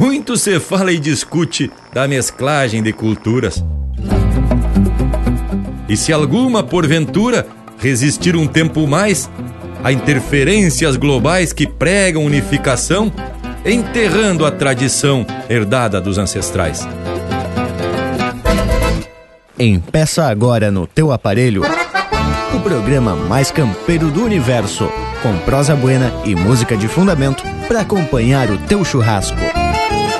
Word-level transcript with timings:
muito 0.00 0.34
se 0.34 0.58
fala 0.58 0.90
e 0.90 0.98
discute 0.98 1.70
da 1.92 2.08
mesclagem 2.08 2.82
de 2.82 2.90
culturas. 2.90 3.62
E 5.86 5.94
se 5.94 6.10
alguma, 6.10 6.62
porventura, 6.62 7.46
resistir 7.76 8.34
um 8.34 8.46
tempo 8.46 8.86
mais 8.86 9.28
a 9.84 9.92
interferências 9.92 10.96
globais 10.96 11.52
que 11.52 11.66
pregam 11.66 12.24
unificação, 12.24 13.12
enterrando 13.62 14.46
a 14.46 14.50
tradição 14.50 15.26
herdada 15.50 16.00
dos 16.00 16.16
ancestrais. 16.16 16.88
Empeça 19.58 20.24
agora 20.24 20.70
no 20.70 20.86
teu 20.86 21.12
aparelho 21.12 21.62
o 22.54 22.60
programa 22.60 23.14
mais 23.14 23.50
campeiro 23.50 24.10
do 24.10 24.24
universo, 24.24 24.90
com 25.22 25.36
prosa 25.40 25.76
buena 25.76 26.10
e 26.24 26.34
música 26.34 26.74
de 26.74 26.88
fundamento 26.88 27.44
para 27.68 27.82
acompanhar 27.82 28.50
o 28.50 28.56
teu 28.56 28.82
churrasco. 28.82 29.49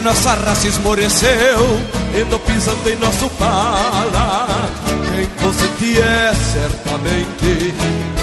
Nossa 0.00 0.34
raça 0.34 0.66
esmoreceu, 0.66 1.80
indo 2.20 2.38
pisando 2.40 2.88
em 2.88 2.96
nosso 2.96 3.28
pala. 3.30 4.48
Quem 5.14 5.26
consente 5.42 6.00
é 6.00 6.32
certamente 6.34 7.74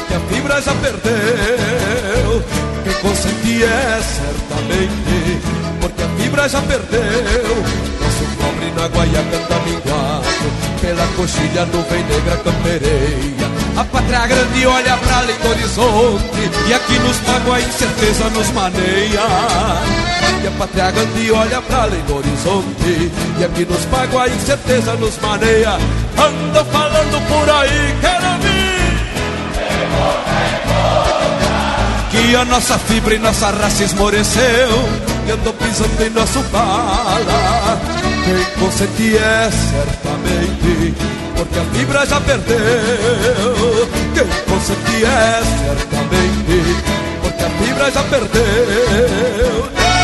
que 0.07 0.13
a 0.13 0.19
fibra 0.19 0.61
já 0.61 0.73
perdeu. 0.75 2.43
Quem 2.83 2.93
consente 3.01 3.63
é 3.63 4.01
certamente 4.01 5.41
porque 5.81 6.01
a 6.01 6.09
fibra 6.09 6.49
já 6.49 6.61
perdeu. 6.61 7.55
Nosso 8.01 8.23
pobre 8.37 8.71
na 8.75 8.87
guaia 8.87 9.23
canta 9.31 9.59
minguado, 9.65 10.81
pela 10.81 11.07
coxilha 11.15 11.65
nuvem 11.65 12.03
negra 12.03 12.37
campereia. 12.37 13.46
A 13.77 13.83
pátria 13.83 14.25
grande 14.25 14.65
olha 14.65 14.97
pra 14.97 15.17
além 15.17 15.35
do 15.37 15.49
horizonte 15.49 16.49
E 16.67 16.73
aqui 16.73 16.97
nos 16.97 17.17
pago 17.17 17.51
a 17.51 17.61
incerteza 17.61 18.27
nos 18.31 18.49
maneia. 18.49 19.21
E 20.43 20.47
a 20.47 20.51
pátria 20.57 20.89
grande 20.89 21.31
olha 21.31 21.61
pra 21.61 21.83
além 21.83 22.01
do 22.01 22.15
horizonte 22.15 23.11
E 23.39 23.45
aqui 23.45 23.65
nos 23.65 23.85
pago 23.85 24.17
a 24.17 24.27
incerteza 24.29 24.93
nos 24.93 25.15
maneia. 25.19 25.73
Anda 26.17 26.65
falando 26.65 27.27
por 27.27 27.47
aí, 27.47 27.95
quero 28.01 28.25
ouvir. 28.33 28.57
Que 32.09 32.35
a 32.35 32.45
nossa 32.45 32.79
fibra 32.79 33.13
e 33.13 33.19
nossa 33.19 33.51
raça 33.51 33.83
esmoreceu 33.83 34.89
E 35.27 35.31
andou 35.31 35.53
pisando 35.53 36.03
em 36.03 36.09
nosso 36.09 36.41
bala. 36.51 37.79
Quem 38.25 38.59
consente 38.59 39.17
é 39.17 39.51
certamente 39.51 41.26
Porque 41.37 41.59
a 41.59 41.63
fibra 41.65 42.05
já 42.05 42.19
perdeu. 42.21 42.57
Quem 44.13 44.27
consente 44.51 45.05
é 45.05 45.41
certamente 45.43 46.83
Porque 47.21 47.43
a 47.43 47.49
fibra 47.49 47.91
já 47.91 48.03
perdeu 48.03 49.96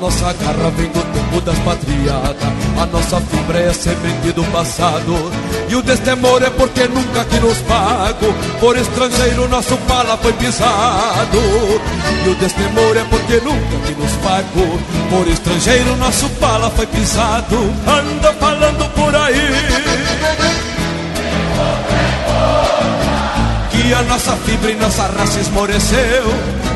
nossa 0.00 0.32
garra 0.32 0.70
vem 0.70 0.88
do 0.88 1.02
tempo 1.12 1.40
das 1.42 1.58
patriadas. 1.58 2.48
A 2.80 2.86
nossa 2.86 3.20
fibra 3.20 3.60
é 3.60 3.72
semente 3.72 4.32
do 4.32 4.42
passado. 4.44 5.30
E 5.68 5.76
o 5.76 5.82
destemor 5.82 6.42
é 6.42 6.48
porque 6.48 6.88
nunca 6.88 7.24
que 7.26 7.38
nos 7.38 7.58
pago. 7.58 8.34
Por 8.58 8.76
estrangeiro 8.78 9.46
nosso 9.48 9.76
pala 9.86 10.16
foi 10.16 10.32
pisado. 10.32 11.38
E 12.24 12.28
o 12.30 12.34
destemor 12.36 12.96
é 12.96 13.04
porque 13.04 13.34
nunca 13.44 13.86
que 13.86 14.00
nos 14.00 14.12
pago. 14.12 14.80
Por 15.10 15.28
estrangeiro 15.28 15.94
nosso 15.96 16.28
pala 16.40 16.70
foi 16.70 16.86
pisado. 16.86 17.58
Anda 17.86 18.32
falando 18.40 18.88
por 18.94 19.14
aí. 19.14 19.50
Que 23.70 23.94
a 23.94 24.02
nossa 24.04 24.32
fibra 24.36 24.70
e 24.70 24.76
nossa 24.76 25.02
raça 25.02 25.40
esmoreceu. 25.40 26.24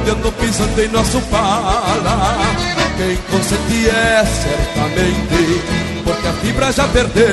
Dando 0.04 0.30
pisando 0.32 0.82
em 0.82 0.88
nosso 0.88 1.18
pala 1.22 2.73
quem 2.96 3.16
consente 3.30 3.88
é 3.88 4.24
certamente, 4.24 5.62
porque 6.04 6.28
a 6.28 6.32
fibra 6.32 6.72
já 6.72 6.88
perdeu. 6.88 7.26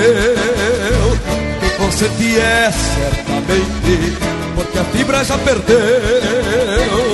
Quem 1.60 1.70
consente 1.78 2.40
é 2.40 2.72
certamente, 2.72 4.18
porque 4.56 4.80
a 4.80 4.84
fibra 4.86 5.24
já 5.24 5.38
perdeu. 5.38 7.11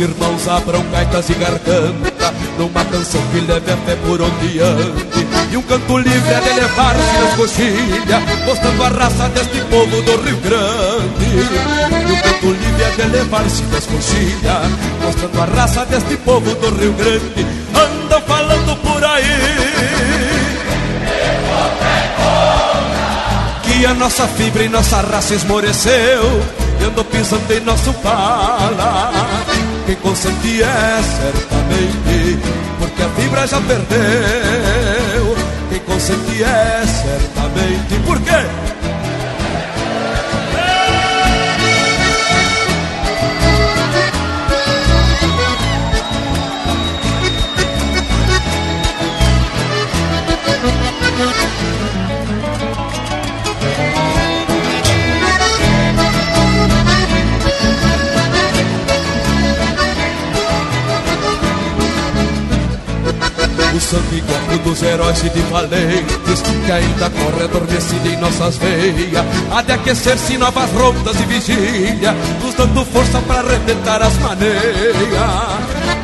Meus 0.00 0.12
irmãos 0.12 0.48
abram 0.48 0.82
gaitas 0.90 1.28
e 1.28 1.34
garganta 1.34 2.34
Numa 2.56 2.82
canção 2.86 3.20
que 3.32 3.40
leve 3.40 3.70
a 3.70 3.76
fé 3.76 3.96
por 3.96 4.22
onde 4.22 4.58
ande. 4.58 5.28
E 5.52 5.56
um 5.58 5.62
canto 5.62 5.98
livre 5.98 6.34
a 6.34 6.40
de 6.40 6.48
elevar-se 6.48 7.18
nas 7.18 7.34
coxilhas 7.34 8.22
Mostrando 8.46 8.82
a 8.82 8.88
raça 8.88 9.28
deste 9.28 9.60
povo 9.64 10.00
do 10.00 10.22
Rio 10.22 10.36
Grande. 10.38 11.26
E 12.08 12.12
um 12.12 12.16
canto 12.16 12.46
livre 12.46 12.84
a 12.84 12.88
de 12.88 13.00
elevar-se 13.02 13.62
nas 13.64 13.84
coxilhas 13.84 14.70
Mostrando 15.02 15.42
a 15.42 15.44
raça 15.44 15.84
deste 15.84 16.16
povo 16.16 16.54
do 16.54 16.80
Rio 16.80 16.92
Grande. 16.94 17.46
Andam 17.74 18.22
falando 18.22 18.76
por 18.80 19.04
aí. 19.04 19.60
Que 23.64 23.84
a 23.84 23.92
nossa 23.92 24.26
fibra 24.28 24.62
e 24.62 24.68
nossa 24.70 25.02
raça 25.02 25.34
esmoreceu 25.34 26.42
E 26.80 26.84
andou 26.84 27.04
pisando 27.04 27.52
em 27.52 27.60
nosso 27.60 27.92
pala 27.94 29.39
quem 29.90 29.96
consente 29.96 30.62
é 30.62 31.02
certamente, 31.02 32.38
porque 32.78 33.02
a 33.02 33.08
fibra 33.08 33.44
já 33.44 33.60
perdeu. 33.60 35.36
Quem 35.68 35.80
consente 35.80 36.44
é 36.44 36.84
certamente, 36.86 38.06
por 38.06 38.16
sangue 63.90 64.18
igual 64.18 64.58
dos 64.62 64.82
heróis 64.82 65.18
e 65.24 65.30
de 65.30 65.40
valentes 65.50 66.40
Que 66.42 66.72
ainda 66.72 67.10
corre 67.10 67.44
adormecida 67.44 68.08
em 68.08 68.16
nossas 68.18 68.56
veias. 68.58 69.24
Há 69.50 69.62
de 69.62 69.72
aquecer-se 69.72 70.38
novas 70.38 70.70
rondas 70.70 71.16
e 71.18 71.24
vigília 71.24 72.14
Nos 72.40 72.54
dando 72.54 72.84
força 72.84 73.20
para 73.22 73.40
arrebentar 73.40 74.00
as 74.00 74.16
maneias. 74.18 75.16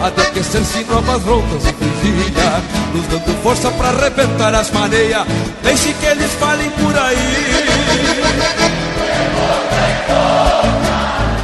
Há 0.02 0.10
de 0.10 0.20
aquecer-se 0.20 0.84
novas 0.84 1.22
rondas 1.22 1.62
e 1.64 1.72
vigília 1.72 2.62
Nos 2.92 3.06
dando 3.06 3.42
força 3.42 3.70
para 3.70 3.88
arrebentar 3.88 4.54
as 4.54 4.70
maneias. 4.72 5.24
Deixe 5.62 5.92
que 5.94 6.06
eles 6.06 6.32
falem 6.40 6.70
por 6.70 6.98
aí. 6.98 7.66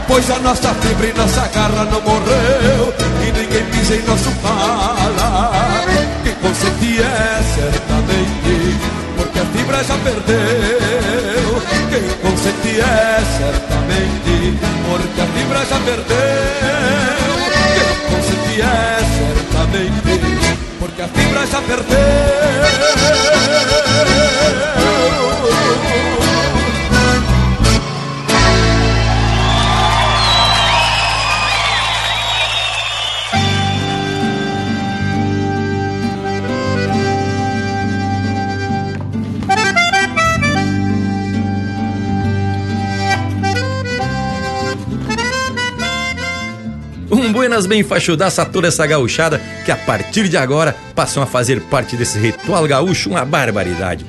Pois 0.08 0.30
a 0.30 0.38
nossa 0.40 0.74
fibra 0.74 1.06
e 1.06 1.12
nossa 1.14 1.48
garra 1.54 1.84
não 1.84 2.00
morreu 2.02 2.92
E 3.26 3.32
ninguém 3.32 3.64
pisa 3.70 3.94
em 3.94 4.02
nosso 4.02 4.30
pala 4.42 5.61
fibra 9.52 9.84
já 9.84 9.96
perdeu 9.98 11.62
Quem 11.90 12.02
consente 12.22 12.80
é 12.80 13.20
certamente 13.38 14.58
Porque 14.88 15.20
a 15.20 15.26
fibra 15.26 15.64
já 15.64 15.78
perdeu 15.80 16.16
Quem 17.74 17.94
consente 18.10 18.60
é 18.60 18.98
certamente 19.18 20.20
Porque 20.78 21.02
a 21.02 21.08
fibra 21.08 21.46
já 21.46 21.62
perdeu 21.62 23.02
buenas 47.52 47.66
bem 47.66 47.82
fachudaça 47.82 48.40
a 48.40 48.46
toda 48.46 48.68
essa 48.68 48.86
gauchada 48.86 49.38
que 49.66 49.70
a 49.70 49.76
partir 49.76 50.26
de 50.26 50.38
agora 50.38 50.74
passam 50.94 51.22
a 51.22 51.26
fazer 51.26 51.60
parte 51.60 51.96
desse 51.96 52.18
ritual 52.18 52.66
gaúcho 52.66 53.10
uma 53.10 53.26
barbaridade. 53.26 54.06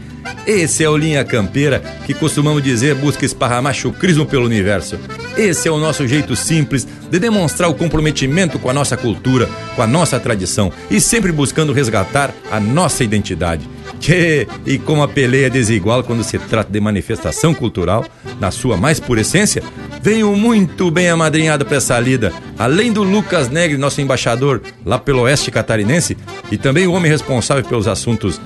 Esse 0.47 0.81
é 0.81 0.89
o 0.89 0.95
Linha 0.95 1.25
Campeira, 1.25 1.81
que 2.05 2.13
costumamos 2.13 2.63
dizer 2.63 2.95
busca 2.95 3.25
esparramar 3.25 3.73
chucrismo 3.73 4.25
pelo 4.25 4.45
universo. 4.45 4.97
Esse 5.35 5.67
é 5.67 5.71
o 5.71 5.77
nosso 5.77 6.07
jeito 6.07 6.37
simples 6.37 6.87
de 7.11 7.19
demonstrar 7.19 7.69
o 7.69 7.73
comprometimento 7.73 8.57
com 8.57 8.69
a 8.69 8.73
nossa 8.73 8.95
cultura, 8.95 9.49
com 9.75 9.81
a 9.81 9.87
nossa 9.87 10.17
tradição 10.21 10.71
e 10.89 11.01
sempre 11.01 11.33
buscando 11.33 11.73
resgatar 11.73 12.33
a 12.49 12.61
nossa 12.61 13.03
identidade. 13.03 13.67
Tchê, 13.99 14.47
e 14.65 14.77
como 14.77 15.03
a 15.03 15.07
peleia 15.07 15.47
é 15.47 15.49
desigual 15.49 16.03
quando 16.03 16.23
se 16.23 16.37
trata 16.37 16.71
de 16.71 16.79
manifestação 16.79 17.53
cultural, 17.53 18.05
na 18.39 18.51
sua 18.51 18.75
mais 18.75 18.99
pura 18.99 19.21
essência, 19.21 19.63
venho 20.03 20.35
muito 20.35 20.91
bem 20.91 21.07
amadrinhado 21.07 21.63
para 21.63 21.77
essa 21.77 21.97
lida. 21.97 22.33
Além 22.59 22.91
do 22.91 23.03
Lucas 23.03 23.47
Negre, 23.47 23.77
nosso 23.77 24.01
embaixador 24.01 24.61
lá 24.85 24.99
pelo 24.99 25.21
oeste 25.21 25.49
catarinense, 25.49 26.17
e 26.51 26.57
também 26.57 26.85
o 26.85 26.91
homem 26.91 27.09
responsável 27.09 27.63
pelos 27.63 27.87
assuntos 27.87 28.39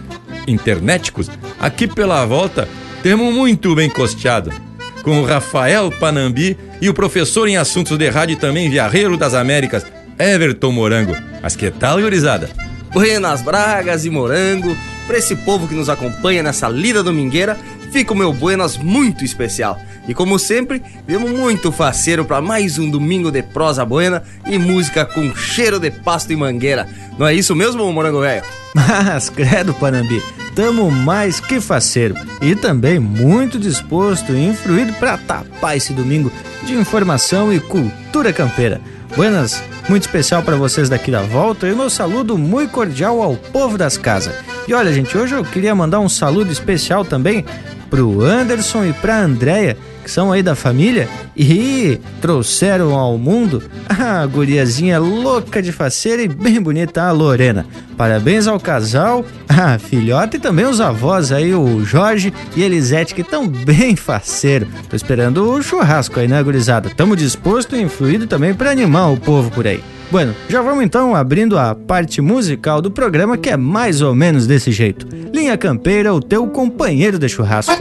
internéticos, 0.48 1.32
aqui 1.60 1.88
pela 1.88 2.24
volta 2.28 2.70
temos 3.02 3.34
muito 3.34 3.74
bem 3.74 3.90
costeado. 3.90 4.54
Com 5.02 5.20
o 5.20 5.26
Rafael 5.26 5.92
Panambi 5.92 6.56
e 6.80 6.90
o 6.90 6.94
professor 6.94 7.48
em 7.48 7.58
assuntos 7.58 7.98
de 7.98 8.08
rádio 8.08 8.38
também 8.38 8.70
Viarreiro 8.70 9.18
das 9.18 9.34
Américas, 9.34 9.84
Everton 10.20 10.72
Morango. 10.72 11.18
Mas 11.42 11.56
que 11.56 11.72
tal, 11.72 12.00
gurizada? 12.00 12.52
Buenas 12.94 13.42
Bragas 13.42 14.06
e 14.06 14.12
Morango, 14.12 14.78
para 15.08 15.18
esse 15.18 15.36
povo 15.38 15.68
que 15.68 15.74
nos 15.74 15.90
acompanha 15.90 16.44
nessa 16.44 16.70
lida 16.70 17.02
domingueira, 17.02 17.58
fica 17.92 18.14
o 18.14 18.16
meu 18.16 18.34
buenas 18.34 18.78
muito 18.78 19.24
especial. 19.24 19.80
E 20.08 20.14
como 20.14 20.40
sempre, 20.40 20.82
viemos 21.06 21.32
muito 21.32 21.72
faceiro 21.72 22.24
para 22.24 22.42
mais 22.42 22.78
um 22.80 22.90
domingo 22.90 23.30
de 23.30 23.44
prosa 23.44 23.84
buena 23.84 24.24
e 24.46 24.58
música 24.58 25.06
com 25.06 25.36
cheiro 25.36 25.80
de 25.80 25.92
pasto 25.92 26.32
e 26.32 26.36
mangueira. 26.36 26.88
Não 27.18 27.28
é 27.28 27.34
isso 27.34 27.56
mesmo, 27.56 27.92
morango 27.92 28.22
velho? 28.22 28.44
Mas, 28.74 29.30
credo, 29.30 29.74
Panambi, 29.74 30.24
tamo 30.56 30.90
mais 30.90 31.40
que 31.40 31.60
faceiro 31.60 32.16
e 32.42 32.56
também 32.56 33.00
muito 33.00 33.60
disposto 33.60 34.34
e 34.34 34.46
influído 34.46 34.94
para 34.94 35.18
tapar 35.18 35.76
esse 35.76 35.94
domingo 35.94 36.32
de 36.64 36.74
informação 36.74 37.52
e 37.52 37.60
cultura 37.60 38.32
campeira. 38.32 38.80
Buenas, 39.16 39.62
muito 39.90 40.04
especial 40.04 40.44
para 40.44 40.56
vocês 40.56 40.90
daqui 40.90 41.10
da 41.10 41.24
volta 41.24 41.68
e 41.68 41.74
meu 41.74 41.90
saludo 41.90 42.38
muito 42.38 42.72
cordial 42.72 43.22
ao 43.22 43.36
povo 43.36 43.78
das 43.78 43.98
casas. 43.98 44.34
E 44.68 44.74
olha, 44.74 44.94
gente, 44.94 45.18
hoje 45.18 45.34
eu 45.34 45.44
queria 45.44 45.74
mandar 45.74 46.00
um 46.00 46.10
saludo 46.10 46.52
especial 46.52 47.04
também 47.04 47.46
pro 47.90 48.24
Anderson 48.24 48.86
e 48.86 48.94
pra 48.94 49.22
Andréia 49.22 49.78
que 50.08 50.12
são 50.12 50.32
aí 50.32 50.42
da 50.42 50.56
família 50.56 51.10
e 51.36 52.00
trouxeram 52.22 52.96
ao 52.96 53.18
mundo 53.18 53.62
a 53.90 54.26
guriazinha 54.26 54.98
louca 55.00 55.62
de 55.62 55.74
faceira 55.74 56.22
e 56.22 56.30
bem 56.30 56.62
bonita, 56.62 57.04
a 57.04 57.12
Lorena. 57.12 57.66
Parabéns 57.98 58.48
ao 58.48 58.58
casal, 58.58 59.26
a 59.50 59.78
filhota 59.78 60.38
e 60.38 60.40
também 60.40 60.66
os 60.66 60.80
avós 60.80 61.34
aí, 61.34 61.54
o 61.54 61.84
Jorge 61.84 62.34
e 62.56 62.64
Elisete, 62.64 63.14
que 63.14 63.20
estão 63.20 63.46
bem 63.50 63.98
faceiro. 63.98 64.66
Tô 64.90 64.96
esperando 64.96 65.52
o 65.52 65.62
churrasco 65.62 66.22
aí, 66.22 66.28
né, 66.28 66.42
gurizada? 66.42 66.90
Tamo 66.90 67.14
disposto 67.14 67.76
e 67.76 67.82
influído 67.82 68.28
também 68.28 68.54
para 68.54 68.72
animar 68.72 69.12
o 69.12 69.18
povo 69.18 69.52
por 69.52 69.68
aí. 69.68 69.84
Bueno, 70.10 70.34
já 70.48 70.62
vamos 70.62 70.86
então 70.86 71.14
abrindo 71.14 71.58
a 71.58 71.76
parte 71.76 72.22
musical 72.22 72.82
do 72.82 72.90
programa 72.90 73.38
que 73.38 73.50
é 73.50 73.58
mais 73.58 74.02
ou 74.02 74.16
menos 74.16 74.48
desse 74.48 74.72
jeito. 74.72 75.06
Linha 75.34 75.58
Campeira, 75.58 76.14
o 76.14 76.22
teu 76.22 76.48
companheiro 76.48 77.20
de 77.20 77.28
churrasco. 77.28 77.74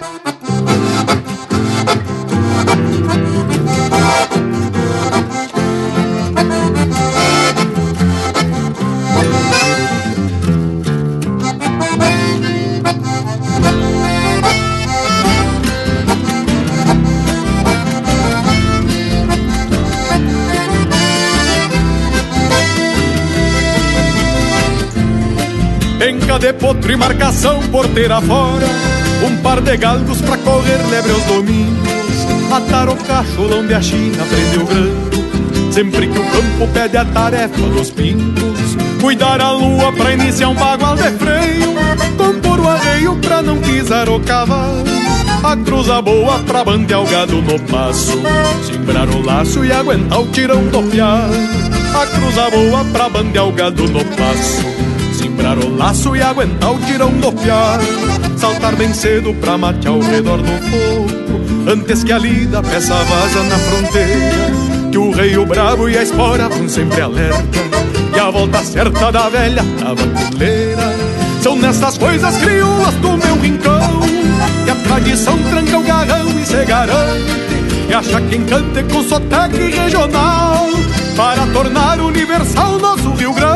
Enca 26.36 26.38
de 26.38 26.52
potro 26.52 26.92
e 26.92 26.96
marcação 26.96 27.62
porteira 27.70 28.20
fora. 28.20 28.66
Um 29.26 29.38
par 29.38 29.58
de 29.62 29.74
galgos 29.78 30.20
pra 30.20 30.36
correr 30.36 30.78
lebre 30.90 31.12
aos 31.12 31.22
domingos. 31.24 32.26
Atar 32.52 32.90
o 32.90 32.96
cacholão 32.96 33.66
de 33.66 33.72
a 33.72 33.80
China, 33.80 34.22
prender 34.28 34.60
o 34.60 34.66
grando. 34.66 35.72
Sempre 35.72 36.06
que 36.08 36.18
o 36.18 36.24
campo 36.24 36.68
pede 36.72 36.96
a 36.96 37.04
tarefa 37.04 37.60
dos 37.60 37.90
pintos 37.90 38.76
Cuidar 39.00 39.40
a 39.42 39.52
lua 39.52 39.92
pra 39.92 40.12
iniciar 40.12 40.48
um 40.48 40.54
bagual 40.54 40.96
de 40.96 41.10
freio. 41.12 41.74
Compor 42.18 42.60
o 42.60 42.68
arreio 42.68 43.16
pra 43.16 43.40
não 43.40 43.56
pisar 43.58 44.08
o 44.08 44.20
cavalo. 44.20 44.84
A 45.42 45.56
cruza 45.56 46.02
boa 46.02 46.38
pra 46.40 46.64
bandear 46.64 47.02
o 47.02 47.06
gado 47.06 47.40
no 47.40 47.58
passo. 47.60 48.20
Simbrar 48.62 49.08
o 49.08 49.24
laço 49.24 49.64
e 49.64 49.72
aguentar 49.72 50.20
o 50.20 50.26
tirão 50.28 50.66
do 50.66 50.82
piado 50.82 51.34
A 51.94 52.06
cruza 52.06 52.50
boa 52.50 52.84
pra 52.92 53.08
bandear 53.08 53.46
o 53.46 53.52
gado 53.52 53.84
no 53.84 54.04
passo 54.04 54.95
Simbrar 55.36 55.58
o 55.58 55.76
laço 55.76 56.16
e 56.16 56.22
aguentar 56.22 56.72
o 56.72 56.78
tirão 56.80 57.12
do 57.12 57.30
piar. 57.30 57.78
Saltar 58.38 58.74
bem 58.74 58.94
cedo 58.94 59.34
pra 59.34 59.58
matear 59.58 59.92
ao 59.92 60.00
redor 60.00 60.38
do 60.38 60.46
fogo 60.46 61.70
Antes 61.70 62.02
que 62.02 62.12
a 62.12 62.18
lida 62.18 62.62
peça 62.62 62.94
vaza 62.94 63.42
na 63.42 63.58
fronteira. 63.58 64.90
Que 64.90 64.96
o 64.96 65.10
rei, 65.10 65.36
o 65.36 65.44
bravo 65.44 65.90
e 65.90 65.98
a 65.98 66.02
espora 66.02 66.48
vão 66.48 66.66
sempre 66.66 67.02
alerta. 67.02 67.44
E 68.14 68.18
a 68.18 68.30
volta 68.30 68.64
certa 68.64 69.12
da 69.12 69.28
velha 69.28 69.62
tabaculeira 69.78 70.94
São 71.42 71.54
nessas 71.56 71.98
coisas 71.98 72.34
crioulas 72.38 72.94
do 72.94 73.18
meu 73.18 73.36
rincão 73.38 74.00
Que 74.64 74.70
a 74.70 74.74
tradição 74.76 75.36
tranca 75.50 75.78
o 75.78 75.82
garrão 75.82 76.40
e 76.40 76.46
se 76.46 76.64
garante. 76.64 77.26
E 77.90 77.92
acha 77.92 78.20
quem 78.22 78.42
cante 78.46 78.82
com 78.84 79.02
sotaque 79.02 79.70
regional 79.70 80.66
Para 81.14 81.46
tornar 81.48 82.00
universal 82.00 82.78
nosso 82.78 83.10
Rio 83.10 83.34
Grande 83.34 83.55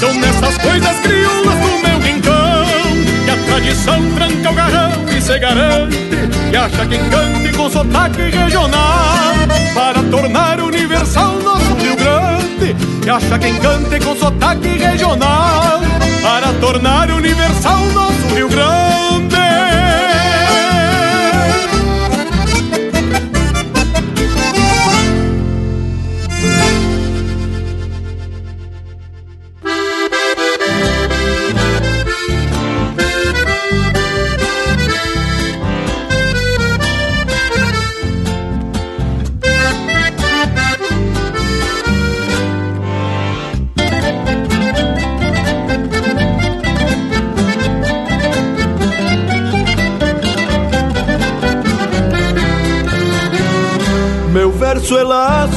são 0.00 0.12
nessas 0.14 0.58
coisas 0.58 0.98
crioulas 1.00 1.54
do 1.54 1.88
meu 1.88 1.98
rincão 2.00 2.66
Que 3.24 3.30
a 3.30 3.36
tradição 3.46 4.12
tranca 4.14 4.50
o 4.50 4.54
garrão 4.54 4.90
e 5.16 5.20
se 5.20 5.38
garante 5.38 5.98
Que 6.50 6.56
acha 6.56 6.86
quem 6.86 7.00
cante 7.08 7.56
com 7.56 7.70
sotaque 7.70 8.22
regional 8.22 9.34
Para 9.74 10.02
tornar 10.10 10.60
universal 10.60 11.38
nosso 11.40 11.74
Rio 11.74 11.96
Grande. 11.96 12.76
Que 13.02 13.10
acha 13.10 13.38
quem 13.38 13.56
cante 13.58 14.00
com 14.04 14.16
sotaque 14.16 14.68
regional 14.68 15.80
Para 16.22 16.52
tornar 16.60 17.10
universal 17.10 17.80
nosso 17.92 18.34
Rio 18.34 18.48
Grande 18.48 18.91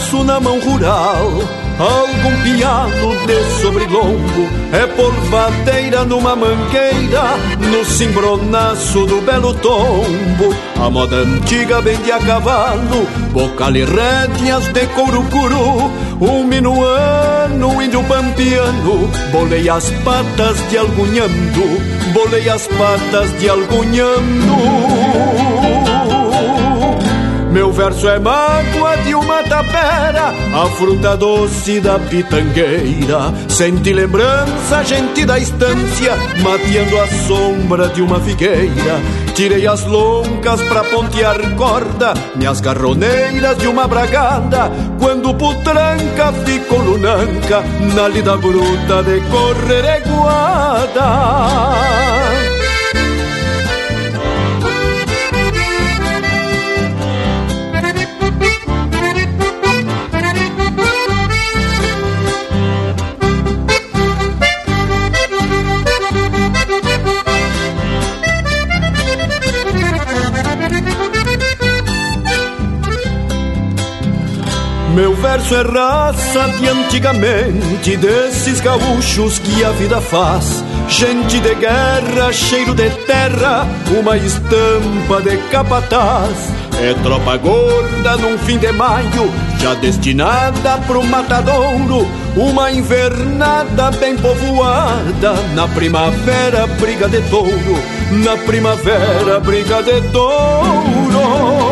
laço 0.06 0.24
na 0.24 0.40
mão 0.40 0.60
rural 0.60 1.32
Algum 1.78 2.42
pialo 2.44 3.16
de 3.26 3.62
sobrelongo 3.62 4.50
É 4.72 4.86
polvadeira 4.88 6.06
numa 6.06 6.36
mangueira 6.36 7.24
No 7.60 7.84
cimbronaço 7.84 9.06
do 9.06 9.22
belo 9.22 9.54
tombo. 9.56 10.56
A 10.82 10.90
moda 10.90 11.18
antiga 11.18 11.82
vende 11.82 12.12
a 12.12 12.20
cavalo 12.20 13.08
Bocal 13.32 13.76
e 13.76 13.84
rédeas 13.84 14.68
de 14.70 14.86
couro 14.88 15.24
curu. 15.24 15.92
Um 16.22 16.46
minuano, 16.46 17.82
índio 17.82 18.04
pampiano 18.04 19.10
Bolei 19.32 19.68
as 19.68 19.90
patas 20.04 20.70
de 20.70 20.78
algunhando 20.78 22.14
Bolei 22.14 22.48
as 22.48 22.68
patas 22.68 23.38
de 23.40 23.50
algunhando 23.50 25.45
meu 27.56 27.72
verso 27.72 28.10
é 28.10 28.20
mágoa 28.20 28.98
de 28.98 29.16
uma 29.16 29.42
tapera, 29.44 30.34
a 30.54 30.66
fruta 30.72 31.16
doce 31.16 31.80
da 31.80 31.98
pitangueira. 31.98 33.34
Sente 33.48 33.94
lembrança, 33.94 34.84
gente 34.84 35.26
da 35.26 35.40
estância, 35.40 36.18
mateando 36.44 37.00
a 37.00 37.08
sombra 37.26 37.88
de 37.88 38.02
uma 38.02 38.20
figueira. 38.20 39.00
Tirei 39.34 39.66
as 39.66 39.86
loncas 39.86 40.62
pra 40.64 40.84
pontear 40.84 41.40
corda, 41.56 42.14
minhas 42.36 42.60
garroneiras 42.60 43.58
de 43.58 43.68
uma 43.70 43.88
bragada. 43.88 44.70
Quando 45.00 45.34
putranca 45.34 46.34
ficou 46.46 46.80
lunanca, 46.80 47.64
na 47.96 48.10
lida 48.10 48.36
bruta 48.36 49.02
de 49.02 49.22
correr 49.30 50.04
verso 75.16 75.56
é 75.56 75.62
raça 75.62 76.48
de 76.60 76.68
antigamente, 76.68 77.98
desses 77.98 78.60
gaúchos 78.60 79.40
que 79.40 79.64
a 79.64 79.72
vida 79.72 80.00
faz. 80.02 80.64
Gente 80.88 81.40
de 81.40 81.56
guerra, 81.56 82.32
cheiro 82.32 82.74
de 82.74 82.90
terra, 83.06 83.68
uma 83.98 84.18
estampa 84.18 85.22
de 85.22 85.38
capataz. 85.50 86.50
É 86.82 86.94
tropa 87.04 87.38
gorda 87.38 88.18
num 88.18 88.38
fim 88.40 88.58
de 88.58 88.72
maio, 88.72 89.32
já 89.60 89.74
destinada 89.76 90.78
pro 90.86 91.04
matadouro. 91.04 92.08
Uma 92.36 92.72
invernada 92.72 93.92
bem 93.92 94.16
povoada, 94.18 95.34
na 95.56 95.68
primavera 95.70 96.68
briga 96.80 97.08
de 97.08 97.22
touro, 97.30 97.80
na 98.24 98.36
primavera 98.46 99.40
briga 99.40 99.82
de 99.82 100.02
touro. 100.12 101.65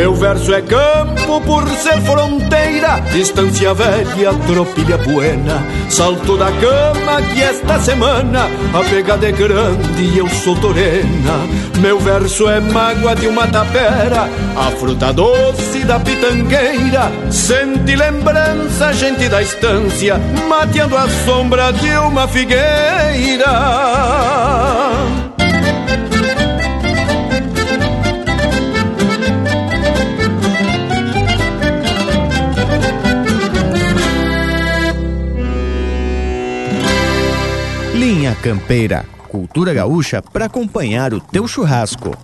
Meu 0.00 0.14
verso 0.14 0.54
é 0.54 0.62
campo 0.62 1.42
por 1.42 1.68
ser 1.68 2.00
fronteira, 2.00 3.00
distância 3.12 3.74
velha, 3.74 4.32
tropilha 4.46 4.96
buena. 4.96 5.62
Salto 5.90 6.38
da 6.38 6.46
cama 6.52 7.20
que 7.20 7.42
esta 7.42 7.78
semana 7.78 8.48
a 8.72 8.82
pegada 8.88 9.28
é 9.28 9.30
grande 9.30 10.02
e 10.02 10.16
eu 10.16 10.26
sou 10.26 10.56
torena. 10.56 11.46
Meu 11.80 11.98
verso 12.00 12.48
é 12.48 12.60
mágoa 12.60 13.14
de 13.14 13.28
uma 13.28 13.46
tapera, 13.46 14.26
a 14.56 14.70
fruta 14.70 15.12
doce 15.12 15.80
da 15.84 16.00
pitangueira. 16.00 17.12
Sente 17.30 17.94
lembrança, 17.94 18.94
gente 18.94 19.28
da 19.28 19.42
estância, 19.42 20.18
mateando 20.48 20.96
a 20.96 21.06
sombra 21.26 21.74
de 21.74 21.90
uma 21.98 22.26
figueira. 22.26 23.50
Linha 38.20 38.34
Campeira, 38.34 39.06
cultura 39.28 39.72
gaúcha 39.72 40.20
para 40.20 40.44
acompanhar 40.44 41.14
o 41.14 41.20
teu 41.20 41.48
churrasco. 41.48 42.14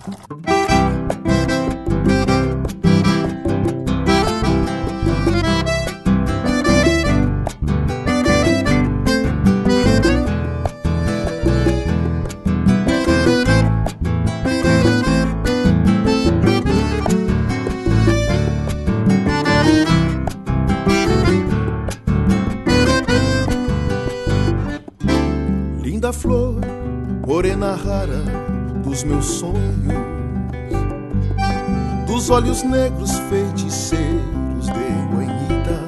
Olhos 32.37 32.61
negros 32.61 33.17
feiticeiros 33.29 34.65
de 34.65 34.71
guanhita. 35.11 35.79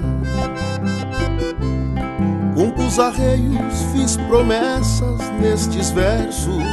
Com 2.56 2.88
os 2.88 2.98
arreios 2.98 3.84
fiz 3.92 4.18
promessas 4.18 5.20
nestes 5.40 5.92
versos, 5.92 6.64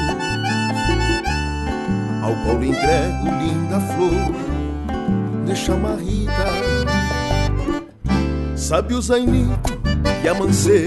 ao 2.22 2.34
qual 2.36 2.64
entrego 2.64 3.28
linda 3.38 3.78
flor 3.80 5.44
de 5.44 5.54
chamarrita. 5.54 6.32
Sabe 8.56 8.94
o 8.94 9.02
zainito 9.02 9.78
que 10.22 10.28
amancei 10.28 10.86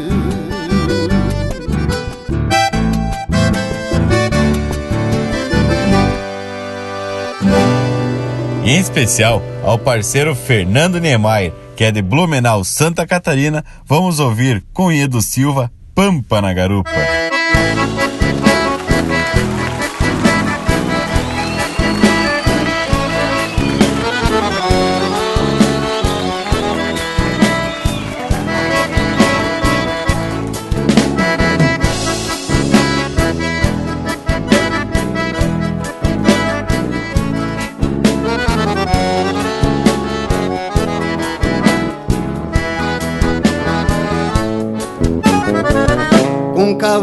Em 8.71 8.79
especial 8.79 9.41
ao 9.65 9.77
parceiro 9.77 10.33
Fernando 10.33 10.97
Niemeyer, 10.97 11.51
que 11.75 11.83
é 11.83 11.91
de 11.91 12.01
Blumenau, 12.01 12.63
Santa 12.63 13.05
Catarina, 13.05 13.65
vamos 13.85 14.17
ouvir 14.17 14.63
com 14.71 14.89
Edu 14.89 15.21
Silva, 15.21 15.69
Pampa 15.93 16.41
na 16.41 16.53
Garupa. 16.53 16.89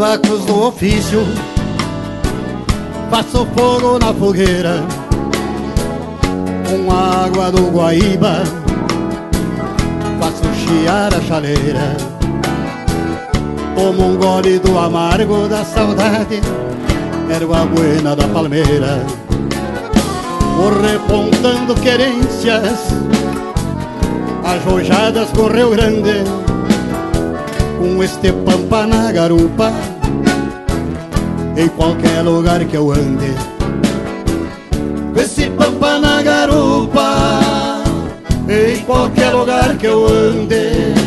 Cavacos 0.09 0.47
do 0.47 0.63
ofício. 0.69 1.21
Faço 3.11 3.47
fogo 3.55 3.99
na 3.99 4.13
fogueira 4.13 4.83
Com 6.69 6.91
água 6.91 7.53
do 7.53 7.71
Guaíba. 7.71 8.43
Faço 10.19 10.43
chiar 10.55 11.15
a 11.15 11.21
chaleira 11.23 11.97
Tomo 13.75 14.09
um 14.09 14.17
gole 14.17 14.59
do 14.59 14.79
amargo 14.79 15.47
da 15.47 15.65
saudade. 15.65 16.41
Erva 17.31 17.67
buena 17.67 18.17
da 18.17 18.27
palmeira 18.29 19.05
Vou 20.57 20.81
repontando 20.81 21.75
querências. 21.75 22.79
Ajojadas 24.45 25.29
com 25.31 25.49
Rio 25.49 25.71
Grande 25.71 26.25
com 27.79 28.03
este 28.03 28.33
pampa 28.33 28.87
na 28.87 29.13
garupa, 29.13 29.73
em 31.59 31.69
qualquer 31.69 32.23
lugar 32.23 32.65
que 32.65 32.77
eu 32.77 32.93
ande. 32.93 33.35
Esse 35.17 35.51
pampa 35.51 35.99
na 35.99 36.23
garupa, 36.23 37.83
em 38.49 38.79
qualquer 38.85 39.31
lugar 39.35 39.77
que 39.77 39.87
eu 39.87 40.07
ande. 40.07 40.98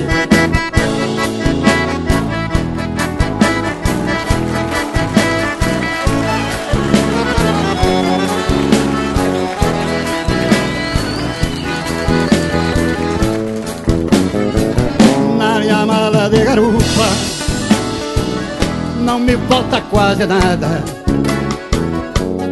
Não 19.11 19.19
me 19.19 19.35
falta 19.49 19.81
quase 19.81 20.25
nada. 20.25 20.81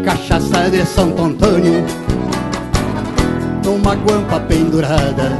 Cachaça 0.03 0.69
de 0.69 0.85
Santo 0.85 1.23
Antônio 1.23 1.85
Numa 3.63 3.95
guampa 3.95 4.41
pendurada. 4.41 5.39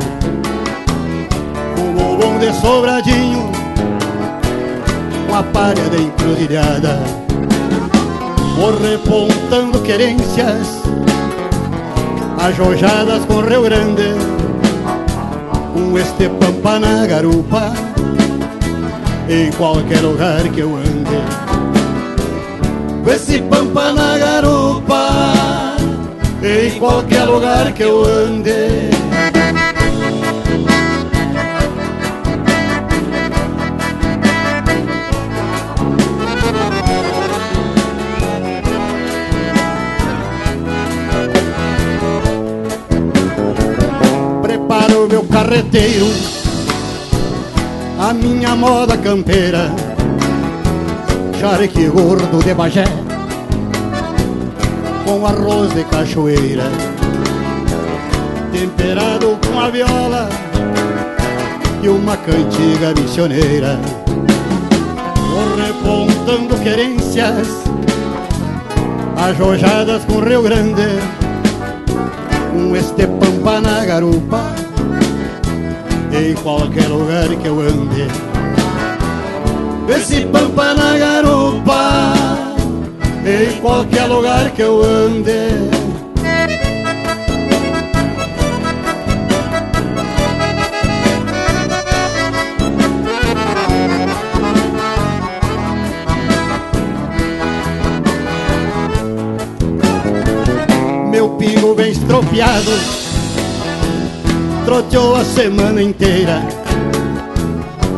Um 1.77 2.15
bom 2.15 2.39
de 2.39 2.53
sobradinho 2.62 3.51
Uma 5.27 5.43
palha 5.43 5.89
de 5.89 6.03
encruzilhada. 6.03 7.01
Vou 8.55 8.79
repontando 8.79 9.82
querências 9.82 10.82
Ajojadas 12.38 13.25
com 13.25 13.41
Rio 13.41 13.63
Grande. 13.63 14.13
Com 15.73 15.99
este 15.99 16.29
pampa 16.29 16.79
na 16.79 17.05
garupa 17.05 17.73
em 19.29 19.51
qualquer 19.51 20.01
lugar 20.01 20.41
que 20.49 20.62
eu 20.62 20.75
ande. 20.75 20.88
Com 23.04 23.12
esse 23.12 23.41
pampa 23.41 23.91
na 23.91 24.17
garupa, 24.17 25.76
em 26.43 26.80
qualquer 26.80 27.24
lugar 27.26 27.74
que 27.74 27.84
eu 27.84 28.04
ande. 28.04 28.89
Preparo 44.41 45.08
meu 45.10 45.24
carreteiro 45.24 46.08
a 48.00 48.13
minha 48.13 48.56
moda 48.56 48.98
campeira 48.98 49.88
Charque 51.39 51.88
gordo 51.88 52.43
de 52.43 52.54
Bagé 52.54 52.84
Com 55.06 55.25
arroz 55.25 55.73
de 55.73 55.86
cachoeira 55.86 56.65
Temperado 58.52 59.39
com 59.47 59.60
a 59.60 59.69
viola 59.69 60.28
E 61.82 61.88
uma 61.88 62.17
cantiga 62.17 62.93
missioneira. 62.99 63.80
Vou 65.15 65.56
repontando 65.56 66.58
querências 66.62 67.47
Ajojadas 69.15 70.04
com 70.04 70.19
Rio 70.19 70.41
Grande. 70.41 70.99
Com 72.52 72.75
este 72.75 73.08
pampa 73.08 73.62
na 73.62 73.86
garupa 73.86 74.41
em 76.12 76.34
qualquer 76.34 76.88
lugar 76.88 77.30
que 77.30 77.47
eu 77.47 77.62
ande. 77.62 78.29
Esse 79.89 80.23
pampa 80.28 80.75
na 80.75 80.97
garupa, 80.99 82.13
em 83.25 83.60
qualquer 83.60 84.06
lugar 84.06 84.52
que 84.52 84.62
eu 84.62 84.84
ande. 84.84 85.32
Meu 101.10 101.30
pingo 101.32 101.73
bem 101.73 101.91
estropiado 101.91 102.71
troteou 104.65 105.15
a 105.15 105.25
semana 105.25 105.82
inteira 105.82 106.59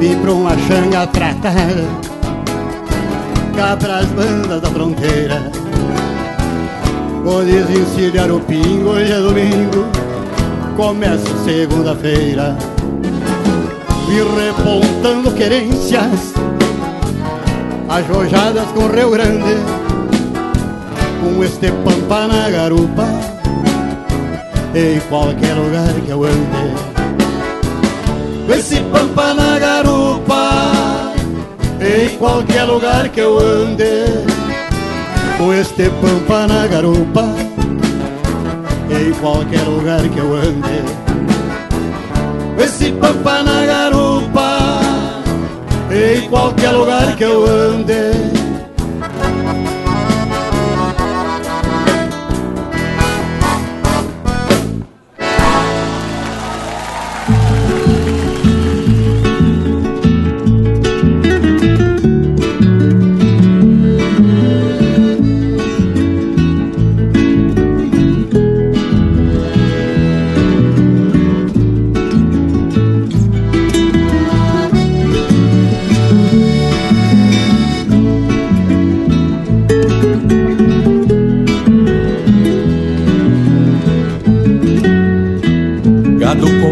Vim 0.02 0.18
pra 0.18 0.32
uma 0.32 0.58
xanga 0.58 1.06
tratada 1.06 1.86
Cá. 3.56 3.78
Pras 3.78 4.08
bandas 4.08 4.60
da 4.60 4.68
fronteira. 4.72 5.52
Vou 7.24 7.46
desencilhar 7.46 8.32
o 8.32 8.40
pingo, 8.40 8.90
hoje 8.90 9.12
é 9.12 9.20
domingo. 9.20 9.86
Começa 10.76 11.28
segunda-feira. 11.46 12.58
Vim 14.08 14.24
repontando 14.44 15.32
querências. 15.34 16.34
Ajojadas 17.88 18.70
com 18.70 18.88
Rio 18.88 19.12
Grande. 19.12 19.56
Com 21.22 21.44
este 21.44 21.72
pampa 21.84 22.26
na 22.26 22.50
garupa. 22.50 23.06
Em 24.74 25.00
qualquer 25.02 25.54
lugar 25.54 25.94
que 25.94 26.10
eu 26.10 26.24
ande. 26.24 27.01
Esse 28.54 28.82
pampa 28.92 29.34
na 29.34 29.58
garupa, 29.58 31.14
em 31.80 32.18
qualquer 32.18 32.66
lugar 32.66 33.08
que 33.10 33.22
eu 33.22 33.40
ande. 33.40 34.06
Com 35.38 35.54
este 35.54 35.90
pampa 35.90 36.48
na 36.48 36.68
garupa, 36.68 37.24
em 38.90 39.14
qualquer 39.20 39.64
lugar 39.64 40.02
que 40.02 40.20
eu 40.20 40.36
ande. 40.36 40.84
Esse 42.62 42.92
pampa 42.92 43.42
na 43.42 43.66
garupa, 43.66 44.82
em 45.90 46.30
qualquer 46.30 46.72
lugar 46.72 47.16
que 47.16 47.24
eu 47.24 47.46
ande. 47.46 48.41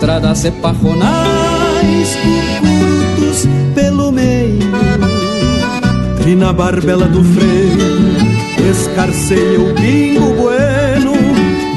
estradas 0.00 0.46
e 0.46 0.50
parronais, 0.50 2.16
curtos 2.62 3.46
pelo 3.74 4.10
meio. 4.10 4.58
E 6.26 6.34
na 6.34 6.54
barbela 6.54 7.06
do 7.06 7.22
freio, 7.22 8.70
escarceia 8.70 9.60
o 9.60 9.74
pingo 9.74 10.34
bueno, 10.36 11.12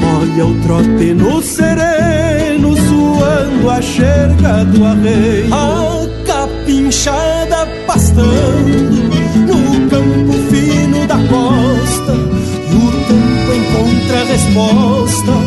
molha 0.00 0.46
o 0.46 0.54
trote 0.62 1.12
no 1.12 1.42
sereno, 1.42 2.74
suando 2.74 3.70
a 3.70 3.82
xerga 3.82 4.64
do 4.64 4.86
arreio. 4.86 5.52
A 5.52 6.06
capinchada 6.24 7.68
pastando 7.86 8.24
no 9.46 9.90
campo 9.90 10.32
fino 10.50 11.06
da 11.06 11.18
costa 11.28 12.14
encontra 13.54 14.24
resposta 14.24 15.30
no 15.30 15.40
que 15.40 15.43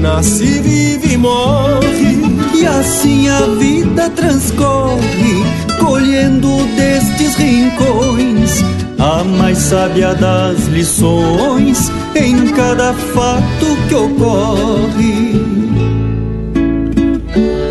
nasce, 0.00 0.60
vive 0.60 1.14
e 1.14 1.16
morre. 1.16 2.20
E 2.58 2.66
as 2.66 2.80
assim 2.80 3.28
a 3.28 3.40
vida 3.58 4.10
transcorre, 4.10 5.44
colhendo 5.78 6.48
destes 6.76 7.36
rincões 7.36 8.64
a 9.00 9.24
mais 9.24 9.56
sábia 9.56 10.14
das 10.14 10.66
lições 10.66 11.90
em 12.14 12.48
cada 12.48 12.92
fato 12.92 13.66
que 13.88 13.94
ocorre. 13.94 15.40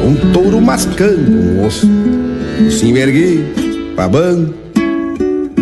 Um 0.03 0.31
touro 0.33 0.59
mascando 0.59 1.31
um 1.31 1.65
osso, 1.67 1.87
se 2.71 2.91
erguei, 2.97 3.45
babando, 3.95 4.55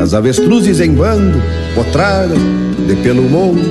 as 0.01 0.13
avestruzes 0.13 0.79
em 0.79 0.93
bando, 0.93 1.41
potraram 1.75 2.37
de 2.87 2.95
pelo 3.03 3.23
mundo, 3.23 3.61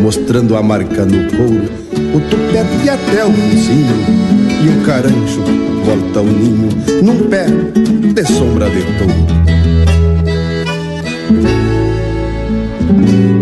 mostrando 0.00 0.56
a 0.56 0.62
marca 0.62 1.04
no 1.04 1.30
couro, 1.36 1.77
o 2.14 2.20
tupete 2.20 2.88
até 2.88 3.24
o 3.24 3.32
focinho, 3.32 3.96
e 4.62 4.68
o 4.68 4.84
carancho 4.84 5.42
volta 5.84 6.20
ao 6.20 6.24
ninho, 6.24 6.68
num 7.02 7.28
pé 7.28 7.46
de 7.46 8.24
sombra 8.26 8.68
de 8.70 8.82
touro. 8.98 9.38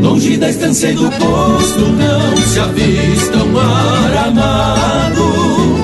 Longe 0.03 0.37
da 0.37 0.51
estância 0.51 0.91
e 0.91 0.95
do 0.95 1.11
posto 1.11 1.81
não 1.81 2.37
se 2.37 2.59
avista 2.59 3.39
um 3.39 3.53
mar 3.53 4.27
amado 4.29 5.77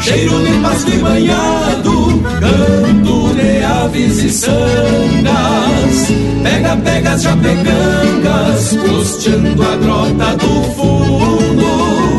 Cheiro 0.00 0.44
de 0.44 0.52
pasto 0.62 0.90
e 0.90 0.98
banhado, 0.98 2.22
canto 2.40 3.34
de 3.34 3.64
aves 3.64 4.22
e 4.22 4.30
sangas 4.30 6.08
Pega, 6.42 6.76
pega 6.76 7.18
já 7.18 7.36
pegangas, 7.36 8.76
costeando 8.76 9.62
a 9.62 9.76
grota 9.76 10.36
do 10.36 10.62
fundo 10.74 12.17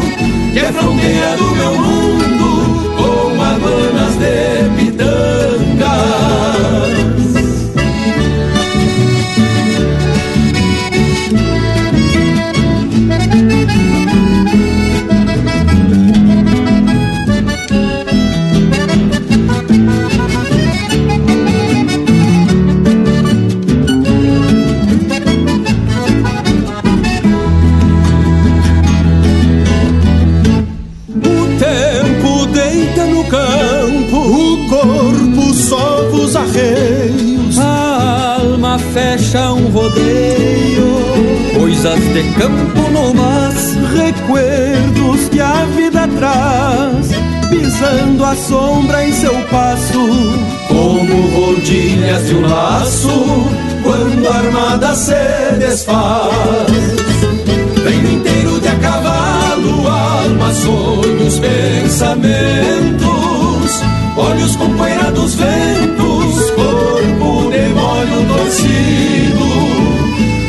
é 0.69 0.71
fronteira 0.71 1.36
do 1.36 1.55
meu 1.55 1.73
mundo, 1.79 2.95
com 2.95 3.41
habanas 3.41 4.15
de 4.17 4.38
fecha 39.29 39.53
um 39.53 39.69
rodeio. 39.69 40.99
Coisas 41.57 41.99
de 41.99 42.23
campo 42.33 42.81
no 42.91 43.13
mas, 43.13 43.75
recuerdos 43.95 45.29
que 45.29 45.39
a 45.39 45.65
vida 45.75 46.07
traz. 46.17 47.11
Pisando 47.49 48.25
a 48.25 48.35
sombra 48.35 49.07
em 49.07 49.13
seu 49.13 49.33
passo, 49.49 49.99
como 50.67 51.27
rodilhas 51.29 52.27
de 52.27 52.35
um 52.35 52.41
laço, 52.47 53.47
quando 53.83 54.27
a 54.27 54.35
armada 54.35 54.95
se 54.95 55.13
desfaz. 55.59 56.67
Vem 57.83 58.13
inteiro 58.15 58.59
de 58.59 58.67
a 58.67 58.75
cavalo, 58.75 59.87
alma, 59.87 60.53
sonhos, 60.53 61.39
pensamentos, 61.39 63.09
olhos 64.15 64.55
com 64.55 64.69
poeira 64.75 65.11
dos 65.11 65.33
ventos, 65.35 65.98
torcido, 68.39 69.47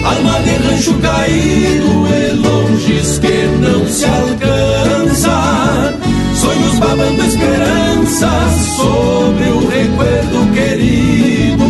alma 0.05 0.39
de 0.41 0.51
rancho 0.51 0.95
caído 0.95 2.07
e 2.09 2.33
longes 2.35 3.19
que 3.19 3.47
não 3.61 3.87
se 3.89 4.05
alcança, 4.05 5.95
sonhos 6.37 6.79
babando 6.79 7.25
esperanças 7.25 8.53
sobre 8.77 9.49
o 9.51 9.69
recuerdo 9.69 10.53
querido, 10.55 11.67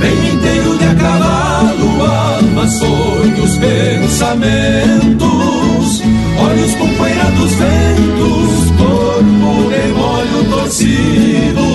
vem 0.00 0.34
inteiro 0.34 0.76
de 0.78 0.84
a 0.84 0.94
cavalo, 0.94 2.04
alma, 2.04 2.68
sonhos, 2.68 3.56
pensamentos, 3.56 5.26
olhos 6.38 6.74
com 6.74 6.88
poeira 6.94 7.24
dos 7.32 7.52
ventos, 7.52 8.70
corpo 8.76 9.70
de 9.70 9.94
torcido, 10.50 11.66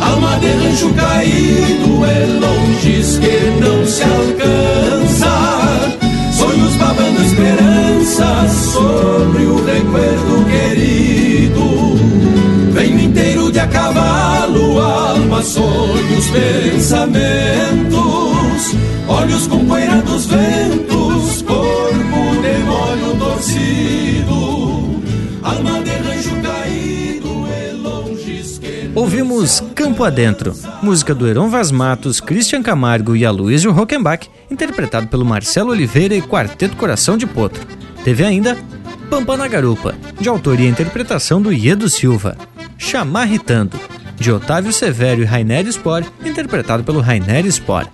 alma 0.00 0.36
de 0.38 0.48
rancho 0.48 0.90
caído, 0.90 2.04
que 3.24 3.50
não 3.58 3.86
se 3.86 4.02
alcança, 4.02 5.32
sonhos 6.32 6.76
babando 6.76 7.22
esperanças 7.22 8.52
sobre 8.72 9.44
o 9.44 9.64
recuerdo 9.64 10.44
querido, 10.50 11.64
venho 12.72 13.00
inteiro 13.00 13.50
de 13.50 13.60
a 13.60 13.66
cavalo, 13.66 14.78
alma, 14.78 15.42
sonhos, 15.42 16.26
pensamentos, 16.30 18.04
olhos 19.08 19.46
com 19.46 19.64
poeira 19.64 20.02
dos 20.02 20.26
ventos, 20.26 21.40
corpo 21.42 22.42
de 22.42 22.58
molho 22.66 23.16
torcido, 23.18 25.00
alma 25.42 25.80
de 25.82 25.90
rancho 25.90 26.36
caído, 26.42 27.46
é 27.48 27.74
Ouvimos 28.94 29.63
Campo 29.84 30.02
Adentro, 30.02 30.54
música 30.82 31.14
do 31.14 31.28
Heron 31.28 31.50
Vaz 31.50 31.70
Matos, 31.70 32.18
Christian 32.18 32.62
Camargo 32.62 33.14
e 33.14 33.22
Aloysio 33.22 33.70
Rockenbach, 33.70 34.30
interpretado 34.50 35.08
pelo 35.08 35.26
Marcelo 35.26 35.72
Oliveira 35.72 36.14
e 36.14 36.22
Quarteto 36.22 36.74
Coração 36.74 37.18
de 37.18 37.26
Potro. 37.26 37.62
Teve 38.02 38.24
ainda 38.24 38.56
Pampa 39.10 39.36
na 39.36 39.46
Garupa, 39.46 39.94
de 40.18 40.26
autoria 40.26 40.66
e 40.66 40.70
interpretação 40.70 41.40
do 41.40 41.52
Iedo 41.52 41.90
Silva. 41.90 42.34
Chamarritando, 42.78 43.78
de 44.16 44.32
Otávio 44.32 44.72
Severo 44.72 45.20
e 45.20 45.26
Rainer 45.26 45.66
Spor, 45.66 46.02
interpretado 46.24 46.82
pelo 46.82 47.00
Rainer 47.00 47.44
Spor. 47.52 47.86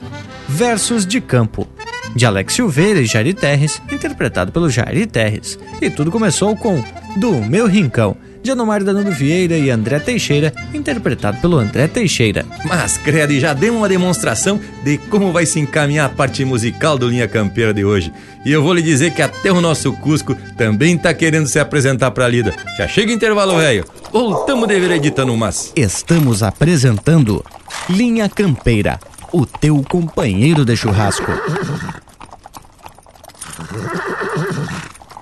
Versos 0.49 1.05
de 1.05 1.21
Campo, 1.21 1.67
de 2.15 2.25
Alex 2.25 2.55
Silveira 2.55 3.01
e 3.01 3.05
Jari 3.05 3.35
Terres, 3.35 3.83
interpretado 3.91 4.53
pelo 4.53 4.71
Jari 4.71 5.07
Terres. 5.07 5.59
E 5.83 5.91
tudo 5.91 6.13
começou 6.13 6.55
com 6.55 6.85
Do 7.17 7.33
Meu 7.43 7.67
Rincão, 7.67 8.17
de 8.43 8.51
Anomar 8.51 8.83
Danilo 8.83 9.11
Vieira 9.11 9.57
e 9.57 9.71
André 9.71 9.99
Teixeira, 9.99 10.53
interpretado 10.73 11.39
pelo 11.41 11.59
André 11.59 11.87
Teixeira. 11.89 12.47
Mas, 12.65 12.97
credo, 12.97 13.33
e 13.33 13.41
já 13.41 13.53
deu 13.53 13.77
uma 13.77 13.89
demonstração 13.89 14.61
de 14.83 14.99
como 14.99 15.33
vai 15.33 15.45
se 15.47 15.61
encaminhar 15.61 16.07
a 16.07 16.09
parte 16.09 16.45
musical 16.45 16.97
do 16.97 17.09
Linha 17.09 17.29
Campeira 17.29 17.75
de 17.75 17.85
hoje. 17.85 18.13
E 18.45 18.51
eu 18.51 18.63
vou 18.63 18.73
lhe 18.73 18.83
dizer 18.83 19.13
que 19.13 19.23
até 19.23 19.53
o 19.53 19.61
nosso 19.61 19.93
Cusco 19.93 20.35
também 20.57 20.97
tá 20.97 21.13
querendo 21.13 21.47
se 21.47 21.59
apresentar 21.59 22.11
pra 22.11 22.29
lida. 22.29 22.55
Já 22.79 22.89
chega 22.89 23.11
o 23.11 23.15
intervalo, 23.15 23.57
velho. 23.57 23.85
Voltamos 24.11 24.67
de 24.67 24.81
veredita 24.81 25.25
no 25.25 25.37
mas. 25.37 25.73
Estamos 25.77 26.43
apresentando 26.43 27.45
Linha 27.89 28.29
Campeira, 28.29 28.99
o 29.33 29.45
teu 29.45 29.83
companheiro 29.89 30.65
de 30.65 30.77
churrasco. 30.77 31.31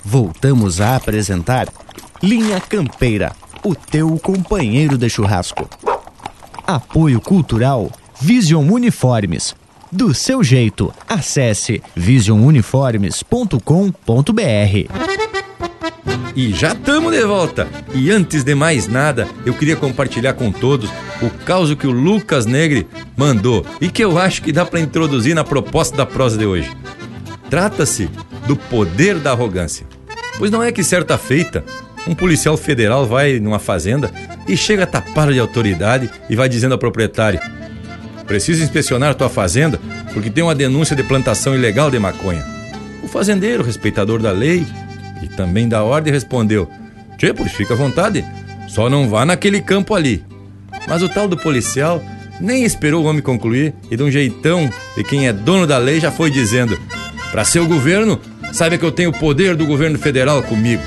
Voltamos 0.05 0.81
a 0.81 0.97
apresentar 0.97 1.67
Linha 2.23 2.61
Campeira, 2.61 3.33
o 3.65 3.75
teu 3.77 4.19
companheiro 4.19 4.99
de 4.99 5.09
churrasco. 5.09 5.71
Apoio 6.67 7.21
Cultural 7.21 7.93
Vision 8.21 8.69
Uniformes. 8.69 9.55
Do 9.93 10.13
seu 10.13 10.43
jeito, 10.43 10.93
acesse 11.09 11.81
visionuniformes.com.br. 11.95 14.93
E 16.35 16.53
já 16.53 16.73
estamos 16.73 17.13
de 17.13 17.25
volta. 17.25 17.69
E 17.95 18.11
antes 18.11 18.43
de 18.43 18.53
mais 18.55 18.89
nada, 18.89 19.29
eu 19.47 19.55
queria 19.55 19.77
compartilhar 19.77 20.33
com 20.35 20.51
todos 20.51 20.91
o 21.23 21.31
caso 21.45 21.77
que 21.77 21.87
o 21.87 21.93
Lucas 21.93 22.47
Negre 22.47 22.89
mandou 23.17 23.65
e 23.81 23.89
que 23.89 24.05
eu 24.05 24.19
acho 24.19 24.43
que 24.43 24.51
dá 24.51 24.67
para 24.67 24.81
introduzir 24.81 25.37
na 25.37 25.45
proposta 25.45 25.97
da 25.97 26.05
prosa 26.05 26.37
de 26.37 26.47
hoje. 26.47 26.69
Trata-se 27.49 28.11
do 28.47 28.57
poder 28.57 29.21
da 29.21 29.31
arrogância. 29.31 29.87
Pois 30.37 30.51
não 30.51 30.63
é 30.63 30.71
que 30.71 30.85
certa 30.85 31.17
feita, 31.17 31.65
um 32.09 32.15
policial 32.15 32.57
federal 32.57 33.07
vai 33.07 33.39
numa 33.39 33.59
fazenda 33.59 34.11
e 34.49 34.57
chega 34.57 34.87
tapado 34.87 35.33
de 35.33 35.39
autoridade 35.39 36.11
e 36.29 36.35
vai 36.35 36.49
dizendo 36.49 36.73
ao 36.73 36.79
proprietário: 36.79 37.39
Preciso 38.27 38.63
inspecionar 38.63 39.15
tua 39.15 39.29
fazenda 39.29 39.79
porque 40.15 40.31
tem 40.31 40.43
uma 40.43 40.55
denúncia 40.55 40.97
de 40.97 41.03
plantação 41.03 41.55
ilegal 41.55 41.91
de 41.91 41.99
maconha. 41.99 42.45
O 43.03 43.09
fazendeiro, 43.09 43.63
respeitador 43.63 44.21
da 44.21 44.33
lei 44.33 44.67
e 45.23 45.29
também 45.29 45.69
da 45.69 45.85
ordem, 45.85 46.13
respondeu: 46.13 46.69
Tchê, 47.19 47.35
pois 47.35 47.53
fica 47.53 47.75
à 47.75 47.77
vontade, 47.77 48.25
só 48.67 48.89
não 48.89 49.09
vá 49.09 49.27
naquele 49.27 49.61
campo 49.61 49.95
ali. 49.95 50.25
Mas 50.89 51.03
o 51.03 51.09
tal 51.11 51.29
do 51.29 51.37
policial 51.37 52.03
nem 52.41 52.65
esperou 52.65 53.05
o 53.05 53.07
homem 53.07 53.21
concluir 53.21 53.75
e, 53.91 53.97
de 53.97 54.03
um 54.03 54.11
jeitão 54.11 54.71
de 54.97 55.05
quem 55.05 55.29
é 55.29 55.33
dono 55.33 55.67
da 55.67 55.77
lei, 55.77 56.01
já 56.01 56.11
foi 56.11 56.31
dizendo: 56.31 56.81
Para 57.31 57.45
ser 57.45 57.61
o 57.61 57.67
governo, 57.67 58.19
saiba 58.51 58.79
que 58.79 58.85
eu 58.85 58.93
tenho 58.93 59.11
o 59.11 59.19
poder 59.19 59.55
do 59.55 59.67
governo 59.67 59.99
federal 59.99 60.43
comigo. 60.43 60.83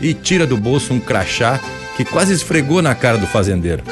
E 0.00 0.14
tira 0.14 0.46
do 0.46 0.56
bolso 0.56 0.92
um 0.92 1.00
crachá 1.00 1.60
que 1.96 2.04
quase 2.04 2.32
esfregou 2.34 2.82
na 2.82 2.94
cara 2.94 3.16
do 3.16 3.26
fazendeiro. 3.26 3.82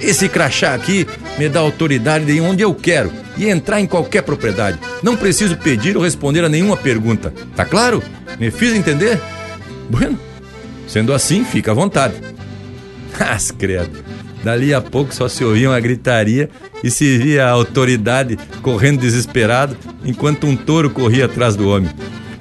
Esse 0.00 0.28
crachá 0.28 0.74
aqui 0.74 1.06
me 1.38 1.48
dá 1.48 1.60
autoridade 1.60 2.24
de 2.24 2.32
ir 2.32 2.40
onde 2.40 2.62
eu 2.62 2.74
quero 2.74 3.12
e 3.36 3.48
entrar 3.48 3.80
em 3.80 3.86
qualquer 3.86 4.22
propriedade. 4.22 4.78
Não 5.02 5.16
preciso 5.16 5.56
pedir 5.56 5.96
ou 5.96 6.02
responder 6.02 6.44
a 6.44 6.48
nenhuma 6.48 6.76
pergunta. 6.76 7.32
Tá 7.56 7.64
claro? 7.64 8.02
Me 8.38 8.50
fiz 8.50 8.74
entender? 8.74 9.20
Bueno, 9.88 10.18
sendo 10.86 11.12
assim, 11.12 11.44
fica 11.44 11.70
à 11.70 11.74
vontade. 11.74 12.14
Mas, 13.18 13.50
credo. 13.50 14.04
Dali 14.42 14.74
a 14.74 14.80
pouco 14.80 15.14
só 15.14 15.26
se 15.26 15.42
ouvia 15.42 15.70
uma 15.70 15.80
gritaria 15.80 16.50
e 16.82 16.90
se 16.90 17.16
via 17.16 17.46
a 17.46 17.50
autoridade 17.50 18.38
correndo 18.60 19.00
desesperado 19.00 19.74
enquanto 20.04 20.46
um 20.46 20.54
touro 20.54 20.90
corria 20.90 21.24
atrás 21.24 21.56
do 21.56 21.68
homem. 21.68 21.90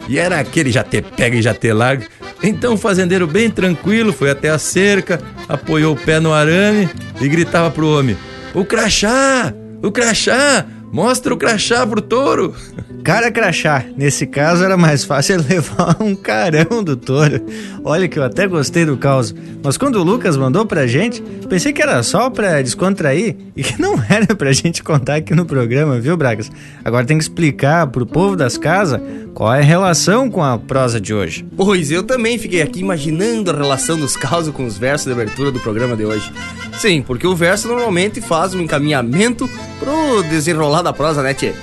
E 0.10 0.19
era 0.19 0.38
aquele 0.38 0.69
já 0.69 0.84
te 0.84 1.02
pega 1.02 1.38
e 1.38 1.41
já 1.41 1.54
te 1.54 1.71
larga. 1.71 2.06
Então 2.44 2.74
o 2.74 2.78
fazendeiro, 2.78 3.26
bem 3.26 3.50
tranquilo, 3.50 4.12
foi 4.12 4.30
até 4.30 4.50
a 4.50 4.60
cerca, 4.60 5.22
apoiou 5.48 5.94
o 5.94 5.98
pé 5.98 6.20
no 6.20 6.34
arame 6.34 6.90
e 7.22 7.28
gritava 7.30 7.72
pro 7.72 7.88
homem: 7.88 8.18
O 8.54 8.66
crachá! 8.66 9.54
O 9.82 9.92
crachá! 9.92 10.66
Mostra 10.92 11.34
o 11.34 11.38
crachá 11.38 11.88
pro 11.88 12.02
touro! 12.02 12.54
Cara 13.04 13.30
crachá, 13.30 13.84
nesse 13.98 14.26
caso 14.26 14.63
era 14.63 14.78
mais 14.78 15.04
fácil 15.04 15.44
levar 15.50 15.98
um 16.00 16.16
carão 16.16 16.82
do 16.82 16.96
touro. 16.96 17.46
Olha 17.84 18.08
que 18.08 18.18
eu 18.18 18.24
até 18.24 18.48
gostei 18.48 18.86
do 18.86 18.96
caos. 18.96 19.36
Mas 19.62 19.76
quando 19.76 19.98
o 19.98 20.04
Lucas 20.04 20.38
mandou 20.38 20.66
pra 20.66 20.88
gente, 20.88 21.22
pensei 21.50 21.74
que 21.74 21.82
era 21.82 22.02
só 22.02 22.30
pra 22.30 22.62
descontrair 22.62 23.36
e 23.58 23.62
que 23.62 23.82
não 23.82 24.02
era 24.10 24.34
pra 24.34 24.54
gente 24.54 24.82
contar 24.82 25.16
aqui 25.16 25.36
no 25.36 25.46
programa, 25.46 26.00
viu, 26.00 26.16
Bragas? 26.16 26.50
Agora 26.86 27.06
tem 27.06 27.18
que 27.18 27.24
explicar 27.24 27.88
pro 27.88 28.06
povo 28.06 28.38
das 28.38 28.58
casas 28.58 29.02
qual 29.34 29.54
é 29.54 29.60
a 29.60 29.63
relação 29.63 30.30
com 30.30 30.42
a 30.42 30.58
prosa 30.58 31.02
de 31.02 31.13
hoje. 31.13 31.46
Pois 31.58 31.92
eu 31.92 32.04
também 32.04 32.38
fiquei 32.38 32.62
aqui 32.62 32.80
imaginando 32.80 33.52
a 33.52 33.54
relação 33.54 33.98
dos 34.00 34.16
causos 34.16 34.54
com 34.54 34.66
os 34.66 34.78
versos 34.78 35.08
de 35.08 35.12
abertura 35.12 35.52
do 35.52 35.60
programa 35.60 35.98
de 35.98 36.06
hoje. 36.06 36.32
Sim, 36.80 37.02
porque 37.02 37.28
o 37.28 37.36
verso 37.36 37.68
normalmente 37.68 38.22
faz 38.22 38.54
um 38.56 38.62
encaminhamento 38.62 39.50
pro 39.78 40.24
desenrolar 40.30 40.84
da 40.84 40.94
prosa, 40.94 41.22
né, 41.22 41.34
tchê? 41.34 41.54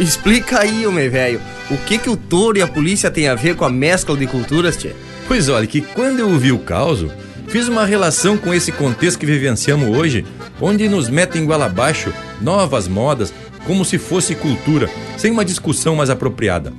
Explica 0.00 0.60
aí, 0.60 0.86
meu 0.86 1.10
velho, 1.10 1.38
o 1.70 1.76
que 1.76 1.98
que 1.98 2.08
o 2.08 2.16
touro 2.16 2.56
e 2.56 2.62
a 2.62 2.66
polícia 2.66 3.10
têm 3.10 3.28
a 3.28 3.34
ver 3.34 3.54
com 3.54 3.66
a 3.66 3.70
mescla 3.70 4.16
de 4.16 4.26
culturas, 4.26 4.74
tchê? 4.74 4.92
Pois 5.28 5.50
olha, 5.50 5.66
que 5.66 5.82
quando 5.82 6.20
eu 6.20 6.30
ouvi 6.30 6.50
o 6.50 6.58
caos, 6.58 7.04
fiz 7.48 7.68
uma 7.68 7.84
relação 7.84 8.38
com 8.38 8.54
esse 8.54 8.72
contexto 8.72 9.18
que 9.18 9.26
vivenciamos 9.26 9.94
hoje, 9.94 10.24
onde 10.58 10.88
nos 10.88 11.10
metem 11.10 11.42
igual 11.42 11.60
abaixo 11.60 12.14
novas 12.40 12.88
modas, 12.88 13.30
como 13.66 13.84
se 13.84 13.98
fosse 13.98 14.34
cultura, 14.34 14.88
sem 15.18 15.30
uma 15.30 15.44
discussão 15.44 15.96
mais 15.96 16.08
apropriada. 16.08 16.72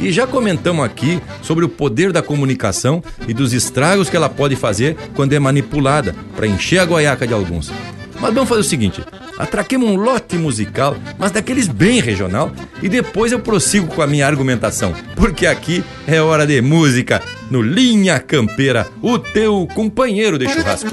E 0.00 0.10
já 0.10 0.26
comentamos 0.26 0.82
aqui 0.82 1.20
sobre 1.42 1.62
o 1.62 1.68
poder 1.68 2.10
da 2.10 2.22
comunicação 2.22 3.04
e 3.28 3.34
dos 3.34 3.52
estragos 3.52 4.08
que 4.08 4.16
ela 4.16 4.30
pode 4.30 4.56
fazer 4.56 4.96
quando 5.14 5.34
é 5.34 5.38
manipulada 5.38 6.14
para 6.34 6.46
encher 6.46 6.78
a 6.78 6.86
goiaca 6.86 7.26
de 7.26 7.34
alguns. 7.34 7.70
Mas 8.20 8.34
vamos 8.34 8.48
fazer 8.48 8.60
o 8.60 8.64
seguinte: 8.64 9.02
atraquemos 9.38 9.88
um 9.88 9.96
lote 9.96 10.36
musical, 10.36 10.96
mas 11.18 11.32
daqueles 11.32 11.68
bem 11.68 12.00
regional, 12.00 12.52
e 12.82 12.88
depois 12.88 13.32
eu 13.32 13.40
prossigo 13.40 13.86
com 13.88 14.02
a 14.02 14.06
minha 14.06 14.26
argumentação, 14.26 14.94
porque 15.14 15.46
aqui 15.46 15.84
é 16.06 16.20
hora 16.20 16.46
de 16.46 16.60
música 16.60 17.22
no 17.50 17.62
Linha 17.62 18.18
Campeira, 18.18 18.86
o 19.02 19.18
teu 19.18 19.68
companheiro 19.74 20.38
de 20.38 20.48
churrasco. 20.48 20.90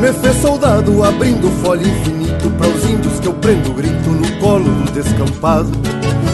Me 0.00 0.12
fez 0.14 0.40
soldado 0.40 1.04
abrindo 1.04 1.50
folha 1.62 1.86
infinito 1.86 2.48
Para 2.56 2.68
os 2.68 2.84
índios 2.88 3.20
que 3.20 3.28
eu 3.28 3.34
prendo 3.34 3.74
grito 3.74 4.08
no 4.08 4.40
colo 4.40 4.64
do 4.64 4.90
descampado. 4.92 5.70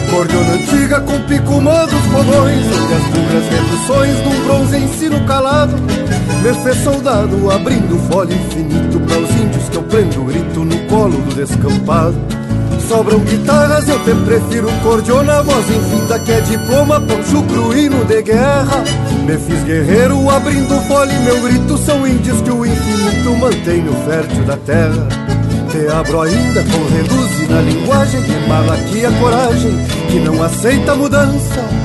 Cordiona 0.09 0.53
antiga 0.53 1.01
com 1.01 1.19
picumã 1.23 1.85
dos 1.85 1.99
fogões 2.05 2.65
Onde 2.65 2.93
as 2.93 3.03
bugras 3.11 3.49
reduções 3.49 4.23
num 4.23 4.43
bronze 4.45 4.77
ensino 4.77 5.25
calado. 5.25 5.75
Me 6.41 6.53
fez 6.63 6.77
soldado 6.77 7.51
abrindo 7.51 7.97
folha 8.09 8.33
infinito 8.33 9.01
Para 9.01 9.19
os 9.19 9.31
índios 9.31 9.67
que 9.67 9.75
eu 9.75 9.83
prendo 9.83 10.23
grito 10.23 10.63
no 10.63 10.77
colo 10.87 11.17
do 11.23 11.35
descampado 11.35 12.15
Sobram 12.87 13.19
guitarras, 13.19 13.87
eu 13.89 13.99
te 14.03 14.11
prefiro 14.25 14.71
cordiona 14.83 15.41
Voz 15.41 15.65
infinda 15.69 16.19
que 16.19 16.31
é 16.31 16.41
diploma, 16.41 17.01
poncho 17.01 17.43
cruíno 17.43 18.05
de 18.05 18.21
guerra. 18.21 18.83
Me 19.25 19.37
fiz 19.37 19.63
guerreiro 19.63 20.29
abrindo 20.29 20.79
fole 20.87 21.13
Meu 21.19 21.41
grito 21.41 21.77
são 21.77 22.07
índios 22.07 22.41
que 22.41 22.51
o 22.51 22.65
infinito 22.65 23.35
mantém 23.37 23.81
no 23.81 23.93
fértil 24.05 24.43
da 24.43 24.57
terra. 24.57 25.07
Te 25.71 25.87
abro 25.87 26.21
ainda 26.21 26.63
com 26.63 26.95
reduz 26.95 27.49
na 27.49 27.61
linguagem 27.61 28.21
Que 28.21 28.47
mala 28.47 28.75
aqui 28.75 29.05
a 29.05 29.11
coragem, 29.19 29.85
que 30.09 30.19
não 30.19 30.41
aceita 30.41 30.95
mudança 30.95 31.84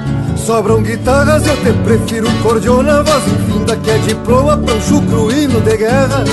Sobram 0.45 0.81
guitarras, 0.81 1.45
eu 1.45 1.55
te 1.57 1.71
prefiro 1.83 2.27
cordiona 2.41 3.03
Voz 3.03 3.23
infinda 3.27 3.75
que 3.77 3.91
é 3.91 3.97
diploma, 3.99 4.57
pancho 4.57 5.01
cruíno 5.03 5.61
de 5.61 5.77
guerra. 5.77 6.23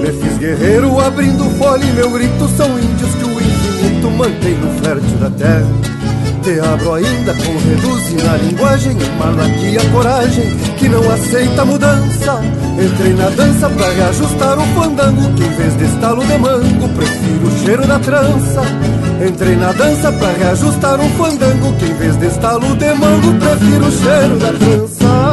Me 0.00 0.12
fiz 0.12 0.38
guerreiro 0.38 1.00
abrindo 1.00 1.44
folha 1.58 1.84
e 1.84 1.92
meu 1.92 2.10
grito 2.10 2.48
São 2.56 2.78
índios 2.78 3.14
que 3.14 3.24
o 3.24 3.32
infinito 3.32 4.10
mantém 4.10 4.54
no 4.58 4.70
fértil 4.82 5.16
da 5.18 5.30
terra 5.30 5.95
Te 6.46 6.60
abro 6.60 6.94
ainda 6.94 7.34
com 7.34 7.58
reduz 7.58 8.22
na 8.22 8.36
linguagem 8.36 8.92
Emano 8.92 9.42
aqui 9.42 9.76
a 9.78 9.90
coragem 9.90 10.56
que 10.78 10.88
não 10.88 11.10
aceita 11.10 11.64
mudança. 11.64 12.40
Entrei 12.80 13.14
na 13.14 13.28
dança 13.30 13.68
pra 13.68 13.88
reajustar 13.90 14.56
o 14.56 14.66
fandango 14.80 15.34
Que 15.34 15.42
em 15.42 15.56
vez 15.56 15.76
de 15.76 15.84
estalo 15.86 16.24
de 16.24 16.38
mango 16.38 16.88
Prefiro 16.90 17.48
o 17.48 17.64
cheiro 17.64 17.86
da 17.88 17.98
trança. 17.98 18.62
Entrei 19.28 19.56
na 19.56 19.72
dança 19.72 20.12
pra 20.12 20.30
reajustar 20.34 21.00
um 21.00 21.10
fandango 21.16 21.72
Que 21.80 21.86
em 21.86 21.94
vez 21.94 22.16
de 22.16 22.26
estalo 22.26 22.76
de 22.76 22.94
mango 22.94 23.34
Prefiro 23.40 23.86
o 23.86 23.90
cheiro 23.90 24.38
da 24.38 24.52
trança 24.52 25.25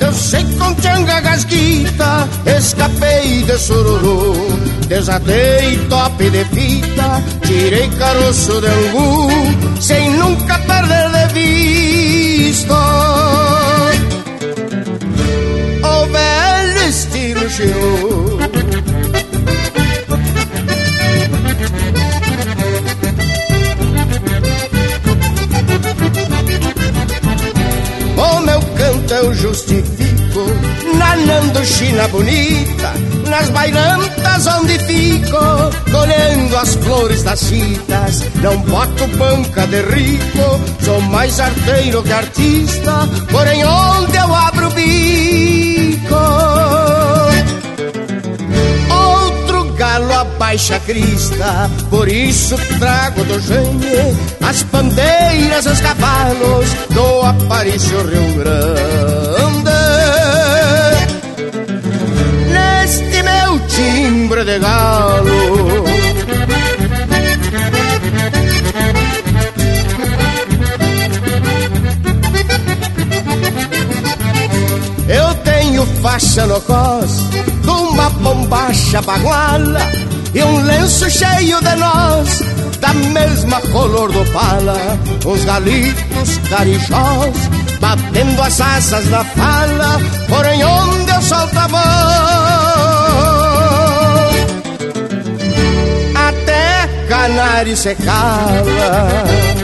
Eu 0.00 0.12
sei 0.12 0.44
com 0.58 0.74
tchanga 0.74 1.18
gasguita, 1.20 2.28
escapei 2.58 3.42
de 3.44 3.56
sururu. 3.56 4.34
Desatei 4.86 5.78
top 5.88 6.28
de 6.28 6.44
fita, 6.44 7.22
tirei 7.46 7.88
caroço 7.98 8.60
de 8.60 8.66
angu, 8.66 9.28
sem 9.80 10.10
nunca 10.10 10.58
perder 10.58 11.28
de 11.28 12.50
vista. 12.50 12.74
O 15.82 16.06
velho 16.06 16.88
estilo 16.88 17.48
chegou. 17.48 18.39
Eu 29.10 29.34
justifico. 29.34 30.10
Nanando 30.96 31.64
China 31.64 32.08
bonita 32.08 32.92
Nas 33.28 33.48
bailantas 33.50 34.46
onde 34.46 34.78
fico 34.80 35.38
Colhendo 35.90 36.56
as 36.56 36.74
flores 36.76 37.22
das 37.22 37.40
citas 37.40 38.24
Não 38.42 38.56
boto 38.62 39.06
banca 39.16 39.66
de 39.66 39.82
rico 39.82 40.60
Sou 40.84 41.00
mais 41.02 41.38
arteiro 41.40 42.02
que 42.02 42.12
artista 42.12 43.08
Porém 43.30 43.64
onde 43.64 44.16
eu 44.16 44.34
abro 44.34 44.68
o 44.68 44.70
bico 44.70 45.69
galo 50.50 50.56
abaixa 50.56 50.76
a 50.76 50.80
crista. 50.80 51.70
Por 51.88 52.08
isso 52.08 52.56
trago 52.78 53.24
do 53.24 53.40
gênio 53.40 54.18
As 54.42 54.62
bandeiras, 54.64 55.66
os 55.66 55.80
cavalos 55.80 56.68
Do 56.90 57.22
Aparício 57.22 57.98
Rio 57.98 58.34
Grande. 58.34 59.70
Neste 62.50 63.22
meu 63.22 63.60
timbre 63.68 64.44
de 64.44 64.58
galo 64.58 65.84
Eu 75.08 75.34
tenho 75.44 75.86
faixa 76.02 76.46
no 76.46 76.60
cos 76.62 77.20
uma 77.66 78.08
bombacha 78.10 79.02
baguala 79.02 79.80
e 80.34 80.42
um 80.42 80.62
lenço 80.62 81.10
cheio 81.10 81.60
de 81.60 81.76
nós 81.76 82.42
da 82.80 82.94
mesma 82.94 83.60
color 83.72 84.10
do 84.10 84.24
pala. 84.32 84.76
Os 85.24 85.44
galitos 85.44 86.38
carijós 86.48 87.36
batendo 87.80 88.42
as 88.42 88.60
asas 88.60 89.08
na 89.10 89.24
fala, 89.24 90.00
porém 90.28 90.64
onde 90.64 91.10
eu 91.10 91.22
solto 91.22 91.58
a 91.58 91.68
mão. 91.68 91.80
Até 96.14 96.88
canário 97.08 97.76
se 97.76 97.94
cala. 97.96 99.59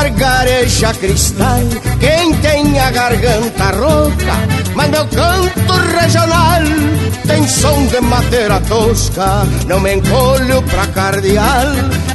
Gargareja 0.00 0.94
cristal 0.94 1.60
quem 2.00 2.32
tem 2.36 2.78
a 2.80 2.90
garganta 2.90 3.70
rouca, 3.70 4.34
mas 4.74 4.88
meu 4.88 5.06
canto 5.06 5.72
regional 6.00 6.62
tem 7.26 7.46
som 7.46 7.86
de 7.86 8.00
madeira 8.00 8.58
tosca. 8.60 9.46
Não 9.66 9.78
me 9.78 9.96
encolho 9.96 10.62
pra 10.62 10.86
cardeal, 10.86 11.66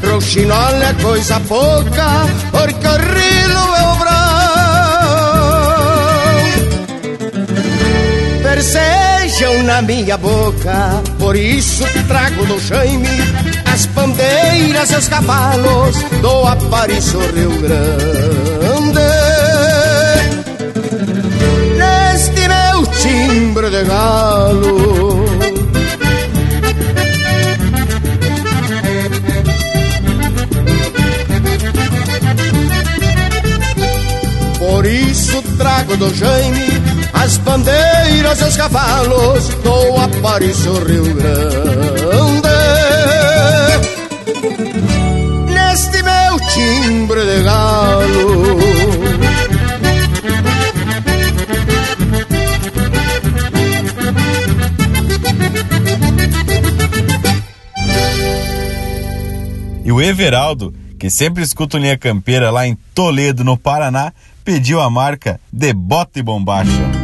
roxinol 0.04 0.82
é 0.82 0.94
coisa 1.00 1.40
pouca, 1.42 2.26
porque 2.52 2.88
o 2.88 2.98
rilo 2.98 3.76
é 3.76 3.92
o 3.92 3.96
brão. 3.98 4.26
Na 9.66 9.82
minha 9.82 10.18
boca, 10.18 11.04
por 11.20 11.36
isso 11.36 11.84
trago 12.08 12.46
do 12.46 12.60
Jaime 12.60 13.55
as 13.76 13.86
bandeiras 13.88 14.90
os 14.92 15.08
cavalos 15.10 15.98
do 16.22 16.48
Aparício 16.48 17.20
Rio 17.36 17.60
Grande. 17.60 19.00
Neste 21.78 22.48
meu 22.48 22.88
timbre 22.88 23.70
de 23.70 23.84
galo. 23.84 25.26
Por 34.58 34.86
isso 34.86 35.42
trago 35.58 35.98
do 35.98 36.16
Jaime 36.16 36.82
as 37.14 37.38
bandeiras 37.40 38.42
os 38.42 38.56
cavalos 38.56 39.50
do 39.66 39.98
Aparício 40.00 40.74
Rio 40.86 41.14
Grande. 41.14 42.45
E 59.84 59.92
o 59.92 60.02
Everaldo, 60.02 60.74
que 60.98 61.12
sempre 61.12 61.44
escuta 61.44 61.78
o 61.78 61.80
Linha 61.80 61.96
Campeira 61.96 62.50
lá 62.50 62.66
em 62.66 62.76
Toledo, 62.96 63.44
no 63.44 63.56
Paraná, 63.56 64.12
pediu 64.44 64.82
a 64.82 64.90
marca 64.90 65.40
de 65.54 65.72
Bota 65.72 66.18
e 66.18 66.24
Bombacha. 66.24 66.95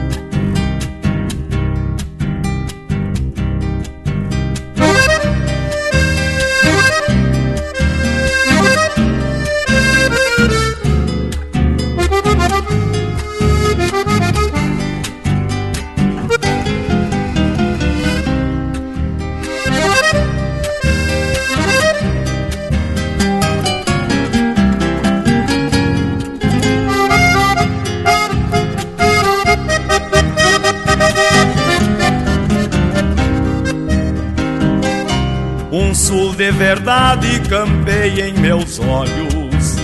Verdade 36.62 37.42
campeia 37.50 38.30
em 38.30 38.34
meus 38.34 38.80
olhos. 38.80 39.78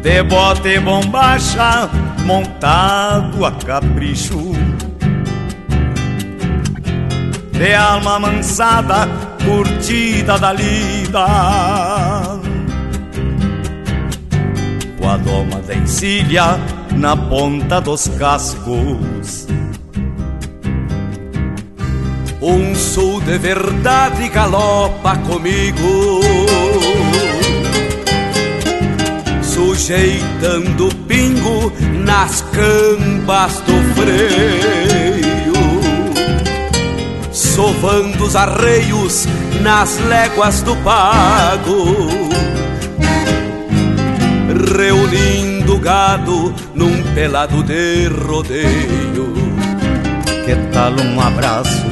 De 0.00 0.22
bota 0.22 0.68
e 0.68 0.78
bombacha, 0.78 1.90
montado 2.24 3.44
a 3.44 3.50
capricho. 3.50 4.52
De 7.50 7.74
alma 7.74 8.20
mansada, 8.20 9.08
curtida 9.44 10.38
da 10.38 10.52
lida. 10.52 11.26
Com 15.00 15.10
a 15.10 15.16
doma 15.16 15.60
da 15.66 15.74
encilha 15.74 16.60
na 16.94 17.16
ponta 17.16 17.80
dos 17.80 18.06
cascos. 18.06 19.11
Um 22.44 22.74
sul 22.74 23.20
de 23.20 23.38
verdade 23.38 24.28
galopa 24.28 25.16
comigo, 25.18 26.20
sujeitando 29.40 30.88
pingo 31.06 31.72
nas 32.04 32.40
cambas 32.50 33.60
do 33.60 33.94
freio, 33.94 35.52
sovando 37.30 38.24
os 38.24 38.34
arreios 38.34 39.28
nas 39.60 40.00
léguas 40.08 40.62
do 40.62 40.74
pago, 40.78 42.08
reunindo 44.76 45.78
gado 45.78 46.52
num 46.74 47.04
pelado 47.14 47.62
de 47.62 48.08
rodeio. 48.08 49.32
Que 50.44 50.56
tal 50.72 50.90
um 50.94 51.20
abraço 51.20 51.91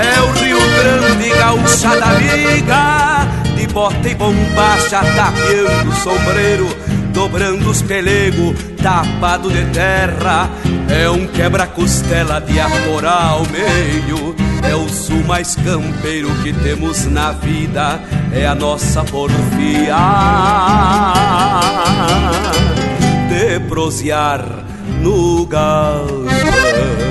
É 0.00 0.20
o 0.22 0.32
Rio 0.32 0.58
Grande, 0.58 1.28
gaúcha 1.28 1.96
da 2.00 2.12
liga, 2.14 3.28
de 3.54 3.66
bota 3.66 4.08
e 4.08 4.14
bombacha, 4.14 5.00
tapeando 5.14 5.90
o 5.90 5.96
sombreiro, 5.96 6.68
dobrando 7.12 7.68
os 7.68 7.82
pelegos, 7.82 8.56
tapado 8.82 9.50
de 9.50 9.62
terra. 9.66 10.48
É 10.88 11.10
um 11.10 11.26
quebra-costela 11.26 12.40
de 12.40 12.58
atorar 12.58 13.32
ao 13.32 13.46
meio. 13.46 14.34
É 14.62 14.74
o 14.74 14.88
sul 14.88 15.22
mais 15.24 15.54
campeiro 15.56 16.30
que 16.42 16.52
temos 16.52 17.04
na 17.06 17.32
vida, 17.32 18.00
é 18.32 18.46
a 18.46 18.54
nossa 18.54 19.04
porfia 19.04 19.96
de 23.28 23.60
prosear 23.68 24.44
no 25.02 25.46
galpão. 25.46 27.09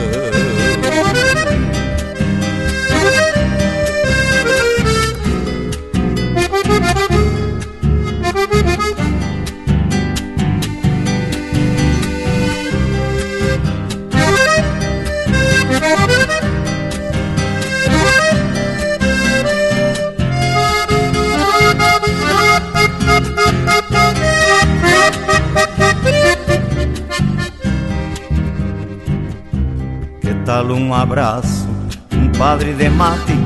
Tal 30.50 30.66
um 30.72 30.91
abraço, 30.95 31.70
um 32.12 32.28
padre 32.32 32.74
de 32.74 32.89
mate? 32.89 33.38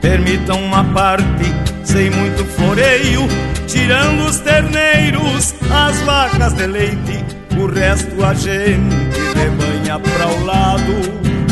Permitam 0.00 0.62
uma 0.62 0.84
parte, 0.84 1.52
sem 1.82 2.08
muito 2.10 2.44
floreio, 2.44 3.22
tirando 3.66 4.28
os 4.28 4.38
terneiros, 4.38 5.52
as 5.68 6.00
vacas 6.02 6.52
de 6.52 6.68
leite, 6.68 7.24
o 7.58 7.66
resto 7.66 8.24
a 8.24 8.34
gente 8.34 8.94
rebanha 9.34 9.98
pra 9.98 10.28
o 10.28 10.44
lado. 10.44 10.94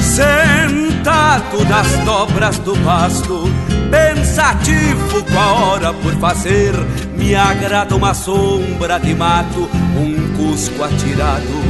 Sentado 0.00 1.64
nas 1.68 1.88
dobras 2.04 2.58
do 2.60 2.76
pasto, 2.84 3.50
pensativo 3.90 5.24
com 5.24 5.36
a 5.36 5.52
hora 5.52 5.92
por 5.94 6.12
fazer, 6.20 6.74
me 7.18 7.34
agrada 7.34 7.96
uma 7.96 8.14
sombra 8.14 9.00
de 9.00 9.16
mato, 9.16 9.68
um 9.96 10.36
cusco 10.36 10.84
atirado 10.84 11.60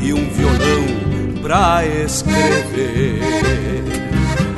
e 0.00 0.12
um 0.12 0.30
violão 0.30 1.01
pra 1.42 1.84
escrever. 1.84 3.20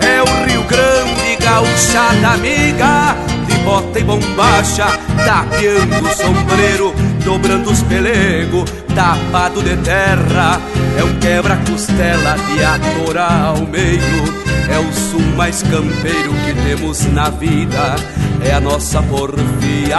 É 0.01 0.22
o 0.22 0.45
Rio 0.47 0.62
Grande, 0.64 1.37
gauchada 1.43 2.28
amiga, 2.35 3.16
de 3.47 3.55
bota 3.64 3.99
e 3.99 4.05
bombacha, 4.05 4.87
tapeando 5.24 6.07
o 6.07 6.14
sombreiro, 6.14 6.95
dobrando 7.24 7.70
os 7.70 7.82
pelegos, 7.82 8.70
tapado 8.95 9.62
de 9.62 9.76
terra. 9.78 10.61
É 10.99 11.03
um 11.03 11.18
quebra-costela 11.18 12.37
de 12.37 12.62
atorar 12.62 13.47
ao 13.47 13.66
meio. 13.66 14.45
É 14.70 14.78
o 14.78 14.93
sul 14.93 15.20
mais 15.37 15.62
campeiro 15.62 16.32
que 16.45 16.55
temos 16.64 17.05
na 17.12 17.30
vida, 17.30 17.97
é 18.45 18.53
a 18.53 18.61
nossa 18.61 19.03
porfia 19.03 19.97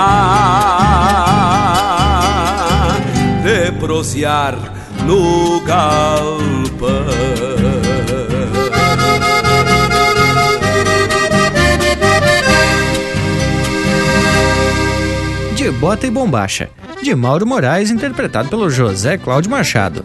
de 3.44 3.72
prosear 3.74 4.56
no 5.06 5.60
galpão. 5.62 6.55
Bota 15.86 16.08
e 16.08 16.10
Bombacha, 16.10 16.68
de 17.00 17.14
Mauro 17.14 17.46
Moraes, 17.46 17.92
interpretado 17.92 18.50
pelo 18.50 18.72
José 18.72 19.20
Cláudio 19.20 19.52
Machado. 19.52 20.04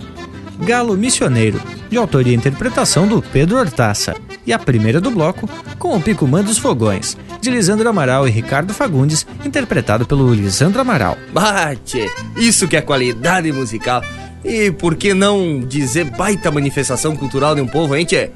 Galo 0.59 0.95
Missioneiro, 0.95 1.59
de 1.89 1.97
autoria 1.97 2.35
e 2.35 2.37
interpretação 2.37 3.09
do 3.09 3.23
Pedro 3.23 3.57
Hortaça. 3.57 4.15
E 4.47 4.53
a 4.53 4.59
primeira 4.59 5.01
do 5.01 5.11
bloco, 5.11 5.49
com 5.79 5.97
o 5.97 6.01
Picumã 6.01 6.43
dos 6.43 6.59
Fogões, 6.59 7.17
de 7.41 7.49
Lisandro 7.49 7.89
Amaral 7.89 8.29
e 8.29 8.31
Ricardo 8.31 8.75
Fagundes, 8.75 9.27
interpretado 9.43 10.05
pelo 10.05 10.35
Lisandro 10.35 10.83
Amaral. 10.83 11.17
Bate! 11.33 12.11
Isso 12.37 12.69
que 12.69 12.77
é 12.77 12.83
qualidade 12.83 13.51
musical. 13.51 14.05
E 14.45 14.71
por 14.71 14.97
que 14.97 15.15
não 15.15 15.61
dizer 15.61 16.05
baita 16.05 16.51
manifestação 16.51 17.17
cultural 17.17 17.55
de 17.55 17.63
um 17.63 17.67
povo, 17.67 17.97
hein, 17.97 18.05
tchê? 18.05 18.29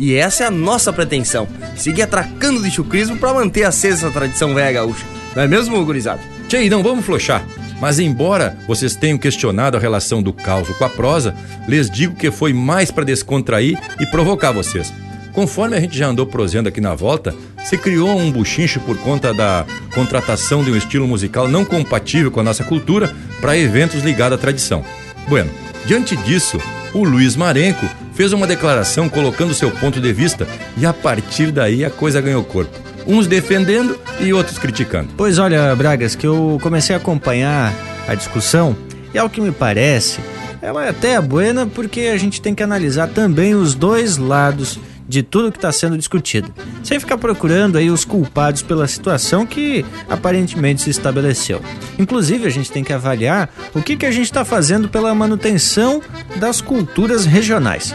E 0.00 0.16
essa 0.16 0.42
é 0.42 0.46
a 0.48 0.50
nossa 0.50 0.92
pretensão, 0.92 1.46
seguir 1.76 2.02
atracando 2.02 2.60
de 2.60 2.72
chucrismo 2.72 3.16
pra 3.18 3.32
manter 3.32 3.62
acesa 3.62 4.08
essa 4.08 4.10
tradição 4.10 4.52
velha 4.52 4.72
gaúcha. 4.72 5.06
Não 5.36 5.44
é 5.44 5.46
mesmo, 5.46 5.84
gurizada? 5.84 6.37
Tchê, 6.48 6.70
não 6.70 6.82
vamos 6.82 7.04
flochar. 7.04 7.44
Mas 7.78 7.98
embora 7.98 8.56
vocês 8.66 8.96
tenham 8.96 9.18
questionado 9.18 9.76
a 9.76 9.80
relação 9.80 10.22
do 10.22 10.32
caos 10.32 10.68
com 10.68 10.84
a 10.84 10.88
prosa, 10.88 11.34
lhes 11.68 11.90
digo 11.90 12.16
que 12.16 12.30
foi 12.30 12.54
mais 12.54 12.90
para 12.90 13.04
descontrair 13.04 13.78
e 14.00 14.06
provocar 14.06 14.50
vocês. 14.50 14.92
Conforme 15.32 15.76
a 15.76 15.80
gente 15.80 15.96
já 15.96 16.08
andou 16.08 16.26
prosendo 16.26 16.68
aqui 16.68 16.80
na 16.80 16.94
volta, 16.94 17.34
se 17.62 17.76
criou 17.76 18.18
um 18.18 18.32
buchincho 18.32 18.80
por 18.80 18.96
conta 18.96 19.32
da 19.32 19.66
contratação 19.94 20.64
de 20.64 20.70
um 20.70 20.76
estilo 20.76 21.06
musical 21.06 21.46
não 21.46 21.66
compatível 21.66 22.30
com 22.30 22.40
a 22.40 22.44
nossa 22.44 22.64
cultura 22.64 23.14
para 23.40 23.56
eventos 23.56 24.02
ligados 24.02 24.38
à 24.38 24.40
tradição. 24.40 24.82
Bueno, 25.28 25.50
diante 25.86 26.16
disso, 26.16 26.58
o 26.94 27.04
Luiz 27.04 27.36
Marenco 27.36 27.86
fez 28.14 28.32
uma 28.32 28.46
declaração 28.46 29.08
colocando 29.08 29.54
seu 29.54 29.70
ponto 29.70 30.00
de 30.00 30.12
vista 30.12 30.48
e 30.78 30.86
a 30.86 30.94
partir 30.94 31.52
daí 31.52 31.84
a 31.84 31.90
coisa 31.90 32.22
ganhou 32.22 32.42
corpo. 32.42 32.87
Uns 33.08 33.26
defendendo 33.26 33.98
e 34.20 34.34
outros 34.34 34.58
criticando. 34.58 35.08
Pois 35.16 35.38
olha, 35.38 35.74
Bragas, 35.74 36.14
que 36.14 36.26
eu 36.26 36.58
comecei 36.62 36.94
a 36.94 36.98
acompanhar 36.98 37.72
a 38.06 38.14
discussão 38.14 38.76
e 39.14 39.18
ao 39.18 39.30
que 39.30 39.40
me 39.40 39.50
parece, 39.50 40.20
ela 40.60 40.84
é 40.84 40.90
até 40.90 41.18
buena 41.20 41.66
porque 41.66 42.02
a 42.02 42.18
gente 42.18 42.40
tem 42.40 42.54
que 42.54 42.62
analisar 42.62 43.08
também 43.08 43.54
os 43.54 43.74
dois 43.74 44.18
lados 44.18 44.78
de 45.08 45.22
tudo 45.22 45.50
que 45.50 45.58
está 45.58 45.72
sendo 45.72 45.96
discutido, 45.96 46.52
sem 46.84 47.00
ficar 47.00 47.16
procurando 47.16 47.78
aí 47.78 47.90
os 47.90 48.04
culpados 48.04 48.62
pela 48.62 48.86
situação 48.86 49.46
que 49.46 49.84
aparentemente 50.08 50.82
se 50.82 50.90
estabeleceu. 50.90 51.62
Inclusive, 51.98 52.46
a 52.46 52.50
gente 52.50 52.70
tem 52.70 52.84
que 52.84 52.92
avaliar 52.92 53.50
o 53.74 53.80
que, 53.80 53.96
que 53.96 54.04
a 54.04 54.10
gente 54.10 54.26
está 54.26 54.44
fazendo 54.44 54.88
pela 54.88 55.14
manutenção 55.14 56.02
das 56.36 56.60
culturas 56.60 57.24
regionais. 57.24 57.94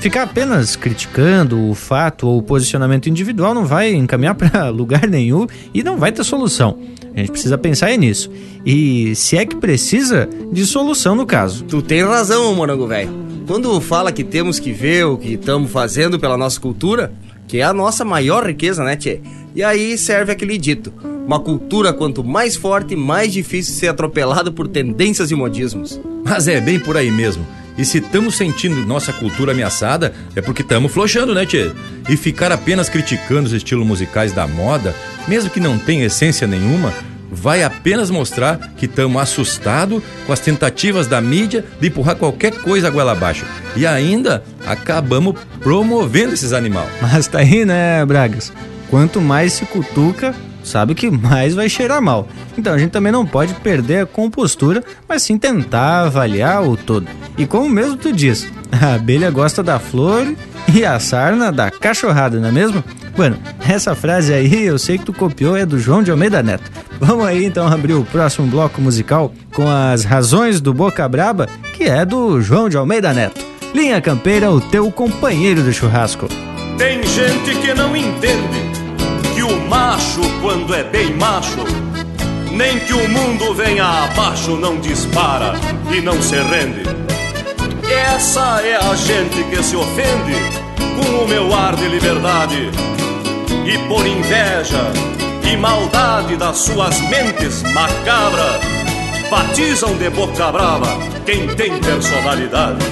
Ficar 0.00 0.22
apenas 0.22 0.74
criticando 0.76 1.70
o 1.70 1.74
fato 1.74 2.26
ou 2.26 2.38
o 2.38 2.42
posicionamento 2.42 3.08
individual 3.08 3.54
não 3.54 3.66
vai 3.66 3.92
encaminhar 3.92 4.34
para 4.36 4.68
lugar 4.70 5.06
nenhum 5.06 5.46
e 5.72 5.82
não 5.82 5.98
vai 5.98 6.12
ter 6.12 6.24
solução. 6.24 6.78
A 7.14 7.20
gente 7.20 7.30
precisa 7.30 7.56
pensar 7.56 7.96
nisso. 7.96 8.30
E 8.64 9.14
se 9.14 9.36
é 9.36 9.44
que 9.44 9.56
precisa 9.56 10.28
de 10.50 10.66
solução 10.66 11.14
no 11.14 11.26
caso. 11.26 11.64
Tu 11.64 11.80
tem 11.82 12.02
razão, 12.02 12.54
morango 12.54 12.86
velho. 12.86 13.33
Quando 13.46 13.78
fala 13.78 14.10
que 14.10 14.24
temos 14.24 14.58
que 14.58 14.72
ver 14.72 15.04
o 15.04 15.18
que 15.18 15.34
estamos 15.34 15.70
fazendo 15.70 16.18
pela 16.18 16.36
nossa 16.36 16.58
cultura, 16.58 17.12
que 17.46 17.58
é 17.58 17.62
a 17.62 17.74
nossa 17.74 18.02
maior 18.02 18.46
riqueza, 18.46 18.82
né, 18.82 18.96
Tchê? 18.96 19.20
E 19.54 19.62
aí 19.62 19.98
serve 19.98 20.32
aquele 20.32 20.56
dito: 20.56 20.90
uma 21.26 21.38
cultura 21.38 21.92
quanto 21.92 22.24
mais 22.24 22.56
forte, 22.56 22.96
mais 22.96 23.32
difícil 23.32 23.74
ser 23.74 23.88
atropelado 23.88 24.50
por 24.50 24.66
tendências 24.66 25.30
e 25.30 25.34
modismos. 25.34 26.00
Mas 26.24 26.48
é 26.48 26.58
bem 26.58 26.80
por 26.80 26.96
aí 26.96 27.10
mesmo. 27.10 27.46
E 27.76 27.84
se 27.84 27.98
estamos 27.98 28.36
sentindo 28.36 28.86
nossa 28.86 29.12
cultura 29.12 29.52
ameaçada, 29.52 30.14
é 30.34 30.40
porque 30.40 30.62
estamos 30.62 30.90
flochando, 30.90 31.34
né, 31.34 31.44
Tchê? 31.44 31.70
E 32.08 32.16
ficar 32.16 32.50
apenas 32.50 32.88
criticando 32.88 33.46
os 33.46 33.52
estilos 33.52 33.86
musicais 33.86 34.32
da 34.32 34.46
moda, 34.46 34.94
mesmo 35.28 35.50
que 35.50 35.60
não 35.60 35.76
tenha 35.76 36.06
essência 36.06 36.46
nenhuma, 36.46 36.94
vai 37.30 37.62
apenas 37.62 38.10
mostrar 38.10 38.72
que 38.76 38.86
estamos 38.86 39.20
assustados 39.20 40.02
com 40.26 40.32
as 40.32 40.40
tentativas 40.40 41.06
da 41.06 41.20
mídia 41.20 41.64
de 41.80 41.88
empurrar 41.88 42.16
qualquer 42.16 42.52
coisa 42.52 42.90
goela 42.90 43.12
abaixo. 43.12 43.44
E 43.76 43.86
ainda 43.86 44.42
acabamos 44.66 45.34
promovendo 45.60 46.34
esses 46.34 46.52
animais. 46.52 46.88
Mas 47.00 47.26
tá 47.26 47.38
aí, 47.40 47.64
né, 47.64 48.04
Bragas? 48.04 48.52
Quanto 48.88 49.20
mais 49.20 49.54
se 49.54 49.64
cutuca, 49.64 50.34
sabe 50.62 50.94
que 50.94 51.10
mais 51.10 51.54
vai 51.54 51.68
cheirar 51.68 52.00
mal. 52.00 52.28
Então 52.56 52.72
a 52.72 52.78
gente 52.78 52.90
também 52.90 53.12
não 53.12 53.26
pode 53.26 53.54
perder 53.54 54.02
a 54.02 54.06
compostura, 54.06 54.84
mas 55.08 55.22
sim 55.22 55.36
tentar 55.36 56.02
avaliar 56.02 56.62
o 56.62 56.76
todo. 56.76 57.08
E 57.36 57.46
como 57.46 57.68
mesmo 57.68 57.96
tu 57.96 58.12
diz, 58.12 58.46
a 58.70 58.94
abelha 58.94 59.30
gosta 59.30 59.62
da 59.62 59.78
flor 59.78 60.34
e 60.72 60.84
a 60.84 60.98
sarna 61.00 61.50
da 61.50 61.70
cachorrada, 61.70 62.38
não 62.38 62.48
é 62.48 62.52
mesmo? 62.52 62.84
Bueno, 63.16 63.38
essa 63.68 63.94
frase 63.94 64.32
aí 64.32 64.64
eu 64.64 64.76
sei 64.76 64.98
que 64.98 65.04
tu 65.04 65.12
copiou 65.12 65.56
é 65.56 65.64
do 65.64 65.78
João 65.78 66.02
de 66.02 66.10
Almeida 66.10 66.42
Neto. 66.42 66.70
Vamos 66.98 67.24
aí 67.24 67.44
então 67.44 67.66
abrir 67.66 67.94
o 67.94 68.04
próximo 68.04 68.46
bloco 68.48 68.80
musical 68.80 69.32
com 69.54 69.70
as 69.70 70.04
razões 70.04 70.60
do 70.60 70.74
Boca 70.74 71.08
Braba, 71.08 71.48
que 71.74 71.84
é 71.84 72.04
do 72.04 72.40
João 72.40 72.68
de 72.68 72.76
Almeida 72.76 73.12
Neto. 73.12 73.40
Linha 73.72 74.00
Campeira, 74.00 74.50
o 74.50 74.60
teu 74.60 74.90
companheiro 74.90 75.62
do 75.62 75.72
churrasco. 75.72 76.28
Tem 76.76 77.02
gente 77.04 77.54
que 77.60 77.72
não 77.72 77.96
entende 77.96 78.70
que 79.32 79.42
o 79.44 79.68
macho, 79.68 80.20
quando 80.40 80.74
é 80.74 80.82
bem 80.82 81.14
macho, 81.14 81.64
nem 82.50 82.80
que 82.80 82.92
o 82.92 83.08
mundo 83.08 83.54
venha 83.54 83.84
abaixo, 83.84 84.56
não 84.56 84.80
dispara 84.80 85.54
e 85.92 86.00
não 86.00 86.20
se 86.20 86.34
rende. 86.34 86.82
Essa 87.88 88.60
é 88.62 88.76
a 88.76 88.94
gente 88.96 89.44
que 89.44 89.62
se 89.62 89.76
ofende 89.76 90.34
com 90.96 91.24
o 91.24 91.28
meu 91.28 91.54
ar 91.54 91.76
de 91.76 91.86
liberdade 91.88 92.70
e 93.66 93.78
por 93.88 94.06
inveja 94.06 94.92
e 95.50 95.56
maldade 95.56 96.36
das 96.36 96.58
suas 96.58 97.00
mentes 97.08 97.62
macabras 97.72 98.60
batizam 99.30 99.96
de 99.96 100.10
boca 100.10 100.52
brava 100.52 100.86
quem 101.24 101.48
tem 101.56 101.80
personalidade. 101.80 102.84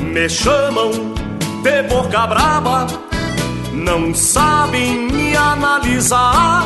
Me 0.00 0.28
chamam 0.28 0.90
de 1.62 1.82
boca 1.84 2.26
brava, 2.26 2.86
não 3.72 4.14
sabem 4.14 5.10
me 5.10 5.36
analisar. 5.36 6.64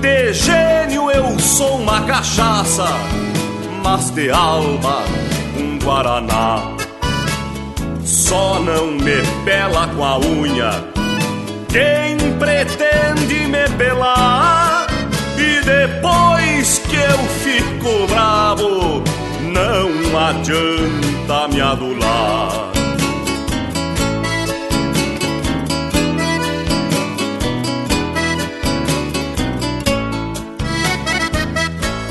De 0.00 0.32
gênio 0.32 1.10
eu 1.10 1.38
sou 1.38 1.78
uma 1.78 2.02
cachaça, 2.02 2.86
mas 3.82 4.10
de 4.10 4.30
alma 4.30 5.02
um 5.58 5.78
guaraná. 5.78 6.83
Só 8.04 8.60
não 8.60 8.92
me 8.92 9.22
pela 9.44 9.88
com 9.88 10.04
a 10.04 10.18
unha 10.18 10.94
quem 11.74 12.16
pretende 12.38 13.48
me 13.48 13.68
pelar. 13.76 14.86
E 15.36 15.60
depois 15.64 16.78
que 16.88 16.94
eu 16.94 17.18
fico 17.42 18.06
bravo, 18.06 19.02
não 19.52 20.16
adianta 20.16 21.48
me 21.48 21.60
adular. 21.60 22.70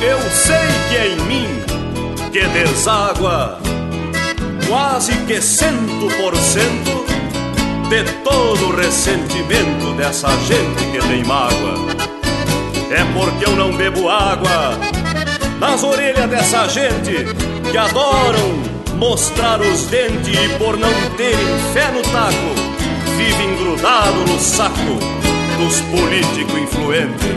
Eu 0.01 0.19
sei 0.29 0.67
que 0.89 0.97
é 0.97 1.07
em 1.07 1.21
mim 1.21 1.63
que 2.33 2.45
deságua 2.49 3.57
quase 4.67 5.13
que 5.25 5.41
cento 5.41 6.07
por 6.21 6.35
cento 6.35 7.05
de 7.89 8.03
todo 8.23 8.69
o 8.69 8.75
ressentimento 8.75 9.93
dessa 9.97 10.29
gente 10.47 10.83
que 10.91 11.07
tem 11.07 11.23
mágoa. 11.23 11.93
É 12.91 13.03
porque 13.13 13.45
eu 13.45 13.55
não 13.55 13.75
bebo 13.75 14.09
água 14.09 14.77
nas 15.59 15.83
orelhas 15.83 16.29
dessa 16.29 16.67
gente 16.67 17.25
que 17.71 17.77
adoram 17.77 18.73
mostrar 18.97 19.59
os 19.61 19.85
dentes 19.87 20.27
e 20.27 20.49
por 20.57 20.77
não 20.77 20.91
terem 21.17 21.57
fé 21.73 21.91
no 21.91 22.01
taco, 22.03 22.53
vivem 23.17 23.55
grudado 23.57 24.19
no 24.27 24.39
saco 24.39 24.99
dos 25.57 25.81
políticos 25.81 26.57
influentes. 26.57 27.33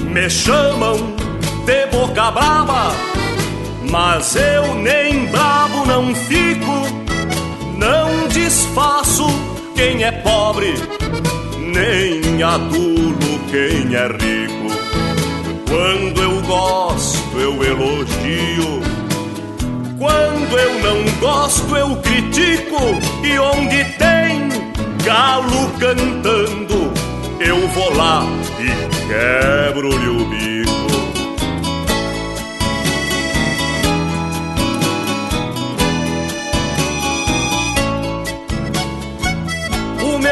Me 0.00 0.30
chamam 0.30 0.96
de 1.66 1.86
boca 1.86 2.30
brava, 2.30 2.92
mas 3.94 4.34
eu 4.34 4.74
nem 4.74 5.26
bravo 5.26 5.86
não 5.86 6.12
fico. 6.16 6.74
Não 7.78 8.26
desfaço 8.26 9.24
quem 9.76 10.02
é 10.02 10.10
pobre, 10.10 10.74
nem 11.60 12.42
adulo 12.42 13.38
quem 13.52 13.94
é 13.94 14.08
rico. 14.08 14.74
Quando 15.68 16.20
eu 16.20 16.42
gosto, 16.42 17.38
eu 17.38 17.52
elogio. 17.62 18.82
Quando 19.96 20.58
eu 20.58 20.74
não 20.82 21.18
gosto, 21.20 21.76
eu 21.76 21.94
critico. 21.98 22.80
E 23.22 23.38
onde 23.38 23.84
tem 23.96 24.48
galo 25.04 25.70
cantando, 25.78 26.92
eu 27.38 27.68
vou 27.68 27.96
lá 27.96 28.26
e 28.58 29.06
quebro-lhe 29.06 30.08
o 30.08 30.24
bico. 30.24 30.43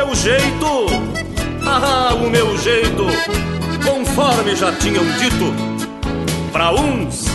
Meu 0.04 0.16
jeito, 0.16 0.86
ah, 1.64 2.12
o 2.14 2.28
meu 2.28 2.58
jeito, 2.58 3.06
conforme 3.84 4.56
já 4.56 4.72
tinham 4.72 5.04
dito, 5.16 5.54
para 6.52 6.72
uns 6.72 7.26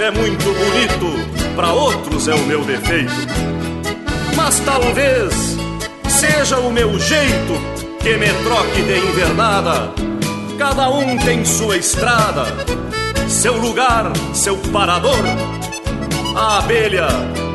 é 0.00 0.10
muito 0.10 0.44
bonito, 0.44 1.54
para 1.54 1.72
outros 1.72 2.26
é 2.26 2.34
o 2.34 2.40
meu 2.40 2.64
defeito. 2.64 3.12
Mas 4.34 4.58
talvez 4.60 5.56
seja 6.08 6.58
o 6.58 6.72
meu 6.72 6.98
jeito 6.98 7.52
que 8.00 8.16
me 8.16 8.32
troque 8.42 8.82
de 8.82 8.98
invernada. 8.98 9.92
Cada 10.58 10.90
um 10.90 11.16
tem 11.18 11.44
sua 11.44 11.76
estrada, 11.76 12.46
seu 13.28 13.56
lugar, 13.56 14.10
seu 14.34 14.56
parador. 14.72 15.22
A 16.34 16.58
abelha 16.58 17.06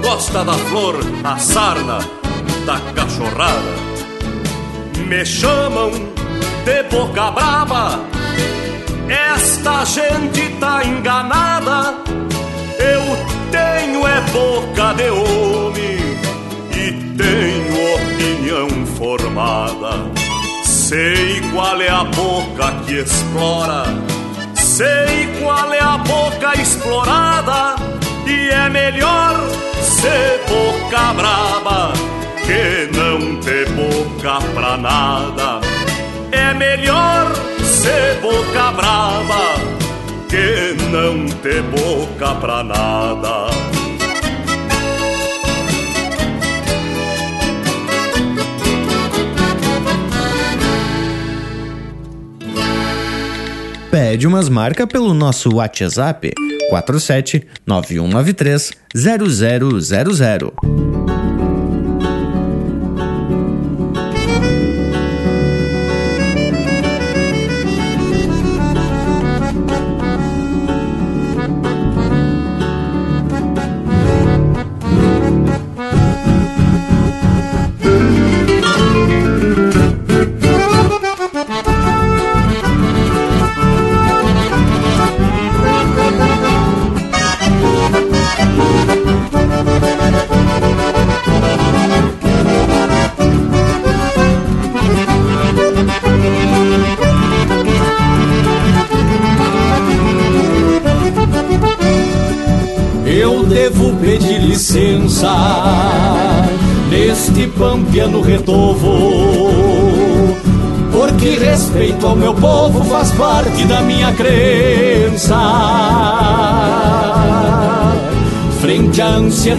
gosta 0.02 0.42
da 0.46 0.54
flor, 0.54 0.96
a 1.22 1.38
sarna 1.38 2.00
da 2.66 2.80
cachorrada. 2.94 3.93
Me 4.98 5.26
chamam 5.26 5.92
de 6.66 6.84
boca 6.84 7.32
brava, 7.32 8.00
esta 9.10 9.86
gente 9.86 10.50
tá 10.60 10.84
enganada. 10.84 11.96
Eu 12.80 13.02
tenho 13.52 14.08
é 14.08 14.22
boca 14.32 14.94
de 14.94 15.10
homem 15.10 15.98
e 16.72 16.92
tenho 17.18 17.96
opinião 17.96 18.86
formada. 18.98 20.12
Sei 20.64 21.42
qual 21.52 21.82
é 21.82 21.90
a 21.90 22.04
boca 22.06 22.72
que 22.86 23.00
explora, 23.00 23.84
sei 24.56 25.28
qual 25.42 25.74
é 25.74 25.82
a 25.82 25.98
boca 25.98 26.60
explorada, 26.60 27.76
e 28.26 28.50
é 28.50 28.70
melhor 28.70 29.40
ser 29.82 30.42
boca 30.48 31.14
braba 31.14 32.13
que 32.46 32.98
não 32.98 33.40
ter 33.42 33.70
boca 33.70 34.40
pra 34.54 34.78
nada. 34.78 35.62
É 36.32 36.54
melhor 36.54 37.34
ser 37.64 38.20
boca 38.22 38.72
brava 38.72 39.74
que 40.30 40.76
não 40.92 41.28
ter 41.42 41.62
boca 41.64 42.36
pra 42.36 42.64
nada. 42.64 43.48
Pede 53.92 54.26
umas 54.26 54.50
marcas 54.50 54.88
pelo 54.88 55.14
nosso 55.14 55.56
WhatsApp 55.56 56.34
47 56.70 57.48
9193 57.68 58.72
0000. 58.96 60.83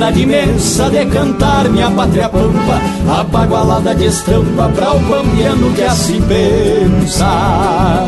Ansiedade 0.05 0.23
imensa 0.23 0.91
de 0.91 1.07
cantar 1.07 1.69
minha 1.69 1.91
pátria 1.91 2.29
pampa 2.29 2.81
Apagualada 3.21 3.95
de 3.95 4.07
estampa 4.07 4.69
pra 4.75 4.93
o 4.93 5.01
pampiano 5.01 5.73
que 5.73 5.83
assim 5.83 6.21
pensa. 6.23 8.07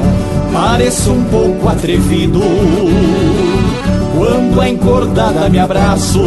Pareço 0.52 1.12
um 1.12 1.24
pouco 1.24 1.68
atrevido 1.68 2.40
Quando 4.16 4.60
a 4.60 4.68
encordada 4.68 5.48
me 5.48 5.58
abraço 5.58 6.20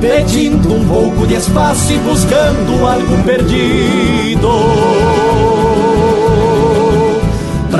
Pedindo 0.00 0.74
um 0.74 0.84
pouco 0.86 1.26
de 1.26 1.34
espaço 1.34 1.92
e 1.92 1.98
buscando 1.98 2.86
algo 2.86 3.22
perdido 3.24 4.48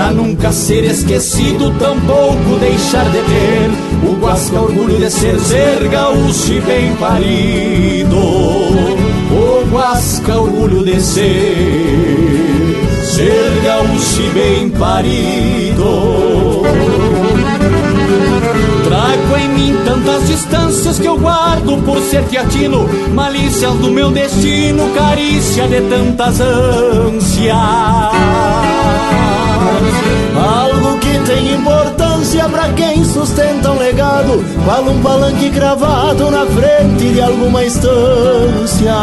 Pra 0.02 0.10
nunca 0.10 0.50
ser 0.50 0.82
esquecido, 0.84 1.70
tampouco 1.78 2.58
deixar 2.58 3.04
de 3.04 3.18
ter. 3.18 3.70
O 4.04 4.16
guasca 4.16 4.60
orgulho 4.60 4.98
de 4.98 5.08
ser 5.08 5.38
ser 5.38 5.88
gaúcho 5.88 6.54
e 6.54 6.60
bem 6.60 6.92
parido. 6.96 8.16
O 8.16 9.64
guasca 9.70 10.40
orgulho 10.40 10.84
de 10.84 11.00
ser 11.00 12.34
Ser 13.04 13.62
gaúcho 13.64 14.22
e 14.22 14.30
bem 14.30 14.70
parido 14.70 16.62
Trago 19.32 19.36
em 19.36 19.48
mim 19.48 19.76
tantas 19.84 20.26
distâncias 20.26 20.98
que 20.98 21.06
eu 21.06 21.18
guardo 21.18 21.82
por 21.84 21.98
ser 22.00 22.22
teatino 22.24 22.86
Malícias 23.14 23.72
do 23.74 23.90
meu 23.90 24.10
destino, 24.10 24.90
carícia 24.94 25.66
de 25.68 25.80
tantas 25.82 26.40
ânsias. 26.40 27.56
Algo 30.36 30.98
que 30.98 31.18
tem 31.20 31.54
importância 31.54 32.48
pra 32.48 32.68
quem 32.70 33.04
sustenta 33.04 33.70
um 33.70 33.78
legado 33.78 34.44
Qual 34.64 34.82
um 34.84 35.00
palanque 35.00 35.50
cravado 35.50 36.30
na 36.30 36.44
frente 36.46 37.12
de 37.12 37.20
alguma 37.20 37.64
estância 37.64 38.94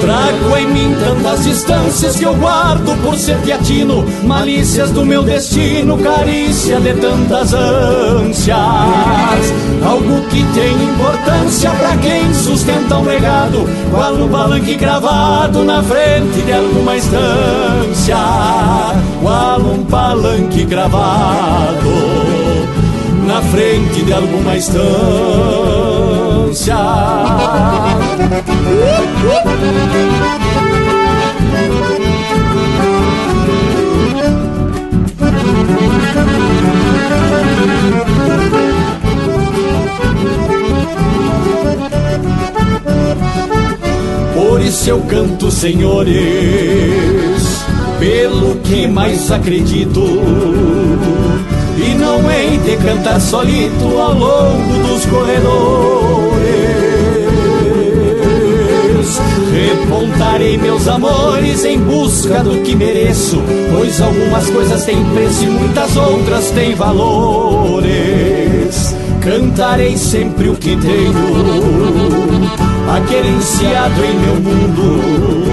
Trago 0.00 0.56
em 0.56 0.66
mim 0.68 0.96
tantas 0.98 1.44
distâncias 1.44 2.16
que 2.16 2.24
eu 2.24 2.34
guardo 2.34 2.96
por 3.02 3.16
ser 3.16 3.36
teatino 3.42 4.04
Malícias 4.24 4.90
do 4.90 5.04
meu 5.04 5.22
destino, 5.22 5.98
carícia 5.98 6.80
de 6.80 6.94
tantas 6.94 7.52
ânsias. 7.52 8.56
Algo 9.84 10.22
que 10.28 10.44
tem 10.54 10.72
importância 10.82 11.70
pra 11.70 11.96
quem 11.98 12.32
sustenta 12.34 12.96
um 12.96 13.04
legado. 13.04 13.68
Qual 13.90 14.14
no 14.14 14.28
balanque 14.28 14.74
gravado 14.74 15.64
na 15.64 15.82
frente 15.82 16.42
de 16.42 16.52
alguma 16.52 16.96
estância 16.96 18.16
Qual 19.22 19.60
um 19.60 19.84
palanque 19.84 20.64
gravado 20.64 21.90
na 23.26 23.40
frente 23.42 24.02
de 24.02 24.12
alguma 24.12 24.56
estância 24.56 24.80
Por 44.34 44.60
isso 44.62 44.88
eu 44.88 45.00
canto, 45.02 45.50
senhores, 45.50 46.14
pelo 47.98 48.56
que 48.62 48.86
mais 48.86 49.30
acredito. 49.30 50.00
E 51.76 51.94
não 51.94 52.30
hei 52.30 52.56
de 52.56 52.76
cantar 52.78 53.20
solito 53.20 53.98
ao 53.98 54.14
longo 54.14 54.88
dos 54.88 55.04
corredores. 55.04 56.29
Repontarei 59.52 60.56
meus 60.58 60.86
amores 60.86 61.64
em 61.64 61.78
busca 61.78 62.42
do 62.42 62.62
que 62.62 62.76
mereço, 62.76 63.42
pois 63.74 64.00
algumas 64.00 64.48
coisas 64.50 64.84
têm 64.84 65.04
preço 65.12 65.44
e 65.44 65.46
muitas 65.48 65.96
outras 65.96 66.50
têm 66.50 66.74
valores. 66.74 67.90
Cantarei 69.20 69.96
sempre 69.96 70.48
o 70.48 70.56
que 70.56 70.76
tenho, 70.76 71.12
aquerenciado 72.88 74.04
em 74.04 74.18
meu 74.18 74.36
mundo 74.36 75.50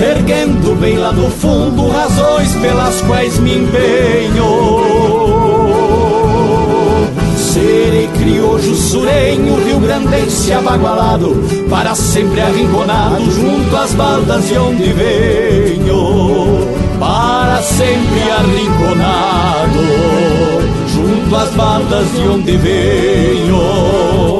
erguendo 0.00 0.78
bem 0.80 0.96
lá 0.96 1.12
no 1.12 1.30
fundo 1.30 1.88
razões 1.88 2.54
pelas 2.56 3.00
quais 3.02 3.38
me 3.38 3.58
empenho. 3.58 4.97
Criojo 8.28 8.74
surenho, 8.74 9.56
rio 9.64 9.80
grandense 9.80 10.52
abagualado, 10.52 11.34
para 11.70 11.94
sempre 11.94 12.42
arrinconado 12.42 13.24
junto 13.30 13.74
às 13.76 13.94
baldas 13.94 14.46
de 14.46 14.58
onde 14.58 14.92
venho. 14.92 16.68
Para 17.00 17.62
sempre 17.62 18.30
arrinconado, 18.30 19.78
junto 20.92 21.36
às 21.36 21.50
baldas 21.54 22.12
de 22.12 22.28
onde 22.28 22.56
venho. 22.58 24.38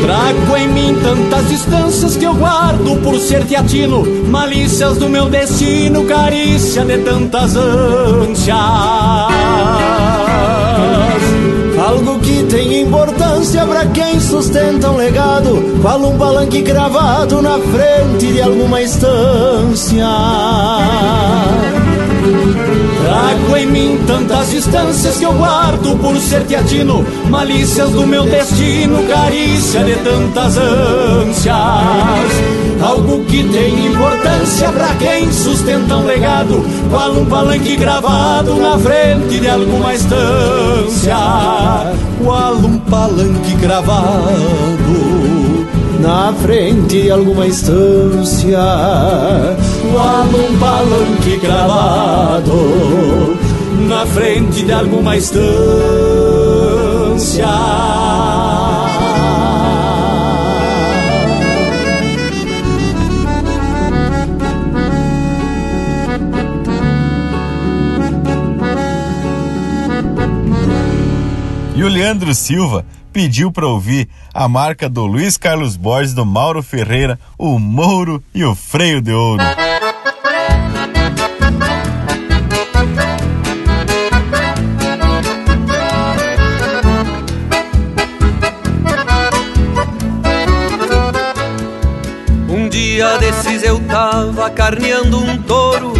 Trago 0.00 0.56
em 0.56 0.68
mim 0.68 0.96
tantas 1.02 1.48
distâncias 1.48 2.16
que 2.16 2.24
eu 2.24 2.34
guardo 2.34 3.00
por 3.02 3.18
ser 3.18 3.44
teatino 3.44 4.04
Malícias 4.28 4.98
do 4.98 5.08
meu 5.08 5.28
destino, 5.28 6.04
carícia 6.04 6.84
de 6.84 6.98
tantas 6.98 7.56
ânsias. 7.56 8.56
Algo 11.78 12.18
que 12.20 12.42
tem 12.44 12.82
importância 12.82 13.64
pra 13.64 13.86
quem 13.86 14.20
sustenta 14.20 14.90
um 14.90 14.96
legado 14.96 15.78
Qual 15.80 16.00
um 16.00 16.18
palanque 16.18 16.62
cravado 16.62 17.40
na 17.40 17.58
frente 17.58 18.32
de 18.32 18.42
alguma 18.42 18.82
estância 18.82 20.06
Trago 23.04 23.56
em 23.56 23.66
mim 23.66 23.98
tantas 24.06 24.50
distâncias 24.50 25.16
que 25.16 25.24
eu 25.24 25.32
guardo 25.32 25.96
por 25.98 26.16
ser 26.18 26.44
teatino 26.44 27.04
Malícias 27.30 27.90
do 27.90 28.06
meu 28.06 28.24
destino, 28.24 29.06
carícia 29.06 29.84
de 29.84 29.94
tantas 29.96 30.56
ânsias. 30.56 31.54
Algo 32.80 33.24
que 33.24 33.44
tem 33.44 33.86
importância 33.86 34.68
pra 34.68 34.94
quem 34.94 35.30
sustenta 35.32 35.96
um 35.96 36.06
legado. 36.06 36.64
Qual 36.90 37.12
um 37.12 37.26
palanque 37.26 37.76
gravado 37.76 38.54
na 38.54 38.78
frente 38.78 39.40
de 39.40 39.48
alguma 39.48 39.94
estância. 39.94 41.16
Qual 42.22 42.54
um 42.54 42.78
palanque 42.78 43.54
gravado 43.60 45.18
na 45.98 46.32
frente 46.32 47.02
de 47.02 47.10
alguma 47.10 47.46
estância. 47.46 48.58
Qual 49.92 50.26
um 50.26 50.58
palanque 50.58 51.38
gravado. 51.38 53.36
Na 53.88 54.06
frente 54.06 54.64
de 54.64 54.72
alguma 54.72 55.16
estância 55.16 55.48
Leandro 72.08 72.34
Silva 72.34 72.86
pediu 73.12 73.52
para 73.52 73.66
ouvir 73.66 74.08
a 74.32 74.48
marca 74.48 74.88
do 74.88 75.04
Luiz 75.04 75.36
Carlos 75.36 75.76
Borges, 75.76 76.14
do 76.14 76.24
Mauro 76.24 76.62
Ferreira, 76.62 77.20
o 77.36 77.58
Mouro 77.58 78.24
e 78.34 78.42
o 78.42 78.54
Freio 78.54 79.02
de 79.02 79.12
Ouro. 79.12 79.42
Um 92.48 92.70
dia 92.70 93.18
desses 93.18 93.62
eu 93.62 93.78
tava 93.86 94.48
carneando 94.48 95.18
um 95.18 95.36
touro 95.42 95.92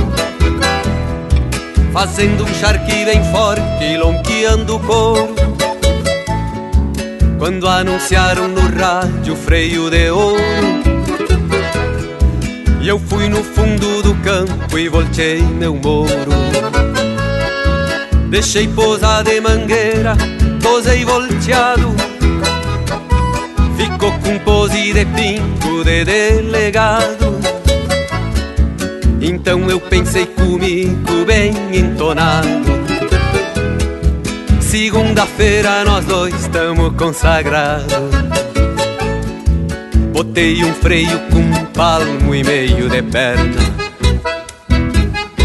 Fazendo 1.93 2.45
um 2.45 2.55
charque 2.55 3.05
bem 3.05 3.23
forte 3.31 3.99
lonqueando 3.99 4.77
o 4.77 4.81
couro 4.81 5.38
Quando 7.39 7.69
anunciaram 7.69 8.49
no 8.49 8.61
rádio 8.61 9.37
freio 9.37 9.89
de 9.91 10.11
ouro 10.11 10.43
E 12.81 12.89
eu 12.89 12.99
fui 12.99 13.29
no 13.29 13.43
fundo 13.43 14.03
do 14.03 14.15
campo 14.17 14.79
e 14.79 14.89
voltei 14.89 15.41
meu 15.41 15.75
moro 15.75 16.49
Deixei 18.29 18.69
posar 18.69 19.25
de 19.25 19.41
mangueira, 19.41 20.15
posei 20.63 21.03
volteado. 21.03 21.95
Ficou 23.75 24.13
com 24.21 24.39
pose 24.41 24.93
de 24.93 25.05
pingo 25.07 25.83
de 25.83 26.05
delegado. 26.05 27.39
Então 29.21 29.71
eu 29.71 29.81
pensei 29.81 30.27
comigo 30.27 31.25
bem 31.27 31.55
entonado 31.73 32.88
segunda-feira 34.69 35.83
nós 35.83 36.05
dois 36.05 36.35
estamos 36.35 36.95
consagrados. 36.95 37.87
Botei 40.13 40.63
um 40.63 40.75
freio 40.75 41.19
com 41.31 41.39
um 41.39 41.65
palmo 41.73 42.35
e 42.35 42.45
meio 42.45 42.89
de 42.91 43.03
perna. 43.03 43.63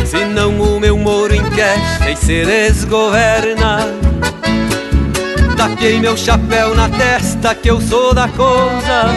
Senão 0.06 0.60
o 0.60 0.78
meu 0.78 0.98
moro 0.98 1.34
enquecha 1.34 2.12
e 2.12 2.18
se 2.18 2.44
desgoverna. 2.44 3.80
Tapiei 5.56 6.02
meu 6.02 6.18
chapéu 6.18 6.76
na 6.76 6.90
testa 6.90 7.56
que 7.56 7.70
eu 7.70 7.80
sou 7.80 8.14
da 8.14 8.28
coisa. 8.28 9.08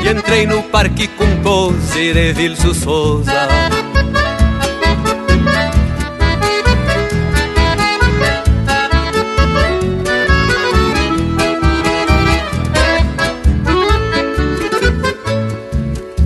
E 0.00 0.08
entrei 0.08 0.46
no 0.46 0.62
parque 0.62 1.08
com 1.08 1.42
pose 1.42 2.12
de 2.12 2.32
Vilso 2.32 2.72
Souza. 2.72 3.81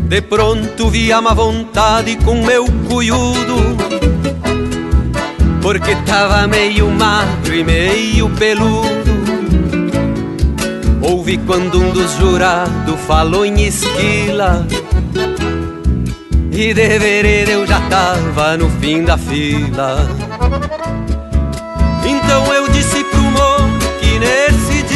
De 0.09 0.23
pronto 0.23 0.89
vi 0.89 1.13
a 1.13 1.21
má 1.21 1.35
vontade 1.35 2.17
com 2.25 2.45
meu 2.45 2.65
cuiudo 2.89 3.77
Porque 5.61 5.97
tava 6.07 6.47
meio 6.47 6.89
magro 6.93 7.53
e 7.53 7.65
meio 7.65 8.31
peludo. 8.31 9.17
Ouvi 11.03 11.39
quando 11.39 11.81
um 11.81 11.91
dos 11.91 12.13
jurados 12.13 13.01
falou 13.07 13.45
em 13.45 13.65
esquila 13.65 14.65
E 16.53 16.73
de 16.73 17.51
eu 17.51 17.67
já 17.67 17.81
tava 17.89 18.57
no 18.57 18.71
fim 18.81 19.03
da 19.03 19.19
fila. 19.19 20.09
Então 22.05 22.55
eu 22.55 22.69
disse 22.69 23.03
pro 23.03 23.21
moço 23.21 23.91
que 24.01 24.19
nesse 24.21 24.83
dia 24.85 24.96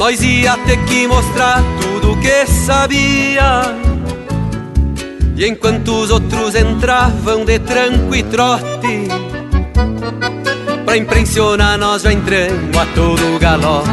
Nós 0.00 0.22
ia 0.22 0.56
ter 0.56 0.82
que 0.86 1.06
mostrar 1.06 1.62
tudo 1.78 2.16
que 2.22 2.46
sabia. 2.46 3.76
E 5.36 5.46
enquanto 5.46 5.88
os 5.92 6.10
outros 6.10 6.54
entravam 6.54 7.44
de 7.44 7.58
tranco 7.58 8.14
e 8.14 8.22
trote 8.22 9.08
Pra 10.86 10.96
impressionar 10.96 11.78
nós 11.78 12.02
já 12.02 12.12
entramos 12.12 12.76
a 12.76 12.86
todo 12.94 13.38
galope. 13.38 13.90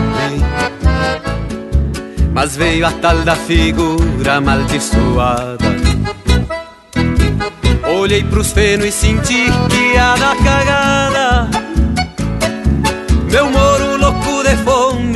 Mas 2.33 2.55
veio 2.55 2.87
a 2.87 2.91
tal 2.91 3.17
da 3.23 3.35
figura 3.35 4.35
amaldiçoada 4.35 5.57
Olhei 7.99 8.23
pros 8.23 8.53
fenos 8.53 8.85
e 8.85 8.91
senti 8.93 9.45
que 9.69 9.93
ia 9.93 10.15
dar 10.15 10.37
cagada. 10.37 11.49
Meu 13.29 13.51
de 13.51 13.76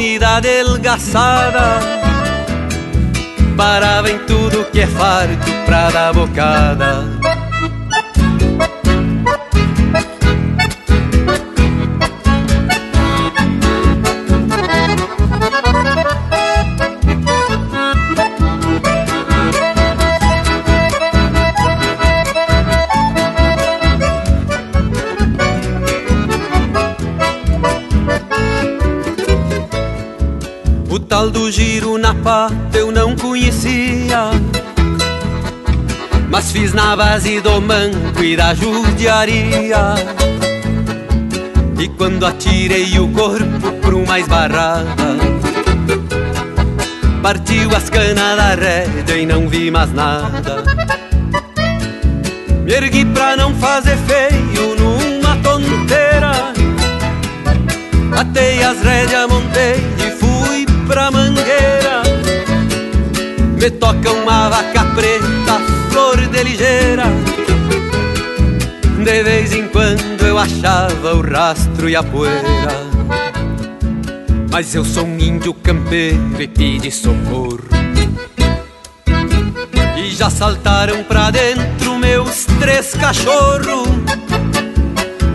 fome 0.01 0.17
da 0.17 0.39
delgaçada 0.39 1.79
Parava 3.55 4.09
em 4.09 4.17
tudo 4.25 4.65
que 4.71 4.81
é 4.81 4.87
farto 4.87 5.51
pra 5.65 5.91
dar 5.91 6.13
bocada 6.13 7.20
tal 31.21 31.29
do 31.29 31.51
giro 31.51 31.99
na 31.99 32.15
pata 32.15 32.55
eu 32.73 32.91
não 32.91 33.15
conhecia. 33.15 34.31
Mas 36.31 36.51
fiz 36.51 36.73
na 36.73 36.95
base 36.95 37.39
do 37.41 37.61
manco 37.61 38.23
e 38.23 38.35
da 38.35 38.55
judiaria. 38.55 39.93
E 41.79 41.87
quando 41.89 42.25
atirei 42.25 42.97
o 42.97 43.07
corpo 43.09 43.71
pro 43.81 44.05
mais 44.05 44.27
barrada 44.27 45.17
Partiu 47.23 47.75
as 47.75 47.89
canas 47.89 48.37
da 48.37 48.55
rédea 48.55 49.17
e 49.17 49.25
não 49.27 49.47
vi 49.47 49.69
mais 49.69 49.93
nada. 49.93 50.63
Me 52.65 52.73
ergui 52.73 53.05
pra 53.05 53.37
não 53.37 53.53
fazer 53.55 53.97
feio 54.07 54.75
numa 54.75 55.35
tonteira. 55.43 56.31
Atei 58.17 58.63
as 58.63 58.81
rédeas, 58.81 59.27
montei 59.27 60.00
pra 60.91 61.09
mangueira. 61.09 62.03
Me 63.57 63.71
toca 63.71 64.11
uma 64.11 64.49
vaca 64.49 64.83
preta, 64.93 65.61
flor 65.89 66.17
de 66.17 66.43
ligeira. 66.43 67.05
De 69.01 69.23
vez 69.23 69.53
em 69.53 69.69
quando 69.69 70.21
eu 70.21 70.37
achava 70.37 71.15
o 71.15 71.21
rastro 71.21 71.89
e 71.89 71.95
a 71.95 72.03
poeira. 72.03 72.91
Mas 74.51 74.75
eu 74.75 74.83
sou 74.83 75.05
um 75.05 75.17
índio 75.17 75.53
campeiro 75.53 76.19
e 76.37 76.47
pedi 76.47 76.91
socorro. 76.91 77.61
E 79.95 80.11
já 80.11 80.29
saltaram 80.29 81.03
pra 81.05 81.31
dentro 81.31 81.97
meus 81.97 82.45
três 82.59 82.93
cachorros. 82.95 83.87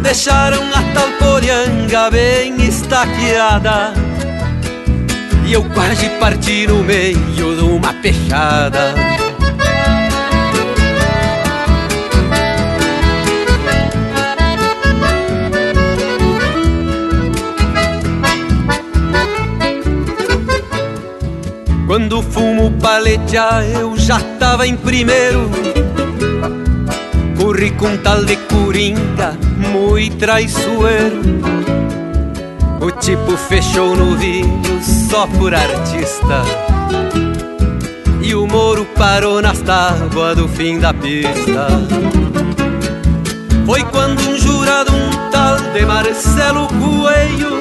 Deixaram 0.03 0.63
a 0.75 0.83
tal 0.93 1.11
polianga 1.19 2.11
bem 2.11 2.57
estaqueada 2.63 4.06
E 5.47 5.53
eu 5.53 5.63
quase 5.63 6.09
parti 6.19 6.67
no 6.67 6.83
meio 6.83 7.17
de 7.37 7.43
uma 7.63 7.93
peixada. 7.95 8.95
Quando 21.87 22.21
fumo 22.23 22.73
paletear 22.83 23.63
eu 23.67 23.97
já 23.97 24.19
tava 24.41 24.67
em 24.67 24.77
primeiro. 24.77 25.49
Corri 27.39 27.71
com 27.71 27.97
tal 27.99 28.25
de 28.25 28.35
coringa, 28.35 29.39
muito 29.73 30.17
traiçoeiro 30.17 31.86
O 32.87 32.91
tipo 32.93 33.37
fechou 33.37 33.97
no 33.97 34.17
vinho 34.17 34.63
só 35.11 35.27
por 35.27 35.53
artista. 35.53 36.45
E 38.23 38.33
o 38.33 38.47
moro 38.47 38.85
parou 38.97 39.43
nas 39.43 39.61
tábuas 39.61 40.37
do 40.37 40.47
fim 40.47 40.79
da 40.79 40.95
pista. 40.95 41.67
Foi 43.67 43.83
quando 43.87 44.21
um 44.21 44.39
jurado, 44.39 44.93
um 44.95 45.31
tal 45.33 45.57
de 45.73 45.85
Marcelo 45.85 46.69
Coelho 46.69 47.59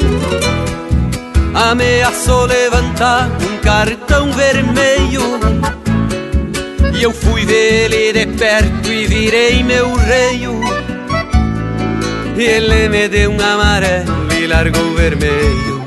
Ameaçou 1.56 2.46
levantar 2.46 3.28
um 3.42 3.58
cartão 3.64 4.32
vermelho. 4.32 5.40
E 6.94 7.02
eu 7.02 7.12
fui 7.12 7.48
ver 7.48 7.92
ele 7.92 8.14
de 8.14 8.38
perto 8.38 8.92
e 8.92 9.08
virei 9.08 9.64
meu 9.64 9.92
reio. 9.96 10.62
E 12.38 12.44
ele 12.44 12.90
me 12.90 13.08
deu 13.08 13.32
um 13.32 13.42
amarelo 13.42 14.25
largou 14.48 14.94
vermelho. 14.94 15.86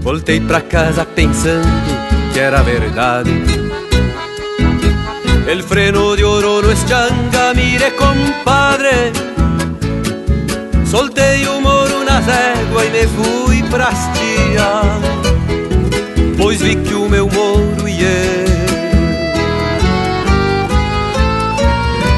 Voltei 0.00 0.40
pra 0.40 0.60
casa 0.60 1.04
pensando 1.04 1.66
que 2.32 2.38
era 2.38 2.62
verdade. 2.62 3.30
El 5.46 5.62
freno 5.62 6.16
de 6.16 6.24
oro 6.24 6.62
no 6.62 6.72
eschanga, 6.72 7.54
mire 7.54 7.90
compadre. 7.92 9.12
Soltei 10.86 11.46
o 11.48 11.60
moro 11.60 12.04
na 12.04 12.20
régua 12.20 12.84
e 12.84 12.90
me 12.90 13.06
fui 13.08 13.62
pra 13.64 13.88
hastia 13.88 14.82
Pois 16.38 16.62
vi 16.62 16.76
que 16.76 16.94
o 16.94 17.08
meu 17.08 17.28
moro 17.28 17.88
e 17.88 18.02
eu 18.02 18.46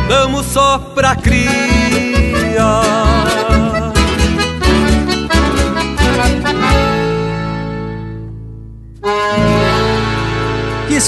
Damos 0.09 0.45
só 0.47 0.78
pra 0.95 1.16
cria 1.16 1.68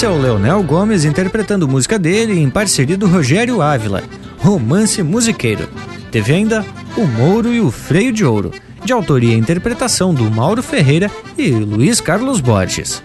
Esse 0.00 0.06
é 0.06 0.08
o 0.08 0.18
Leonel 0.18 0.62
Gomes 0.62 1.04
interpretando 1.04 1.68
música 1.68 1.98
dele 1.98 2.40
em 2.40 2.48
parceria 2.48 2.96
do 2.96 3.06
Rogério 3.06 3.60
Ávila, 3.60 4.02
Romance 4.38 5.02
Musiqueiro. 5.02 5.68
Teve 6.10 6.32
ainda 6.32 6.64
O 6.96 7.04
Mouro 7.04 7.52
e 7.52 7.60
o 7.60 7.70
Freio 7.70 8.10
de 8.10 8.24
Ouro, 8.24 8.50
de 8.82 8.94
autoria 8.94 9.34
e 9.34 9.38
interpretação 9.38 10.14
do 10.14 10.30
Mauro 10.30 10.62
Ferreira 10.62 11.10
e 11.36 11.50
Luiz 11.50 12.00
Carlos 12.00 12.40
Borges. 12.40 13.02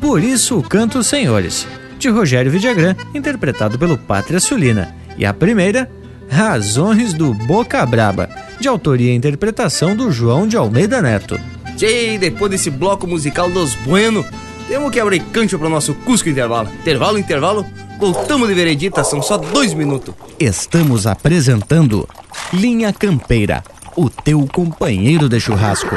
Por 0.00 0.22
isso 0.22 0.58
o 0.58 0.62
Canto 0.62 1.04
Senhores, 1.04 1.66
de 1.98 2.08
Rogério 2.08 2.50
Vidagrã, 2.50 2.96
interpretado 3.14 3.78
pelo 3.78 3.98
Pátria 3.98 4.40
Sulina. 4.40 4.94
E 5.18 5.26
a 5.26 5.34
primeira, 5.34 5.90
Razões 6.26 7.12
do 7.12 7.34
Boca 7.34 7.84
Braba, 7.84 8.30
de 8.58 8.66
autoria 8.66 9.12
e 9.12 9.14
interpretação 9.14 9.94
do 9.94 10.10
João 10.10 10.48
de 10.48 10.56
Almeida 10.56 11.02
Neto. 11.02 11.38
Tchê, 11.76 12.16
depois 12.16 12.50
desse 12.50 12.70
bloco 12.70 13.06
musical 13.06 13.50
dos 13.50 13.74
Bueno, 13.74 14.24
temos 14.70 14.92
que 14.92 15.00
abrir 15.00 15.20
cancho 15.32 15.58
para 15.58 15.66
o 15.66 15.70
nosso 15.70 15.96
Cusco 15.96 16.28
Intervalo. 16.28 16.70
Intervalo, 16.72 17.18
intervalo, 17.18 17.66
voltamos 17.98 18.48
de 18.48 18.54
veredita, 18.54 19.02
são 19.02 19.20
só 19.20 19.36
dois 19.36 19.74
minutos. 19.74 20.14
Estamos 20.38 21.08
apresentando 21.08 22.08
Linha 22.52 22.92
Campeira, 22.92 23.64
o 23.96 24.08
teu 24.08 24.46
companheiro 24.46 25.28
de 25.28 25.40
churrasco. 25.40 25.96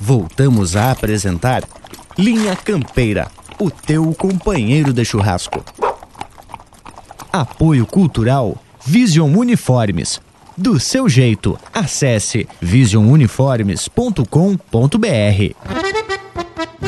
Voltamos 0.00 0.76
a 0.76 0.90
apresentar 0.90 1.62
Linha 2.18 2.56
Campeira, 2.56 3.30
o 3.58 3.70
teu 3.70 4.12
companheiro 4.14 4.92
de 4.92 5.04
churrasco. 5.04 5.64
Apoio 7.32 7.86
Cultural 7.86 8.56
Vision 8.84 9.32
Uniformes. 9.34 10.20
Do 10.56 10.78
seu 10.78 11.08
jeito, 11.08 11.58
acesse 11.72 12.46
visionuniformes.com.br. 12.60 15.54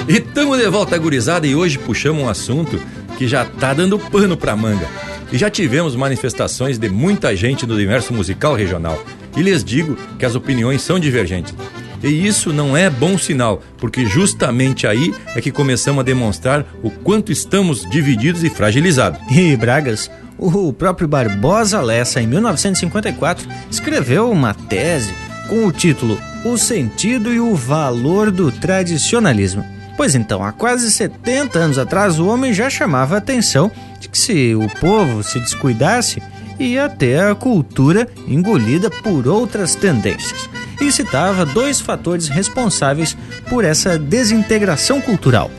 E 0.07 0.20
tamo 0.20 0.57
de 0.57 0.68
volta, 0.68 0.99
gurizada, 0.99 1.47
e 1.47 1.55
hoje 1.55 1.78
puxamos 1.78 2.22
um 2.22 2.28
assunto 2.28 2.78
que 3.16 3.26
já 3.26 3.45
tá 3.45 3.72
dando 3.72 3.99
pano 3.99 4.36
pra 4.36 4.55
manga. 4.55 4.86
E 5.32 5.38
já 5.38 5.49
tivemos 5.49 5.97
manifestações 5.97 6.78
de 6.78 6.90
muita 6.90 7.34
gente 7.34 7.66
no 7.66 7.74
universo 7.74 8.12
musical 8.12 8.55
regional. 8.55 9.03
E 9.37 9.43
lhes 9.43 9.64
digo 9.64 9.97
que 10.18 10.24
as 10.24 10.35
opiniões 10.35 10.82
são 10.82 10.99
divergentes. 10.99 11.55
E 12.03 12.26
isso 12.26 12.53
não 12.53 12.76
é 12.76 12.91
bom 12.91 13.16
sinal, 13.16 13.62
porque 13.78 14.05
justamente 14.05 14.87
aí 14.87 15.14
é 15.35 15.41
que 15.41 15.51
começamos 15.51 16.01
a 16.01 16.05
demonstrar 16.05 16.66
o 16.82 16.91
quanto 16.91 17.32
estamos 17.32 17.89
divididos 17.89 18.45
e 18.45 18.51
fragilizados. 18.51 19.18
E 19.30 19.57
Bragas, 19.57 20.11
o 20.37 20.72
próprio 20.72 21.09
Barbosa 21.09 21.80
Lessa, 21.80 22.20
em 22.20 22.26
1954, 22.26 23.49
escreveu 23.70 24.30
uma 24.30 24.53
tese 24.53 25.14
com 25.49 25.66
o 25.66 25.72
título 25.72 26.20
O 26.45 26.59
Sentido 26.59 27.32
e 27.32 27.41
o 27.41 27.55
Valor 27.55 28.30
do 28.30 28.53
Tradicionalismo. 28.53 29.64
Pois 29.97 30.14
então, 30.14 30.43
há 30.43 30.53
quase 30.53 30.91
70 30.91 31.59
anos 31.59 31.78
atrás, 31.78 32.18
o 32.18 32.26
homem 32.26 32.53
já 32.53 32.68
chamava 32.68 33.14
a 33.14 33.18
atenção 33.18 33.70
de 34.01 34.09
que 34.09 34.18
se 34.18 34.55
o 34.55 34.68
povo 34.80 35.22
se 35.22 35.39
descuidasse, 35.39 36.22
ia 36.59 36.88
ter 36.88 37.20
a 37.20 37.34
cultura 37.34 38.09
engolida 38.26 38.90
por 38.90 39.26
outras 39.26 39.74
tendências 39.74 40.48
e 40.80 40.90
citava 40.90 41.44
dois 41.44 41.80
fatores 41.80 42.28
responsáveis 42.28 43.16
por 43.48 43.64
essa 43.64 43.98
desintegração 43.98 45.00
cultural. 45.00 45.50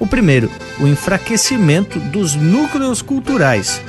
O 0.00 0.06
primeiro, 0.06 0.50
o 0.80 0.86
enfraquecimento 0.86 1.98
dos 1.98 2.34
núcleos 2.34 3.00
culturais, 3.00 3.80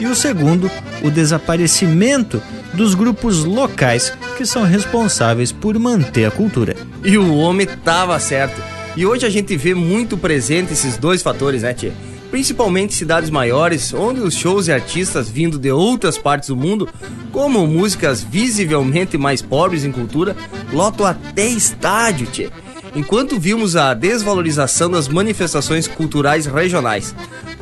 e 0.00 0.06
o 0.06 0.14
segundo, 0.14 0.70
o 1.02 1.10
desaparecimento 1.10 2.42
dos 2.74 2.94
grupos 2.94 3.44
locais 3.44 4.12
que 4.36 4.46
são 4.46 4.64
responsáveis 4.64 5.52
por 5.52 5.78
manter 5.78 6.24
a 6.24 6.30
cultura. 6.30 6.74
E 7.04 7.18
o 7.18 7.36
homem 7.36 7.66
tava 7.84 8.18
certo. 8.18 8.60
E 8.96 9.06
hoje 9.06 9.26
a 9.26 9.30
gente 9.30 9.56
vê 9.56 9.74
muito 9.74 10.16
presente 10.16 10.72
esses 10.72 10.96
dois 10.96 11.22
fatores, 11.22 11.62
né, 11.62 11.72
Tia? 11.72 11.92
Principalmente 12.32 12.94
cidades 12.94 13.28
maiores, 13.28 13.92
onde 13.92 14.20
os 14.20 14.34
shows 14.34 14.66
e 14.66 14.72
artistas 14.72 15.28
vindo 15.28 15.58
de 15.58 15.70
outras 15.70 16.16
partes 16.16 16.48
do 16.48 16.56
mundo, 16.56 16.88
como 17.30 17.66
músicas 17.66 18.22
visivelmente 18.22 19.18
mais 19.18 19.42
pobres 19.42 19.84
em 19.84 19.92
cultura, 19.92 20.34
lotam 20.72 21.04
até 21.04 21.46
estádio, 21.46 22.26
tchê. 22.28 22.50
Enquanto 22.96 23.38
vimos 23.38 23.76
a 23.76 23.92
desvalorização 23.92 24.90
das 24.90 25.08
manifestações 25.08 25.86
culturais 25.86 26.46
regionais. 26.46 27.14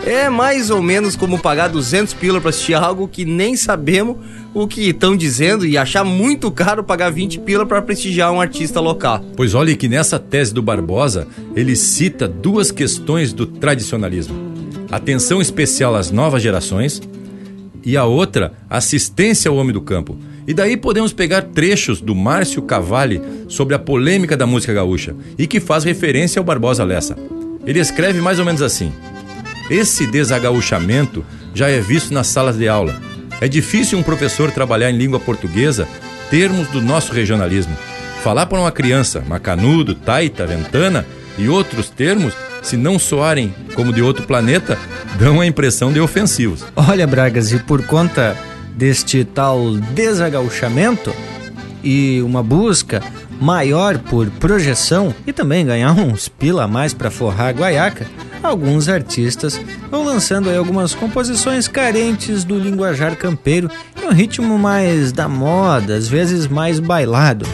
É 0.07 0.29
mais 0.31 0.71
ou 0.71 0.81
menos 0.81 1.15
como 1.15 1.39
pagar 1.39 1.69
200 1.69 2.15
pila 2.15 2.41
para 2.41 2.51
assistir 2.51 2.75
algo 2.75 3.07
que 3.07 3.25
nem 3.25 3.57
sabemos 3.57 4.17
o 4.55 4.67
que 4.67 4.89
estão 4.89 5.17
dizendo 5.17 5.67
e 5.67 5.77
achar 5.77 6.05
muito 6.05 6.51
caro 6.51 6.83
pagar 6.83 7.11
20 7.11 7.41
pila 7.41 7.67
para 7.67 7.83
prestigiar 7.83 8.33
um 8.33 8.41
artista 8.41 8.81
local. 8.81 9.23
Pois 9.37 9.53
olhe 9.53 9.77
que 9.77 9.89
nessa 9.89 10.19
tese 10.19 10.55
do 10.55 10.63
Barbosa, 10.63 11.29
ele 11.55 11.77
cita 11.77 12.27
duas 12.27 12.71
questões 12.71 13.33
do 13.33 13.47
tradicionalismo 13.47 14.50
atenção 14.91 15.41
especial 15.41 15.95
às 15.95 16.11
novas 16.11 16.43
gerações 16.43 17.01
e 17.85 17.97
a 17.97 18.05
outra, 18.05 18.53
assistência 18.69 19.49
ao 19.49 19.57
homem 19.57 19.73
do 19.73 19.81
campo. 19.81 20.19
E 20.47 20.53
daí 20.53 20.77
podemos 20.77 21.13
pegar 21.13 21.43
trechos 21.43 22.01
do 22.01 22.15
Márcio 22.15 22.63
Cavalli 22.63 23.21
sobre 23.49 23.75
a 23.75 23.79
polêmica 23.79 24.37
da 24.37 24.47
música 24.47 24.73
gaúcha 24.73 25.15
e 25.39 25.47
que 25.47 25.61
faz 25.61 25.85
referência 25.85 26.41
ao 26.41 26.45
Barbosa 26.45 26.85
Lessa. 26.85 27.17
Ele 27.65 27.79
escreve 27.79 28.21
mais 28.21 28.39
ou 28.39 28.45
menos 28.45 28.63
assim: 28.63 28.93
Esse 29.71 30.07
desagaúchamento 30.07 31.25
já 31.55 31.69
é 31.69 31.81
visto 31.81 32.13
nas 32.13 32.27
salas 32.27 32.57
de 32.57 32.69
aula. 32.69 33.01
É 33.41 33.49
difícil 33.49 33.99
um 33.99 34.03
professor 34.03 34.51
trabalhar 34.51 34.91
em 34.91 34.97
língua 34.97 35.21
portuguesa 35.21 35.87
termos 36.31 36.69
do 36.69 36.81
nosso 36.81 37.13
regionalismo. 37.13 37.77
Falar 38.23 38.47
para 38.47 38.61
uma 38.61 38.71
criança 38.71 39.25
macanudo, 39.27 39.95
taita, 39.95 40.47
ventana 40.47 41.07
e 41.39 41.49
outros 41.49 41.89
termos 41.91 42.35
se 42.63 42.77
não 42.77 42.99
soarem 42.99 43.55
como 43.75 43.93
de 43.93 44.03
outro 44.03 44.27
planeta, 44.27 44.79
dão 45.19 45.41
a 45.41 45.47
impressão 45.47 45.93
de 45.93 46.01
ofensivos. 46.01 46.65
Olha, 46.77 47.07
Bragas, 47.07 47.53
e 47.53 47.59
por 47.59 47.85
conta 47.87 48.37
deste 48.77 49.25
tal 49.25 49.77
desagauchamento 49.95 51.15
e 51.83 52.21
uma 52.23 52.43
busca 52.43 53.03
maior 53.41 53.99
por 53.99 54.29
projeção 54.33 55.15
e 55.27 55.33
também 55.33 55.65
ganhar 55.65 55.93
uns 55.93 56.29
pila 56.29 56.65
a 56.65 56.69
mais 56.69 56.93
para 56.93 57.11
forrar 57.11 57.49
a 57.49 57.53
guaiaca, 57.53 58.07
alguns 58.43 58.89
artistas 58.89 59.61
vão 59.91 60.05
lançando 60.05 60.51
aí 60.51 60.57
algumas 60.57 60.95
composições 60.95 61.67
carentes 61.67 62.45
do 62.45 62.59
linguajar 62.59 63.17
campeiro 63.17 63.71
em 64.01 64.07
um 64.07 64.13
ritmo 64.13 64.59
mais 64.59 65.13
da 65.13 65.29
moda, 65.29 65.95
às 65.95 66.07
vezes 66.07 66.47
mais 66.47 66.79
bailado. 66.79 67.47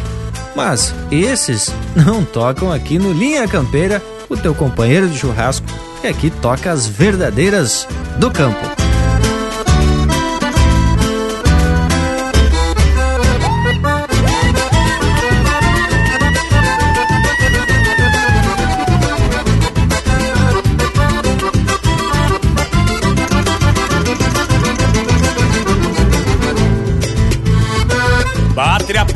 Mas 0.57 0.95
esses 1.11 1.71
não 1.95 2.25
tocam 2.25 2.73
aqui 2.73 2.99
no 2.99 3.13
Linha 3.13 3.47
Campeira 3.47 4.03
o 4.27 4.37
teu 4.37 4.55
companheiro 4.55 5.07
de 5.07 5.19
churrasco, 5.19 5.67
que 6.01 6.07
aqui 6.09 6.31
toca 6.31 6.73
as 6.73 6.87
verdadeiras 6.87 7.87
do 8.19 8.31
campo. 8.31 8.86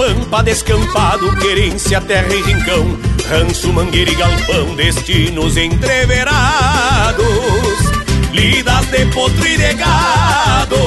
Pampa, 0.00 0.42
descampado, 0.42 1.30
querência, 1.36 2.00
terra 2.00 2.34
e 2.34 2.40
rincão 2.40 2.98
Ranço, 3.28 3.70
mangueira 3.70 4.10
e 4.10 4.14
galpão, 4.14 4.74
destinos 4.74 5.58
entreverados 5.58 6.32
Lidas 8.32 8.86
de 8.86 9.04
potro 9.06 9.46
e 9.46 9.58
de 9.58 9.74
gado 9.74 10.78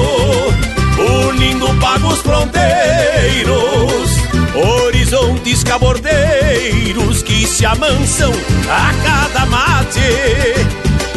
Unindo 1.28 1.72
pagos 1.74 2.20
fronteiros 2.22 2.64
Horizontes 4.56 5.62
cabordeiros 5.62 7.22
que 7.22 7.46
se 7.46 7.64
amansam 7.66 8.32
a 8.68 8.92
cada 9.04 9.46
mate. 9.46 10.00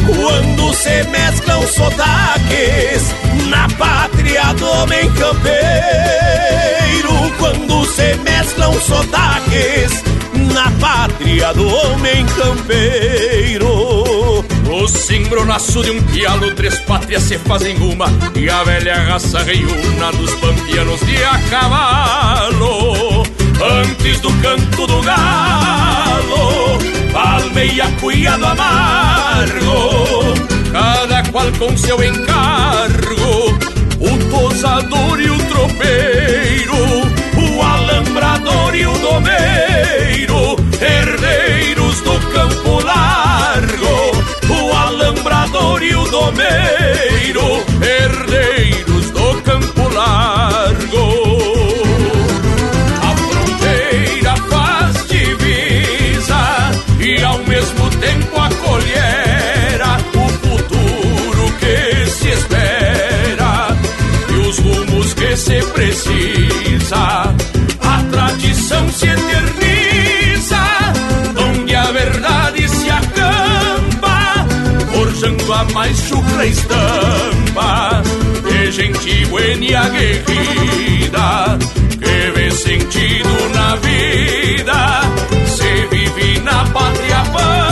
Quando 0.04 0.74
se 0.74 1.04
mesclam 1.04 1.64
sotaques 1.68 3.14
na 3.48 3.68
pátria 3.76 4.52
do 4.54 4.66
homem 4.66 5.08
campeiro 5.12 6.18
na 11.18 11.24
pátria 11.24 11.52
do 11.54 11.66
homem 11.66 12.24
campeiro. 12.26 13.68
O 14.70 14.86
cimbronaço 14.86 15.82
de 15.82 15.90
um 15.90 16.02
pialo, 16.02 16.54
três 16.54 16.78
pátrias 16.80 17.22
se 17.24 17.38
fazem 17.38 17.76
uma, 17.78 18.06
e 18.34 18.48
a 18.48 18.62
velha 18.64 18.94
raça 18.94 19.42
reúna 19.42 20.12
nos 20.12 20.34
pampianos 20.34 21.00
de 21.00 21.16
a 21.24 21.38
cavalo. 21.50 23.22
Antes 23.60 24.20
do 24.20 24.32
canto 24.40 24.86
do 24.86 25.02
galo, 25.02 26.78
palmeia 27.12 27.90
cuiado 28.00 28.44
amargo, 28.44 30.34
cada 30.70 31.22
qual 31.30 31.50
com 31.58 31.76
seu 31.76 32.02
encargo, 32.02 33.58
o 33.98 34.30
tosador 34.30 35.20
e 35.20 35.30
o 35.30 35.38
tropeiro, 35.38 36.76
o 37.36 37.62
alambrador 37.62 38.74
e 38.76 38.86
o 38.86 38.92
domeiro, 38.98 40.56
herdeiros 40.80 42.00
do 42.02 42.18
campo 42.32 42.80
largo, 42.84 44.12
o 44.48 44.76
alambrador 44.76 45.82
e 45.82 45.94
o 45.94 46.04
domeiro, 46.04 47.64
herdeiros 47.82 49.10
do 49.10 49.42
campo 49.42 49.88
largo. 49.94 51.06
A 53.02 53.16
fronteira 53.16 54.36
faz 54.48 55.06
divisa 55.08 56.70
e 57.00 57.22
ao 57.22 57.38
mesmo 57.38 57.90
tempo 57.90 58.40
acolhera 58.40 59.96
o 60.14 60.28
futuro 60.28 61.52
que 61.58 62.06
se 62.10 62.28
espera 62.28 63.76
e 64.30 64.34
os 64.48 64.58
rumos 64.58 65.14
que 65.14 65.36
se 65.36 65.60
precisa. 65.72 67.34
A 67.80 68.02
tradição 68.10 68.88
se 68.90 69.06
eterniza, 69.06 69.57
a 75.52 75.64
mais 75.72 75.96
chucra 75.96 76.46
estampa 76.46 78.02
de 78.48 78.70
gente 78.72 79.26
buena 79.26 79.64
e 79.64 79.74
aguerrida 79.74 81.58
que 81.98 82.30
vê 82.34 82.50
sentido 82.50 83.48
na 83.54 83.76
vida, 83.76 85.00
se 85.46 85.86
vive 85.90 86.40
na 86.40 86.64
pátria 86.66 87.22
pampa, 87.32 87.67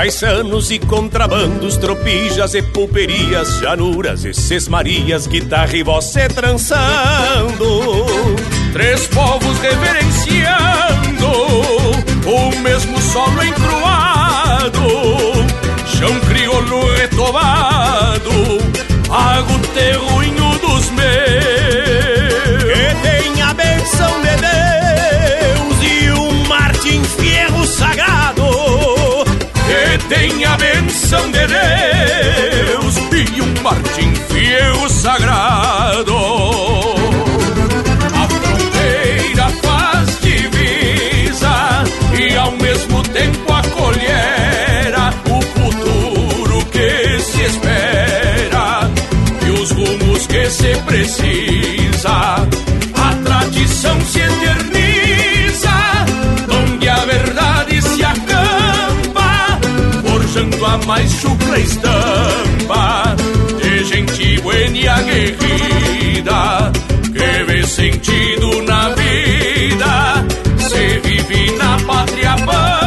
Paisanos 0.00 0.70
e 0.70 0.78
contrabandos, 0.78 1.76
tropijas 1.76 2.54
e 2.54 2.62
pulperias, 2.62 3.58
januras 3.58 4.24
e 4.24 4.32
sesmarias, 4.32 5.26
guitarra 5.26 5.76
e 5.76 5.82
voz 5.82 6.06
se 6.06 6.26
trançando. 6.26 7.82
Três 8.72 9.06
povos 9.08 9.58
reverenciando 9.58 11.26
o 12.26 12.58
mesmo 12.62 12.98
solo 12.98 13.44
encruado, 13.44 14.80
chão 15.84 16.18
crioulo 16.20 16.94
retovado, 16.94 18.30
pago 19.06 19.58
terruinho 19.74 20.58
dos 20.60 20.90
meus. 20.92 22.62
Que 22.62 22.94
tem 23.02 23.42
a 23.42 23.52
benção 23.52 24.22
de 24.22 24.34
Deus 24.40 24.49
tem 30.10 30.44
a 30.44 30.56
benção 30.56 31.30
de 31.30 31.46
Deus 31.46 32.96
e 33.12 33.40
um 33.40 33.62
Martim 33.62 34.12
Fierro 34.28 34.88
sagrado. 34.90 36.16
A 38.12 38.28
fronteira 38.28 39.48
faz 39.62 40.20
divisa 40.20 41.84
e 42.18 42.36
ao 42.36 42.50
mesmo 42.50 43.02
tempo 43.04 43.52
acolhera 43.52 45.14
o 45.30 45.40
futuro 45.40 46.64
que 46.72 47.20
se 47.20 47.42
espera 47.42 48.90
e 49.46 49.50
os 49.50 49.70
rumos 49.70 50.26
que 50.26 50.50
se 50.50 50.74
precisa. 50.86 52.59
A 60.64 60.78
mais 60.86 61.10
chucra 61.12 61.58
estampa 61.58 63.16
de 63.60 63.84
gente 63.84 64.40
buena 64.40 64.76
e 64.76 64.88
aguerrida 64.88 66.72
que 67.12 67.44
vê 67.44 67.66
sentido 67.66 68.62
na 68.62 68.88
vida, 68.90 70.24
se 70.58 70.98
vive 71.00 71.50
na 71.56 71.78
pátria 71.86 72.36
pampa, 72.36 72.79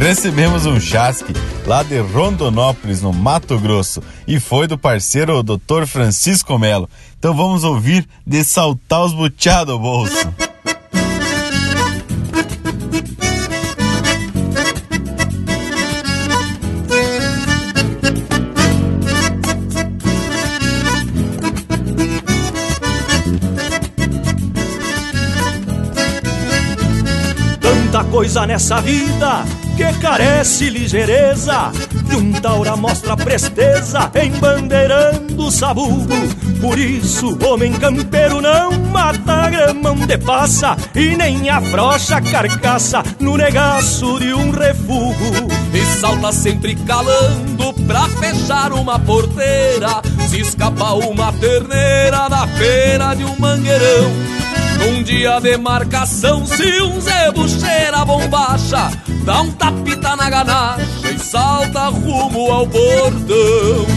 recebemos 0.00 0.64
um 0.64 0.80
chasque 0.80 1.34
lá 1.66 1.82
de 1.82 1.98
Rondonópolis, 1.98 3.02
no 3.02 3.12
Mato 3.12 3.58
Grosso. 3.58 4.02
E 4.26 4.40
foi 4.40 4.66
do 4.66 4.78
parceiro 4.78 5.42
Dr. 5.42 5.84
Francisco 5.86 6.58
Melo. 6.58 6.88
Então 7.18 7.34
vamos 7.34 7.64
ouvir 7.64 8.08
de 8.26 8.42
saltar 8.42 9.04
os 9.04 9.12
buteados 9.12 9.74
ao 9.74 9.78
bolso. 9.78 10.34
Tanta 27.60 28.04
coisa 28.04 28.46
nessa 28.46 28.80
vida 28.80 29.44
que 29.80 29.98
carece 29.98 30.68
ligeireza. 30.68 31.72
E 32.12 32.14
um 32.14 32.32
taura 32.32 32.76
mostra 32.76 33.16
presteza 33.16 34.10
embandeirando 34.22 35.46
o 35.46 35.50
sabugo. 35.50 36.14
Por 36.60 36.78
isso, 36.78 37.38
homem 37.46 37.72
campeiro 37.72 38.42
não 38.42 38.72
mata 38.72 39.48
grama 39.48 39.92
onde 39.92 40.18
passa 40.18 40.76
E 40.94 41.16
nem 41.16 41.48
afrocha 41.48 42.16
a 42.16 42.20
carcaça 42.20 43.02
no 43.18 43.38
negaço 43.38 44.18
de 44.18 44.34
um 44.34 44.50
refugo. 44.50 45.48
E 45.72 45.98
salta 45.98 46.30
sempre 46.30 46.74
calando 46.74 47.72
pra 47.86 48.06
fechar 48.08 48.72
uma 48.74 48.98
porteira. 48.98 50.02
Se 50.28 50.40
escapa 50.40 50.92
uma 50.92 51.32
terneira 51.32 52.28
na 52.28 52.46
pena 52.46 53.14
de 53.14 53.24
um 53.24 53.34
mangueirão 53.38 54.49
Num 54.80 55.02
dia 55.02 55.38
de 55.40 55.56
marcação, 55.58 56.44
se 56.46 56.82
um 56.82 57.00
zebu 57.00 57.48
cheira 57.48 57.98
a 57.98 58.04
bombacha 58.04 58.90
Dá 59.24 59.42
um 59.42 59.52
tapita 59.52 60.16
na 60.16 60.30
ganacha 60.30 61.12
e 61.14 61.18
salta 61.18 61.88
rumo 61.88 62.50
ao 62.50 62.66
bordão 62.66 63.89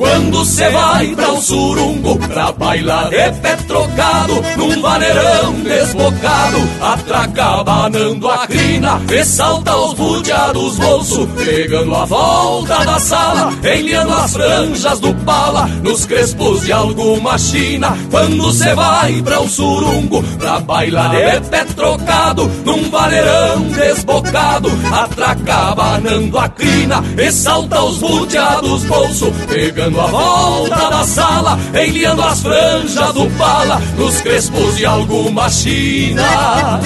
Quando 0.00 0.46
cê 0.46 0.70
vai 0.70 1.14
pra 1.14 1.30
um 1.30 1.42
surungo 1.42 2.18
Pra 2.26 2.50
bailar 2.52 3.10
de 3.10 3.32
pé 3.32 3.54
trocado 3.68 4.42
Num 4.56 4.80
vaneirão 4.80 5.52
desbocado 5.62 6.56
Atraca 6.80 7.62
banando 7.62 8.26
a 8.30 8.46
crina 8.46 8.98
E 9.10 9.22
salta 9.22 9.76
os 9.76 9.92
budeados 9.92 10.78
bolso 10.78 11.26
Pegando 11.36 11.94
a 11.94 12.06
volta 12.06 12.82
da 12.82 12.98
sala 12.98 13.52
Enliando 13.62 14.14
as 14.14 14.32
franjas 14.32 15.00
do 15.00 15.14
pala 15.16 15.66
Nos 15.82 16.06
crespos 16.06 16.62
de 16.62 16.72
alguma 16.72 17.36
china. 17.36 17.94
Quando 18.10 18.52
cê 18.54 18.74
vai 18.74 19.20
pra 19.20 19.38
um 19.40 19.48
surungo 19.50 20.22
Pra 20.38 20.60
bailar 20.60 21.10
de 21.10 21.48
pé 21.50 21.66
trocado 21.76 22.50
Num 22.64 22.88
vaneirão 22.88 23.64
desbocado 23.64 24.70
Atraca 24.90 25.74
banando 25.74 26.38
a 26.38 26.48
crina 26.48 27.04
E 27.18 27.28
os 27.28 27.98
budeados 27.98 28.84
bolso 28.84 29.30
Pegando 29.46 29.89
dando 29.90 30.00
a 30.00 30.06
volta 30.06 30.90
da 30.90 31.04
sala, 31.04 31.58
enliando 31.74 32.22
as 32.22 32.40
franjas 32.40 33.12
do 33.12 33.28
pala, 33.30 33.80
nos 33.96 34.20
crespos 34.20 34.76
de 34.76 34.86
alguma 34.86 35.48
china. 35.50 36.80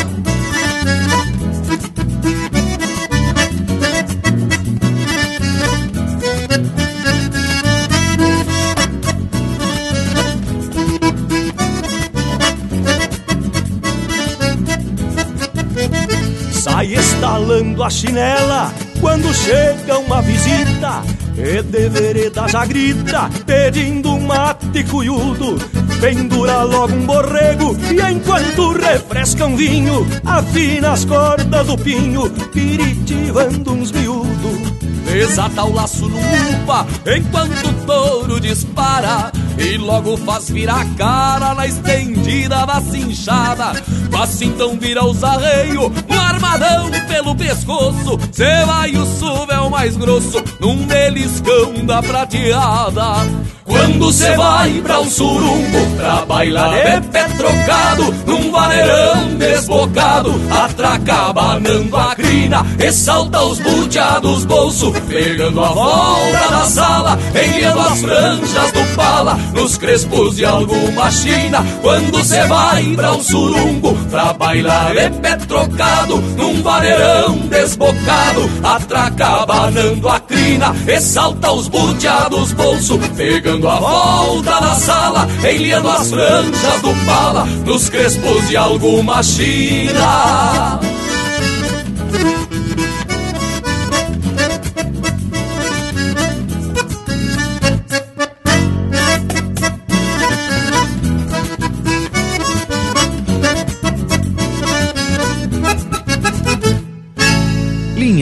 Sai 16.52 16.94
estalando 16.94 17.82
a 17.82 17.90
chinela 17.90 18.83
quando 19.04 19.34
chega 19.34 19.98
uma 19.98 20.22
visita 20.22 21.02
e 21.36 21.62
de 21.62 21.88
vereda 21.90 22.48
já 22.48 22.64
grita, 22.64 23.28
pedindo 23.44 24.14
um 24.14 24.20
mate 24.20 24.82
cuiudo. 24.84 25.58
Pendura 26.00 26.62
logo 26.62 26.94
um 26.94 27.04
borrego 27.04 27.76
e 27.92 28.12
enquanto 28.12 28.72
refresca 28.72 29.46
um 29.46 29.56
vinho 29.56 30.06
Afina 30.24 30.92
as 30.92 31.04
cordas 31.04 31.66
do 31.66 31.76
pinho, 31.76 32.30
piritivando 32.50 33.72
uns 33.72 33.92
miúdos. 33.92 34.72
Desata 35.04 35.64
o 35.64 35.74
laço 35.74 36.08
no 36.08 36.16
upa 36.16 36.86
enquanto 37.06 37.68
o 37.68 37.86
touro 37.86 38.40
dispara 38.40 39.30
E 39.58 39.76
logo 39.78 40.16
faz 40.18 40.50
virar 40.50 40.80
a 40.80 40.84
cara 40.96 41.54
na 41.54 41.66
estendida 41.66 42.66
da 42.66 42.80
cinchada. 42.80 43.72
Faz 44.10 44.42
então 44.42 44.78
vira 44.78 45.04
os 45.04 45.22
arreios, 45.22 45.90
um 46.08 46.20
armadão 46.20 46.90
pelo 47.08 47.34
pescoço. 47.34 48.18
Cê 48.32 48.64
vai 48.66 48.96
o 48.96 49.06
suvel 49.06 49.70
mais 49.70 49.96
grosso 49.96 50.42
num 50.60 50.84
beliscão 50.86 51.84
da 51.84 52.02
prateada. 52.02 53.54
Quando 53.64 54.12
cê 54.12 54.36
vai 54.36 54.80
pra 54.82 55.00
um 55.00 55.08
surumbo 55.08 55.96
Pra 55.96 56.26
bailar 56.26 57.00
de 57.00 57.08
pé 57.08 57.24
trocado 57.24 58.14
Num 58.26 58.50
vaneirão 58.50 59.34
desbocado. 59.36 60.34
Atraca 60.50 61.32
banando 61.32 61.96
a 61.96 62.14
crina 62.14 62.64
E 62.78 62.92
salta 62.92 63.42
os 63.42 63.58
buteados 63.60 64.44
bolso 64.44 64.92
Pegando 65.08 65.64
a 65.64 65.68
volta 65.68 66.48
da 66.50 66.64
sala 66.66 67.18
Enliando 67.34 67.80
as 67.80 68.00
franjas 68.00 68.72
do 68.72 68.96
pala 68.96 69.38
Nos 69.52 69.76
crespos 69.76 70.36
de 70.36 70.44
alguma 70.44 71.10
china 71.10 71.64
Quando 71.82 72.24
cê 72.24 72.44
vai 72.46 72.84
pra 72.94 73.12
um 73.12 73.22
surumbo 73.22 73.94
Pra 74.10 74.32
bailar 74.32 74.94
de 74.94 75.10
pé 75.20 75.36
trocado 75.36 76.16
Num 76.36 76.62
vaneirão 76.62 77.36
desbocado 77.48 78.50
Atraca 78.62 79.46
banando 79.46 80.08
a 80.08 80.20
crina 80.20 80.74
E 80.86 81.00
salta 81.00 81.52
os 81.52 81.68
buteados 81.68 82.52
bolso 82.52 82.98
Pegando 83.16 83.68
a 83.68 83.78
volta 83.78 84.60
na 84.60 84.74
sala, 84.74 85.28
enliando 85.48 85.88
as 85.88 86.10
franjas 86.10 86.82
do 86.82 87.06
pala, 87.06 87.44
nos 87.64 87.88
crespos 87.88 88.48
de 88.48 88.56
alguma 88.56 89.22
china. 89.22 90.80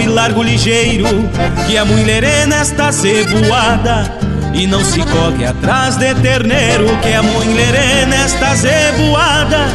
E 0.00 0.06
largo 0.06 0.42
ligeiro 0.42 1.06
Que 1.66 1.76
a 1.76 1.84
mulher 1.84 2.24
é 2.24 2.46
nesta 2.46 2.92
cebuada 2.92 4.10
E 4.52 4.66
não 4.66 4.84
se 4.84 5.00
corre 5.00 5.46
atrás 5.46 5.96
de 5.96 6.14
terneiro 6.14 6.86
Que 7.02 7.12
a 7.12 7.22
mulher 7.22 7.74
é 7.74 8.06
nesta 8.06 8.54
zebuada 8.54 9.66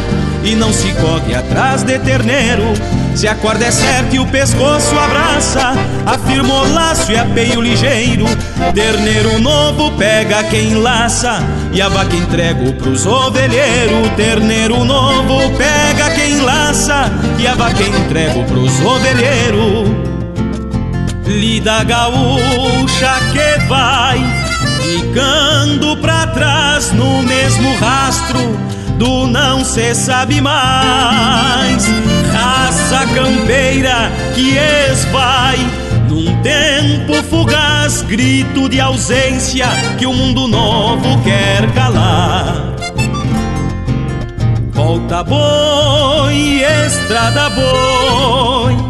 E 0.43 0.55
não 0.55 0.71
se 0.71 0.93
corre 0.93 1.35
atrás 1.35 1.83
de 1.83 1.99
terneiro. 1.99 2.73
Se 3.15 3.27
a 3.27 3.35
corda 3.35 3.65
é 3.65 3.71
certa 3.71 4.15
e 4.15 4.19
o 4.19 4.25
pescoço 4.27 4.97
abraça 4.97 5.73
Afirma 6.05 6.53
o 6.53 6.73
laço 6.73 7.11
e 7.11 7.17
apeio 7.17 7.59
ligeiro. 7.59 8.25
Terneiro 8.73 9.39
novo 9.39 9.91
pega 9.97 10.43
quem 10.43 10.75
laça 10.75 11.41
E 11.73 11.81
a 11.81 11.89
vaca 11.89 12.15
entrego 12.15 12.73
pros 12.73 13.05
ovelheiros 13.05 14.09
Terneiro 14.15 14.85
novo 14.85 15.39
pega 15.57 16.11
quem 16.11 16.39
laça 16.39 17.11
E 17.37 17.45
a 17.45 17.55
vaca 17.55 17.83
entrego 17.83 18.43
pros 18.45 18.79
ovelheiros 18.79 20.09
Lida 21.30 21.84
gaúcha 21.84 23.19
que 23.31 23.65
vai 23.68 24.19
Ficando 24.81 25.95
pra 25.97 26.27
trás 26.27 26.91
no 26.91 27.22
mesmo 27.23 27.76
rastro 27.77 28.39
Do 28.97 29.27
não 29.27 29.64
se 29.64 29.93
sabe 29.93 30.41
mais 30.41 31.85
Raça 32.34 33.06
campeira 33.14 34.11
que 34.34 34.57
esvai 34.91 35.57
num 36.10 36.41
tempo 36.41 37.14
fugaz, 37.30 38.01
grito 38.01 38.68
de 38.68 38.81
ausência 38.81 39.68
que 39.99 40.07
o 40.07 40.14
mundo 40.14 40.47
novo 40.47 41.22
quer 41.23 41.72
calar. 41.73 42.76
Volta 44.72 45.23
boi, 45.23 46.64
estrada 46.88 47.49
boi, 47.51 48.88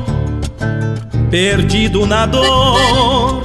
perdido 1.30 2.06
na 2.06 2.26
dor 2.26 3.42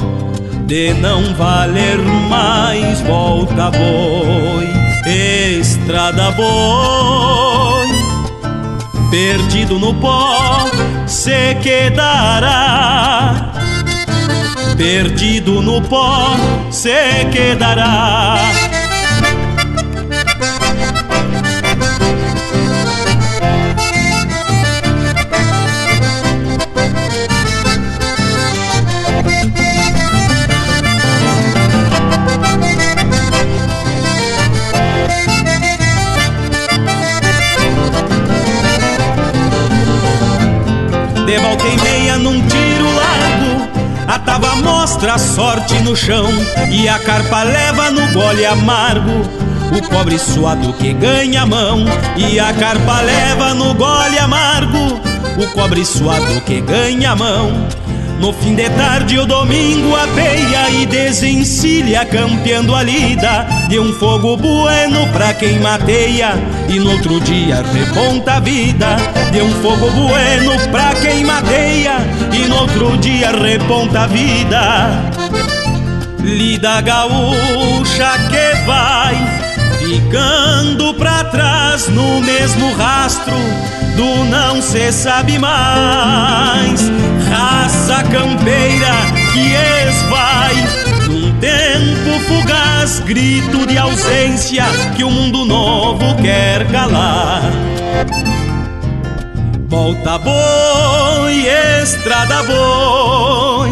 de 0.66 0.94
não 0.94 1.34
valer 1.34 1.98
mais. 2.28 3.00
Volta 3.02 3.70
boi, 3.70 4.68
estrada 5.60 6.30
boi, 6.32 7.88
perdido 9.10 9.78
no 9.78 9.94
pó 9.94 10.70
se 11.06 11.54
quedará 11.62 13.52
perdido 14.76 15.62
no 15.62 15.80
pó 15.82 16.36
se 16.70 17.24
quedará. 17.32 18.73
Mostra 44.94 45.14
a 45.14 45.18
sorte 45.18 45.74
no 45.82 45.96
chão 45.96 46.28
e 46.70 46.88
a 46.88 47.00
carpa 47.00 47.42
leva 47.42 47.90
no 47.90 48.06
gole 48.12 48.46
amargo. 48.46 49.22
O 49.76 49.88
pobre 49.88 50.16
suado 50.16 50.72
que 50.74 50.92
ganha 50.92 51.42
a 51.42 51.46
mão 51.46 51.84
e 52.16 52.38
a 52.38 52.52
carpa 52.52 53.00
leva 53.00 53.54
no 53.54 53.74
gole 53.74 54.18
amargo. 54.20 55.00
O 55.36 55.48
cobre 55.48 55.84
suado 55.84 56.40
que 56.42 56.60
ganha 56.60 57.10
a 57.10 57.16
mão 57.16 57.66
No 58.20 58.32
fim 58.32 58.54
de 58.54 58.70
tarde 58.70 59.18
o 59.18 59.26
domingo 59.26 59.96
apeia 59.96 60.70
e 60.70 60.86
desencilha 60.86 62.04
campeando 62.04 62.72
a 62.72 62.84
lida 62.84 63.44
De 63.68 63.80
um 63.80 63.92
fogo 63.94 64.36
bueno 64.36 65.08
pra 65.12 65.34
quem 65.34 65.58
mateia 65.58 66.34
e 66.68 66.78
no 66.78 66.92
outro 66.92 67.20
dia 67.20 67.64
reponta 67.72 68.34
a 68.34 68.40
vida 68.40 68.96
De 69.32 69.42
um 69.42 69.50
fogo 69.60 69.90
bueno 69.90 70.52
pra 70.70 70.94
quem 71.02 71.24
mateia 71.24 71.96
e 72.34 72.48
no 72.48 72.56
outro 72.60 72.96
dia 72.98 73.30
reponta 73.30 74.02
a 74.02 74.06
vida 74.06 75.12
Lida 76.18 76.80
gaúcha 76.80 78.18
que 78.30 78.64
vai 78.66 79.14
ficando 79.78 80.94
pra 80.94 81.24
trás 81.24 81.88
no 81.88 82.20
mesmo 82.22 82.72
rastro 82.74 83.36
do 83.96 84.24
não 84.24 84.60
se 84.60 84.90
sabe 84.90 85.38
mais. 85.38 86.90
Raça 87.30 88.02
campeira 88.04 88.94
que 89.32 89.54
esvai 89.88 90.84
tempo 91.40 92.18
fugaz, 92.26 93.00
grito 93.00 93.66
de 93.66 93.76
ausência 93.78 94.64
que 94.96 95.04
o 95.04 95.10
mundo 95.10 95.44
novo 95.44 96.16
quer 96.16 96.66
calar. 96.68 97.42
Volta 99.68 100.18
boi, 101.34 101.48
estrada 101.82 102.42
boi 102.44 103.70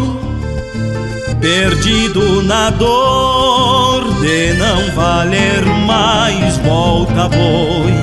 Perdido 1.39 2.41
na 2.43 2.69
dor 2.69 4.03
de 4.21 4.53
não 4.53 4.91
valer 4.95 5.65
mais, 5.85 6.57
volta 6.59 7.27
boi, 7.27 7.93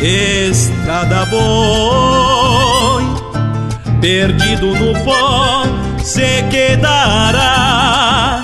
estrada 0.00 1.26
boi. 1.26 3.04
Perdido 4.00 4.74
no 4.74 4.98
pó 5.04 5.66
se 6.02 6.42
quedará, 6.50 8.42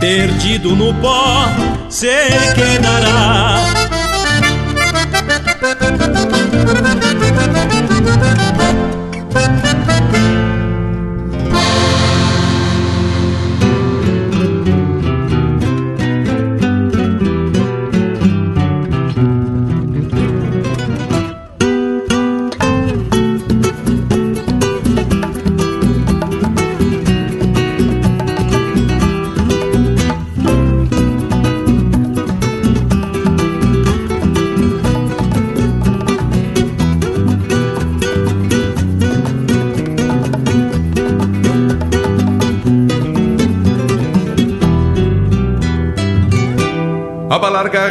perdido 0.00 0.74
no 0.74 0.94
pó 0.94 1.46
se 1.90 2.08
quedará. 2.54 3.74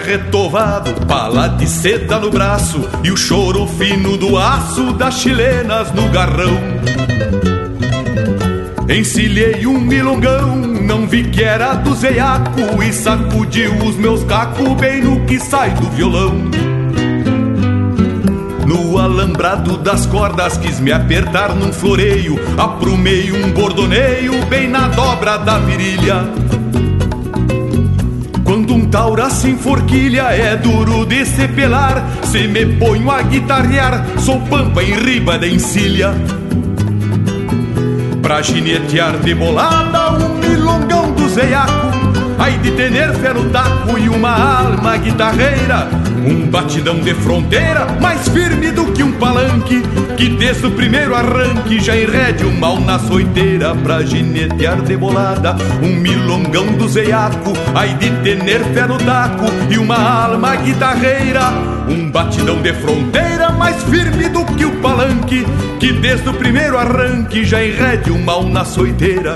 Retovado, 0.04 0.94
pala 1.08 1.48
de 1.48 1.66
seda 1.66 2.20
no 2.20 2.30
braço 2.30 2.88
e 3.04 3.12
o 3.12 3.18
choro 3.18 3.66
fino 3.66 4.18
do 4.18 4.38
aço 4.38 4.94
das 4.94 5.20
chilenas 5.20 5.92
no 5.94 6.10
garrão. 6.10 6.60
Encilhei 8.90 9.66
um 9.66 9.80
milongão, 9.80 10.58
não 10.58 11.08
vi 11.08 11.24
que 11.24 11.42
era 11.42 11.74
do 11.76 11.96
zeiaco 11.96 12.84
e 12.84 12.92
sacudiu 12.92 13.74
os 13.78 13.96
meus 13.96 14.24
cacos 14.26 14.74
bem 14.74 15.02
no 15.02 15.26
que 15.26 15.40
sai 15.40 15.72
do 15.72 15.90
violão. 15.92 16.52
No 18.68 18.98
alambrado 19.00 19.78
das 19.78 20.06
cordas 20.06 20.58
quis 20.58 20.80
me 20.82 20.92
apertar 20.92 21.56
num 21.56 21.72
floreio, 21.72 22.36
aprumei 22.58 23.32
um 23.32 23.52
bordoneio 23.52 24.46
bem 24.48 24.68
na 24.68 24.90
dobra 24.90 25.38
da 25.38 25.60
virilha. 25.60 26.53
Taura 28.94 29.28
se 29.32 29.50
enforquilha 29.50 30.26
é 30.34 30.56
duro 30.56 31.04
de 31.04 31.26
se 31.26 31.48
pelar. 31.48 32.08
Se 32.26 32.48
me 32.48 32.64
ponho 32.78 33.10
a 33.10 33.24
guitarrear, 33.24 34.06
sou 34.20 34.40
pampa 34.42 34.84
em 34.84 34.94
riba 34.94 35.36
da 35.36 35.48
encilha. 35.48 36.14
Pra 38.22 38.44
ginetear 38.44 39.18
de 39.18 39.34
bolada 39.34 40.12
um 40.12 40.38
milongão 40.38 41.12
do 41.12 41.28
zeiaco. 41.28 41.88
Ai 42.38 42.60
de 42.60 42.70
tener 42.74 43.12
fé 43.14 43.34
no 43.34 43.50
taco 43.50 43.98
e 43.98 44.08
uma 44.10 44.60
alma 44.60 44.96
guitarreira 44.98 46.03
Um 46.26 46.48
batidão 46.48 47.00
de 47.00 47.14
fronteira 47.16 47.86
mais 48.00 48.28
firme 48.30 48.72
do 48.72 48.86
que 48.94 49.04
um 49.04 49.12
palanque 49.14 49.82
Que 50.16 50.30
desde 50.30 50.66
o 50.66 50.72
primeiro 50.72 51.16
arranque 51.16 51.80
já 51.80 51.98
enrede 51.98 52.46
o 52.46 52.52
mal 52.52 52.80
na 52.80 52.98
soiteira 52.98 53.76
Pra 53.76 54.04
ginetear 54.04 54.82
de 54.82 54.96
bolada 54.96 55.56
um 55.82 55.96
milongão 55.96 56.66
do 56.78 56.88
zeiaco 56.88 57.54
Ai 57.76 57.94
de 57.96 58.10
tener 58.24 58.64
fé 58.74 58.88
no 58.88 58.98
taco 58.98 59.46
e 59.70 59.78
uma 59.78 59.98
alma 59.98 60.56
guitarreira. 60.56 61.52
Um 61.90 62.10
batidão 62.10 62.62
de 62.62 62.74
fronteira 62.74 63.50
mais 63.50 63.84
firme 63.84 64.30
do 64.30 64.46
que 64.46 64.66
o 64.66 64.72
palanque 64.82 65.46
Que 65.80 65.92
desde 65.92 66.30
o 66.30 66.34
primeiro 66.34 66.78
arranque 66.78 67.44
já 67.44 67.64
enrede 67.64 68.12
o 68.12 68.18
mal 68.18 68.44
na 68.44 68.64
soiteira 68.64 69.36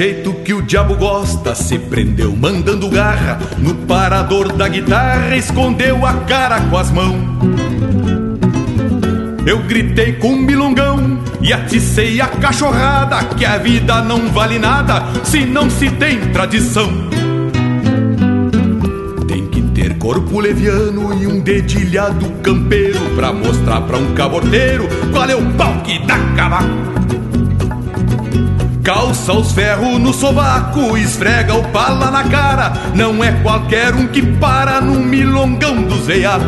jeito 0.00 0.32
que 0.32 0.54
o 0.54 0.62
diabo 0.62 0.96
gosta, 0.96 1.54
se 1.54 1.78
prendeu 1.78 2.34
mandando 2.34 2.88
garra 2.88 3.38
no 3.58 3.74
parador 3.86 4.50
da 4.50 4.66
guitarra, 4.66 5.36
escondeu 5.36 6.06
a 6.06 6.14
cara 6.24 6.58
com 6.58 6.78
as 6.78 6.90
mãos. 6.90 7.20
Eu 9.44 9.58
gritei 9.64 10.14
com 10.14 10.28
um 10.28 10.40
milongão 10.40 11.22
e 11.42 11.52
aticei 11.52 12.18
a 12.18 12.26
cachorrada 12.26 13.22
que 13.36 13.44
a 13.44 13.58
vida 13.58 14.00
não 14.00 14.30
vale 14.30 14.58
nada 14.58 15.04
se 15.22 15.44
não 15.44 15.68
se 15.68 15.90
tem 15.90 16.18
tradição. 16.32 16.90
Tem 19.28 19.48
que 19.48 19.60
ter 19.60 19.98
corpo 19.98 20.40
leviano 20.40 21.12
e 21.22 21.26
um 21.26 21.40
dedilhado 21.40 22.24
campeiro 22.42 23.00
pra 23.16 23.34
mostrar 23.34 23.82
pra 23.82 23.98
um 23.98 24.14
cabordeiro 24.14 24.88
qual 25.12 25.28
é 25.28 25.36
o 25.36 25.52
pau 25.58 25.82
que 25.82 25.98
dá 26.06 26.18
cavaco. 26.34 26.99
Calça 28.92 29.32
os 29.32 29.52
ferros 29.52 30.00
no 30.00 30.12
sovaco, 30.12 30.96
esfrega 30.98 31.54
o 31.54 31.62
pala 31.68 32.10
na 32.10 32.24
cara. 32.24 32.72
Não 32.92 33.22
é 33.22 33.30
qualquer 33.40 33.94
um 33.94 34.08
que 34.08 34.20
para 34.20 34.80
num 34.80 34.98
milongão 34.98 35.80
do 35.84 35.96
zeiaco. 36.02 36.44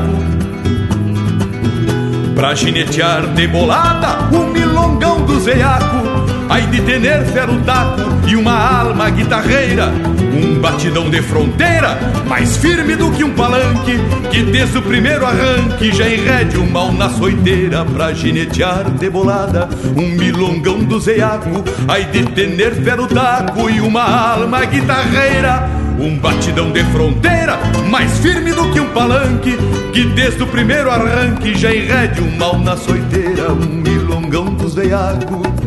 Pra 2.34 2.52
ginetear 2.52 3.28
de 3.28 3.46
bolada, 3.46 4.28
o 4.36 4.50
milongão 4.50 5.24
do 5.24 5.38
zeiaco. 5.38 6.02
Ai 6.50 6.62
de 6.62 6.80
tener 6.82 7.24
ferro 7.26 7.60
taco 7.64 8.00
e 8.26 8.34
uma 8.34 8.80
alma 8.80 9.08
guitarreira 9.08 9.92
Um 10.32 10.60
batidão 10.60 11.10
de 11.10 11.20
fronteira, 11.22 11.98
mais 12.26 12.56
firme 12.56 12.96
do 12.96 13.10
que 13.10 13.22
um 13.22 13.34
palanque 13.34 13.98
Que 14.30 14.42
desde 14.42 14.78
o 14.78 14.82
primeiro 14.82 15.26
arranque 15.26 15.92
já 15.92 16.08
enrede 16.08 16.56
o 16.56 16.66
mal 16.66 16.92
na 16.92 17.10
soiteira 17.10 17.84
Pra 17.84 18.12
ginetear 18.12 18.90
de 18.90 19.10
bolada, 19.10 19.68
um 19.96 20.08
milongão 20.08 20.78
do 20.78 20.98
zeiaco 20.98 21.62
Ai 21.86 22.04
de 22.04 22.24
tener 22.24 22.74
ferro 22.74 23.06
taco 23.06 23.68
e 23.68 23.80
uma 23.80 24.02
alma 24.02 24.64
guitarreira 24.64 25.82
um 25.98 26.18
batidão 26.18 26.72
de 26.72 26.82
fronteira, 26.84 27.60
mais 27.88 28.18
firme 28.18 28.50
do 28.52 28.72
que 28.72 28.80
um 28.80 28.88
palanque, 28.88 29.56
que 29.92 30.04
desde 30.06 30.42
o 30.42 30.46
primeiro 30.48 30.90
arranque 30.90 31.54
já 31.54 31.72
enrede 31.72 32.20
o 32.20 32.38
mal 32.38 32.58
na 32.58 32.76
soiteira, 32.76 33.52
um 33.52 33.66
milongão 33.66 34.46
dos 34.46 34.74
veiacos 34.74 35.62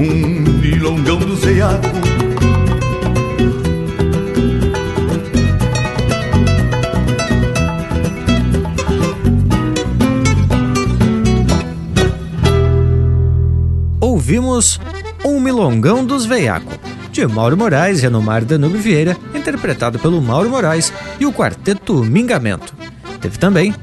um 0.00 0.40
milongão 0.60 1.18
do 1.18 1.36
zeiaco. 1.36 2.19
Ouvimos 14.30 14.78
Um 15.24 15.40
Milongão 15.40 16.06
dos 16.06 16.24
Veiaco, 16.24 16.72
de 17.10 17.26
Mauro 17.26 17.56
Moraes 17.56 18.00
e 18.00 18.06
Anomar 18.06 18.44
Danube 18.44 18.78
Vieira, 18.78 19.16
interpretado 19.34 19.98
pelo 19.98 20.22
Mauro 20.22 20.48
Moraes 20.48 20.92
e 21.18 21.26
o 21.26 21.32
quarteto 21.32 22.04
Mingamento. 22.04 22.72
Teve 23.20 23.38
também 23.38 23.74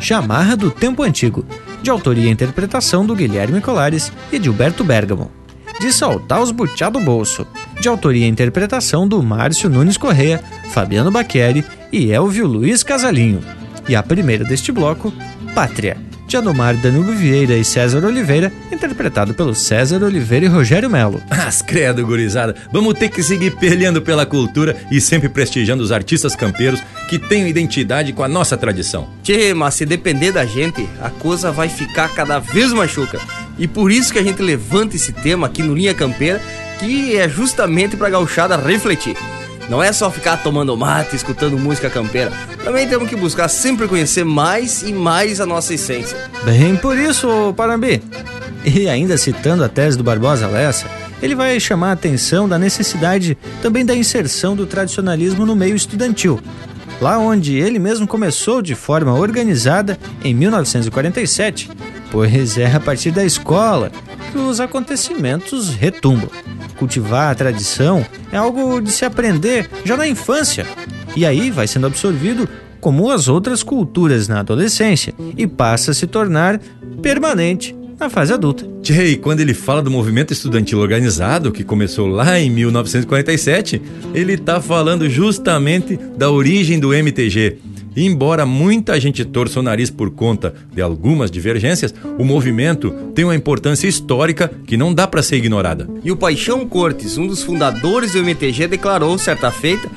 Chamarra 0.00 0.56
do 0.56 0.72
Tempo 0.72 1.04
Antigo, 1.04 1.46
de 1.80 1.88
autoria 1.88 2.24
e 2.24 2.32
interpretação 2.32 3.06
do 3.06 3.14
Guilherme 3.14 3.60
Colares 3.60 4.12
e 4.32 4.42
Gilberto 4.42 4.82
Bergamo. 4.82 5.30
De 5.78 5.92
Saltar 5.92 6.42
os 6.42 6.50
Butiá 6.50 6.90
do 6.90 6.98
Bolso, 6.98 7.46
de 7.80 7.86
autoria 7.86 8.26
e 8.26 8.28
interpretação 8.28 9.06
do 9.06 9.22
Márcio 9.22 9.70
Nunes 9.70 9.96
Correia, 9.96 10.42
Fabiano 10.70 11.12
Baqueri 11.12 11.64
e 11.92 12.10
Elvio 12.10 12.48
Luiz 12.48 12.82
Casalinho. 12.82 13.40
E 13.88 13.94
a 13.94 14.02
primeira 14.02 14.44
deste 14.44 14.72
bloco, 14.72 15.12
Pátria, 15.54 15.96
de 16.32 16.36
Anomar 16.38 16.74
Danilo 16.74 17.12
Vieira 17.12 17.58
e 17.58 17.64
César 17.64 18.02
Oliveira, 18.06 18.50
interpretado 18.70 19.34
pelo 19.34 19.54
César 19.54 20.02
Oliveira 20.02 20.46
e 20.46 20.48
Rogério 20.48 20.88
Melo. 20.88 21.22
Mas 21.28 21.60
credo, 21.60 22.06
gurizada, 22.06 22.56
vamos 22.72 22.94
ter 22.94 23.10
que 23.10 23.22
seguir 23.22 23.50
perlhando 23.56 24.00
pela 24.00 24.24
cultura 24.24 24.74
e 24.90 24.98
sempre 24.98 25.28
prestigiando 25.28 25.82
os 25.82 25.92
artistas 25.92 26.34
campeiros 26.34 26.82
que 27.06 27.18
têm 27.18 27.46
identidade 27.48 28.14
com 28.14 28.22
a 28.22 28.28
nossa 28.28 28.56
tradição. 28.56 29.10
Tchê, 29.22 29.52
mas 29.52 29.74
se 29.74 29.84
depender 29.84 30.32
da 30.32 30.46
gente, 30.46 30.88
a 31.02 31.10
coisa 31.10 31.52
vai 31.52 31.68
ficar 31.68 32.08
cada 32.14 32.38
vez 32.38 32.72
mais 32.72 32.90
chuca. 32.90 33.20
E 33.58 33.68
por 33.68 33.92
isso 33.92 34.10
que 34.10 34.18
a 34.18 34.22
gente 34.22 34.40
levanta 34.40 34.96
esse 34.96 35.12
tema 35.12 35.48
aqui 35.48 35.62
no 35.62 35.74
Linha 35.74 35.92
Campeira, 35.92 36.40
que 36.80 37.14
é 37.14 37.28
justamente 37.28 37.94
pra 37.94 38.08
gauchada 38.08 38.56
refletir. 38.56 39.18
Não 39.68 39.82
é 39.82 39.92
só 39.92 40.10
ficar 40.10 40.38
tomando 40.38 40.76
mate, 40.76 41.16
escutando 41.16 41.58
música 41.58 41.88
campeira. 41.88 42.32
Também 42.64 42.86
temos 42.88 43.08
que 43.08 43.16
buscar 43.16 43.48
sempre 43.48 43.88
conhecer 43.88 44.24
mais 44.24 44.82
e 44.82 44.92
mais 44.92 45.40
a 45.40 45.46
nossa 45.46 45.74
essência. 45.74 46.16
Bem 46.44 46.76
por 46.76 46.96
isso, 46.96 47.54
Parambi. 47.56 48.02
E 48.64 48.88
ainda 48.88 49.16
citando 49.16 49.64
a 49.64 49.68
tese 49.68 49.96
do 49.96 50.04
Barbosa 50.04 50.46
Lessa, 50.46 50.86
ele 51.22 51.34
vai 51.34 51.58
chamar 51.58 51.90
a 51.90 51.92
atenção 51.92 52.48
da 52.48 52.58
necessidade 52.58 53.36
também 53.60 53.84
da 53.84 53.94
inserção 53.94 54.54
do 54.54 54.66
tradicionalismo 54.66 55.46
no 55.46 55.56
meio 55.56 55.76
estudantil. 55.76 56.40
Lá 57.00 57.18
onde 57.18 57.56
ele 57.56 57.78
mesmo 57.78 58.06
começou 58.06 58.62
de 58.62 58.74
forma 58.74 59.12
organizada 59.12 59.98
em 60.22 60.32
1947, 60.34 61.70
pois 62.10 62.56
é 62.56 62.72
a 62.72 62.78
partir 62.78 63.10
da 63.10 63.24
escola 63.24 63.90
os 64.34 64.60
acontecimentos 64.60 65.70
retumbam. 65.70 66.30
Cultivar 66.78 67.30
a 67.30 67.34
tradição 67.34 68.04
é 68.30 68.36
algo 68.36 68.80
de 68.80 68.90
se 68.90 69.04
aprender 69.04 69.68
já 69.84 69.96
na 69.96 70.06
infância, 70.08 70.66
e 71.14 71.26
aí 71.26 71.50
vai 71.50 71.66
sendo 71.66 71.86
absorvido 71.86 72.48
como 72.80 73.10
as 73.10 73.28
outras 73.28 73.62
culturas 73.62 74.26
na 74.26 74.40
adolescência 74.40 75.14
e 75.36 75.46
passa 75.46 75.92
a 75.92 75.94
se 75.94 76.06
tornar 76.06 76.60
permanente 77.00 77.76
na 77.98 78.10
fase 78.10 78.32
adulta. 78.32 78.66
Jay, 78.82 79.16
quando 79.16 79.40
ele 79.40 79.54
fala 79.54 79.80
do 79.80 79.90
movimento 79.90 80.32
estudantil 80.32 80.80
organizado, 80.80 81.52
que 81.52 81.62
começou 81.62 82.08
lá 82.08 82.40
em 82.40 82.50
1947, 82.50 83.80
ele 84.12 84.32
está 84.32 84.60
falando 84.60 85.08
justamente 85.08 85.96
da 86.16 86.28
origem 86.28 86.80
do 86.80 86.92
MTG. 86.92 87.58
Embora 87.96 88.46
muita 88.46 88.98
gente 88.98 89.24
torça 89.24 89.60
o 89.60 89.62
nariz 89.62 89.90
por 89.90 90.10
conta 90.10 90.54
de 90.72 90.80
algumas 90.80 91.30
divergências, 91.30 91.94
o 92.18 92.24
movimento 92.24 92.90
tem 93.14 93.24
uma 93.24 93.36
importância 93.36 93.86
histórica 93.86 94.50
que 94.66 94.76
não 94.76 94.94
dá 94.94 95.06
para 95.06 95.22
ser 95.22 95.36
ignorada. 95.36 95.88
E 96.02 96.10
o 96.10 96.16
Paixão 96.16 96.66
Cortes, 96.66 97.18
um 97.18 97.26
dos 97.26 97.42
fundadores 97.42 98.12
do 98.12 98.18
MTG, 98.18 98.68
declarou 98.68 99.18
certa 99.18 99.50
feita 99.50 99.88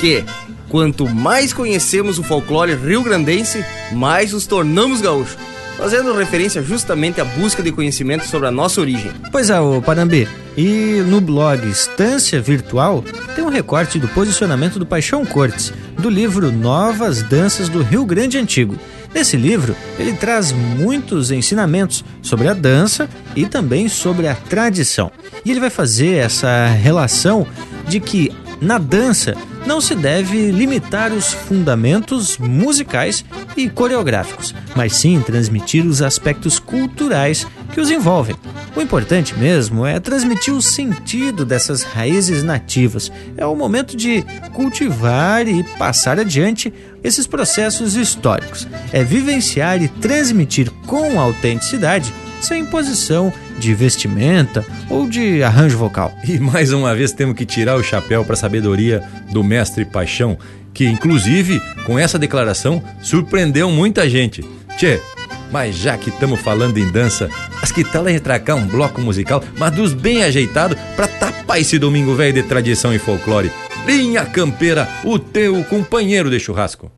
que 0.00 0.24
quanto 0.68 1.08
mais 1.08 1.52
conhecemos 1.52 2.18
o 2.18 2.24
folclore 2.24 2.74
rio-grandense, 2.74 3.64
mais 3.92 4.32
nos 4.32 4.46
tornamos 4.46 5.00
gaúchos 5.00 5.36
fazendo 5.76 6.16
referência 6.16 6.62
justamente 6.62 7.20
à 7.20 7.24
busca 7.24 7.62
de 7.62 7.72
conhecimento 7.72 8.26
sobre 8.26 8.48
a 8.48 8.50
nossa 8.50 8.80
origem. 8.80 9.12
Pois 9.30 9.50
é, 9.50 9.60
o 9.60 9.80
Panambi. 9.82 10.28
E 10.56 11.02
no 11.08 11.20
blog 11.20 11.68
Estância 11.68 12.40
Virtual 12.40 13.04
tem 13.34 13.44
um 13.44 13.48
recorte 13.48 13.98
do 13.98 14.06
posicionamento 14.08 14.78
do 14.78 14.86
Paixão 14.86 15.26
Cortes, 15.26 15.72
do 15.98 16.08
livro 16.08 16.52
Novas 16.52 17.22
Danças 17.22 17.68
do 17.68 17.82
Rio 17.82 18.04
Grande 18.04 18.38
Antigo. 18.38 18.78
Nesse 19.12 19.36
livro, 19.36 19.76
ele 19.98 20.12
traz 20.12 20.52
muitos 20.52 21.30
ensinamentos 21.30 22.04
sobre 22.20 22.48
a 22.48 22.54
dança 22.54 23.08
e 23.36 23.46
também 23.46 23.88
sobre 23.88 24.26
a 24.26 24.34
tradição. 24.34 25.10
E 25.44 25.50
ele 25.50 25.60
vai 25.60 25.70
fazer 25.70 26.14
essa 26.14 26.66
relação 26.66 27.46
de 27.88 28.00
que 28.00 28.32
na 28.64 28.78
dança 28.78 29.34
não 29.66 29.80
se 29.80 29.94
deve 29.94 30.50
limitar 30.50 31.12
os 31.12 31.32
fundamentos 31.32 32.38
musicais 32.38 33.24
e 33.56 33.68
coreográficos, 33.68 34.54
mas 34.74 34.94
sim 34.94 35.20
transmitir 35.20 35.86
os 35.86 36.02
aspectos 36.02 36.58
culturais 36.58 37.46
que 37.72 37.80
os 37.80 37.90
envolvem. 37.90 38.36
O 38.76 38.80
importante 38.80 39.38
mesmo 39.38 39.86
é 39.86 40.00
transmitir 40.00 40.52
o 40.52 40.62
sentido 40.62 41.44
dessas 41.44 41.82
raízes 41.82 42.42
nativas. 42.42 43.10
É 43.36 43.46
o 43.46 43.54
momento 43.54 43.96
de 43.96 44.24
cultivar 44.52 45.46
e 45.46 45.62
passar 45.78 46.18
adiante 46.18 46.72
esses 47.02 47.26
processos 47.26 47.96
históricos. 47.96 48.66
É 48.92 49.04
vivenciar 49.04 49.82
e 49.82 49.88
transmitir 49.88 50.70
com 50.86 51.20
autenticidade 51.20 52.12
sem 52.44 52.62
imposição 52.62 53.32
de 53.58 53.74
vestimenta 53.74 54.64
ou 54.88 55.08
de 55.08 55.42
arranjo 55.42 55.78
vocal. 55.78 56.12
E 56.26 56.38
mais 56.38 56.72
uma 56.72 56.94
vez 56.94 57.12
temos 57.12 57.36
que 57.36 57.44
tirar 57.44 57.76
o 57.76 57.82
chapéu 57.82 58.24
para 58.24 58.34
a 58.34 58.36
sabedoria 58.36 59.02
do 59.30 59.42
mestre 59.42 59.84
Paixão, 59.84 60.38
que 60.72 60.84
inclusive 60.86 61.60
com 61.84 61.98
essa 61.98 62.18
declaração 62.18 62.82
surpreendeu 63.02 63.70
muita 63.70 64.08
gente. 64.08 64.44
Tchê, 64.76 65.00
mas 65.52 65.76
já 65.76 65.96
que 65.96 66.10
estamos 66.10 66.40
falando 66.40 66.78
em 66.78 66.90
dança, 66.90 67.30
as 67.62 67.70
que 67.70 67.84
tal 67.84 68.04
cá 68.44 68.54
um 68.54 68.66
bloco 68.66 69.00
musical, 69.00 69.42
mas 69.56 69.72
dos 69.72 69.94
bem 69.94 70.24
ajeitado 70.24 70.76
para 70.96 71.06
tapar 71.06 71.60
esse 71.60 71.78
domingo 71.78 72.14
velho 72.14 72.34
de 72.34 72.42
tradição 72.42 72.92
e 72.92 72.98
folclore. 72.98 73.52
Linha 73.86 74.24
Campeira, 74.24 74.88
o 75.04 75.18
teu 75.18 75.62
companheiro 75.64 76.30
de 76.30 76.40
churrasco. 76.40 76.90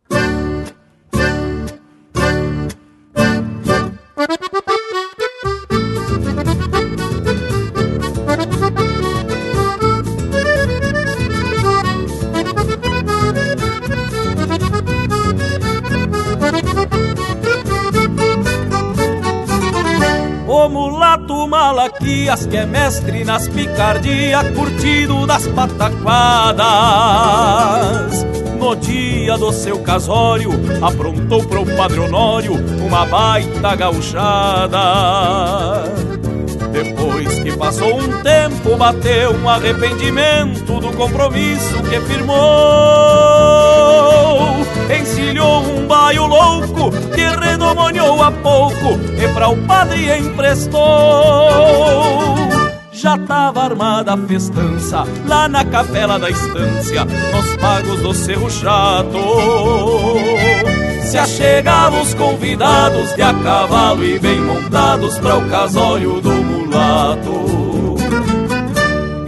Malaquias 22.07 22.47
que 22.47 22.57
é 22.57 22.65
mestre 22.65 23.25
nas 23.25 23.49
picardias, 23.49 24.49
curtido 24.51 25.27
das 25.27 25.45
pataquadas. 25.49 26.65
No 28.61 28.77
dia 28.77 29.37
do 29.37 29.53
seu 29.53 29.81
casório, 29.81 30.51
aprontou 30.81 31.45
pro 31.45 31.67
Padre 31.67 31.99
Honório 31.99 32.53
uma 32.87 33.05
baita 33.07 33.75
gauchada. 33.75 34.79
Depois 36.71 37.41
que 37.41 37.57
passou 37.57 37.99
um 37.99 38.23
tempo, 38.23 38.77
bateu 38.77 39.33
um 39.33 39.49
arrependimento 39.49 40.79
do 40.79 40.93
compromisso 40.93 41.83
que 41.83 42.01
firmou. 42.03 43.76
Baio 46.07 46.25
louco 46.29 46.93
que 47.17 47.45
redomoniou 47.45 48.23
a 48.23 48.31
pouco 48.31 48.97
e 49.21 49.27
para 49.35 49.49
o 49.49 49.57
padre 49.67 50.17
emprestou. 50.17 50.79
Já 52.93 53.19
tava 53.19 53.65
armada 53.65 54.15
a 54.15 54.17
festança 54.17 55.03
lá 55.27 55.49
na 55.49 55.65
capela 55.65 56.17
da 56.17 56.31
estância, 56.31 57.05
nos 57.05 57.57
pagos 57.57 58.03
do 58.03 58.15
Cerro 58.15 58.49
Chato. 58.49 59.19
Se 61.11 61.19
achegavam 61.19 62.03
os 62.03 62.15
convidados 62.15 63.13
de 63.17 63.23
a 63.23 63.35
cavalo 63.35 64.05
e 64.05 64.17
bem 64.21 64.41
montados 64.41 65.19
para 65.19 65.37
o 65.37 65.51
casório 65.51 66.21
do 66.21 66.31
mulato. 66.31 67.56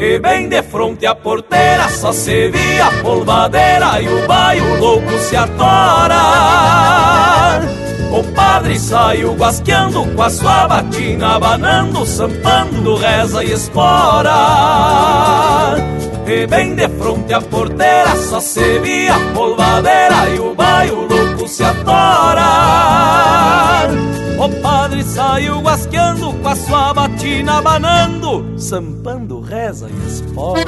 E 0.09 0.19
bem 0.19 0.49
de 0.49 0.63
fronte 0.63 1.05
à 1.05 1.15
porteira 1.15 1.87
só 1.91 2.15
se 2.15 2.49
via 2.49 2.87
a 2.87 3.03
polvadeira 3.03 4.01
e 4.01 4.09
o 4.09 4.27
baio 4.27 4.81
louco 4.81 5.19
se 5.19 5.37
atora. 5.37 6.17
O 8.11 8.25
padre 8.33 8.79
saiu 8.79 9.35
guasqueando 9.35 10.07
com 10.07 10.23
a 10.23 10.31
sua 10.31 10.67
batina, 10.67 11.37
abanando, 11.37 12.07
sampando, 12.07 12.97
reza 12.97 13.45
e 13.45 13.53
espora. 13.53 14.33
E 16.27 16.47
bem 16.47 16.75
de 16.75 16.89
fronte 16.89 17.35
à 17.35 17.43
porteira 17.43 18.17
só 18.17 18.41
se 18.41 18.79
via 18.79 19.15
a 19.15 19.21
polvadeira 19.35 20.31
e 20.35 20.39
o 20.41 20.55
baio 20.55 21.07
louco 21.07 21.47
se 21.47 21.63
atora. 21.63 22.49
O 24.39 24.49
padre 24.63 25.03
saiu 25.03 25.61
guasqueando 25.61 26.33
com 26.33 26.49
a 26.49 26.57
sua 26.57 26.95
batina, 26.95 27.59
abanando, 27.59 28.55
sampando, 28.57 29.38
reza 29.49 29.89
e 29.91 30.07
espora. 30.07 30.61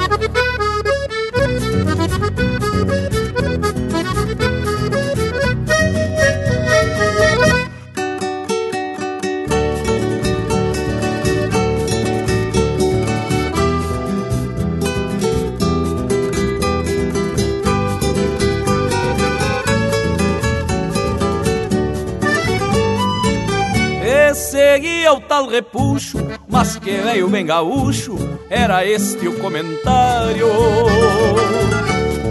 Seguia 24.33 25.07
é 25.07 25.11
o 25.11 25.21
tal 25.21 25.47
repuxo, 25.47 26.17
mas 26.47 26.77
que 26.77 26.91
veio 26.91 27.29
bem 27.29 27.45
gaúcho 27.45 28.17
era 28.51 28.85
este 28.85 29.29
o 29.29 29.33
comentário. 29.39 30.47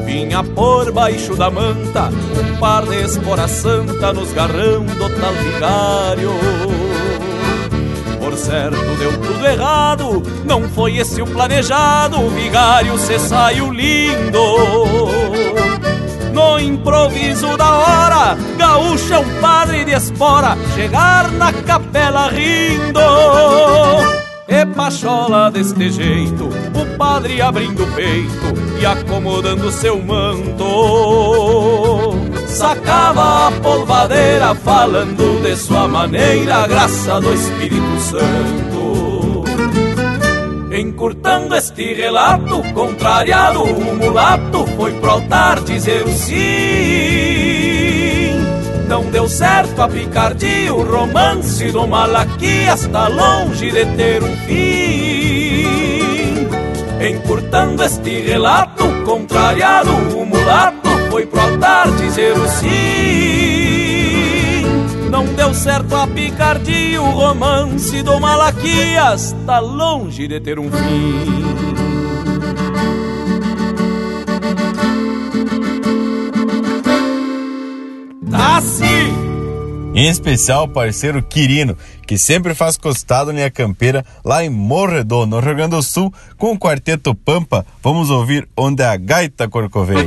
Vinha 0.04 0.44
por 0.44 0.92
baixo 0.92 1.34
da 1.34 1.50
manta, 1.50 2.10
um 2.10 2.56
par 2.58 2.84
de 2.84 2.96
espora 3.02 3.48
santa 3.48 4.12
nos 4.12 4.30
garrão 4.32 4.84
do 4.84 5.08
tal 5.18 5.32
vigário. 5.32 6.30
Por 8.18 8.36
certo 8.36 8.96
deu 8.98 9.18
tudo 9.18 9.46
errado, 9.46 10.22
não 10.44 10.68
foi 10.68 10.98
esse 10.98 11.22
o 11.22 11.26
planejado, 11.26 12.20
o 12.20 12.28
vigário 12.28 12.98
se 12.98 13.18
saiu 13.18 13.72
lindo. 13.72 14.40
No 16.34 16.60
improviso 16.60 17.56
da 17.56 17.78
hora, 17.78 18.36
gaúcho 18.58 19.14
é 19.14 19.18
um 19.18 19.40
padre 19.40 19.84
de 19.86 19.92
espora, 19.92 20.56
chegar 20.74 21.30
na 21.32 21.50
capela 21.52 22.28
rindo. 22.28 23.00
E 24.50 24.66
pachola 24.66 25.48
deste 25.48 25.90
jeito, 25.90 26.48
o 26.48 26.98
padre 26.98 27.40
abrindo 27.40 27.84
o 27.84 27.92
peito 27.92 28.52
e 28.80 28.84
acomodando 28.84 29.70
seu 29.70 30.02
manto. 30.02 30.64
Sacava 32.48 33.46
a 33.46 33.52
polvadeira, 33.62 34.52
falando 34.56 35.40
de 35.40 35.54
sua 35.54 35.86
maneira, 35.86 36.66
graça 36.66 37.20
do 37.20 37.32
Espírito 37.32 38.00
Santo. 38.00 39.44
Encurtando 40.76 41.54
este 41.54 41.94
relato, 41.94 42.60
contrariado, 42.74 43.62
o 43.62 43.94
mulato 43.94 44.66
foi 44.76 44.92
pro 44.94 45.10
altar 45.10 45.60
dizer 45.60 46.02
o 46.02 46.10
sim. 46.10 47.29
Não 48.90 49.04
deu 49.04 49.28
certo 49.28 49.80
a 49.80 49.88
picardia, 49.88 50.74
o 50.74 50.82
romance 50.82 51.70
do 51.70 51.86
Malaquias 51.86 52.82
está 52.82 53.06
longe 53.06 53.70
de 53.70 53.86
ter 53.86 54.20
um 54.20 54.36
fim. 54.38 55.64
Encurtando 57.00 57.84
este 57.84 58.20
relato, 58.20 58.82
contrariado, 59.04 59.92
o 59.92 60.26
mulato 60.26 60.90
foi 61.08 61.24
pro 61.24 61.40
altar 61.40 61.88
dizer 61.92 62.36
o 62.36 62.48
sim. 62.48 62.68
Não 65.08 65.24
deu 65.24 65.54
certo 65.54 65.94
a 65.94 66.08
picardia, 66.08 67.00
o 67.00 67.10
romance 67.10 68.02
do 68.02 68.18
Malaquias 68.18 69.36
tá 69.46 69.60
longe 69.60 70.26
de 70.26 70.40
ter 70.40 70.58
um 70.58 70.68
fim. 70.68 71.69
Em 79.92 80.08
especial 80.08 80.64
o 80.64 80.68
parceiro 80.68 81.22
Quirino, 81.22 81.76
que 82.06 82.16
sempre 82.16 82.54
faz 82.54 82.76
costado 82.76 83.32
na 83.32 83.50
campeira 83.50 84.04
lá 84.24 84.44
em 84.44 84.48
Morredor, 84.48 85.26
no 85.26 85.40
Rio 85.40 85.56
Grande 85.56 85.76
do 85.76 85.82
Sul, 85.82 86.12
com 86.38 86.52
o 86.52 86.58
quarteto 86.58 87.14
Pampa. 87.14 87.66
Vamos 87.82 88.08
ouvir 88.08 88.48
Onde 88.56 88.82
a 88.82 88.96
Gaita 88.96 89.48
Corcoveia. 89.48 90.06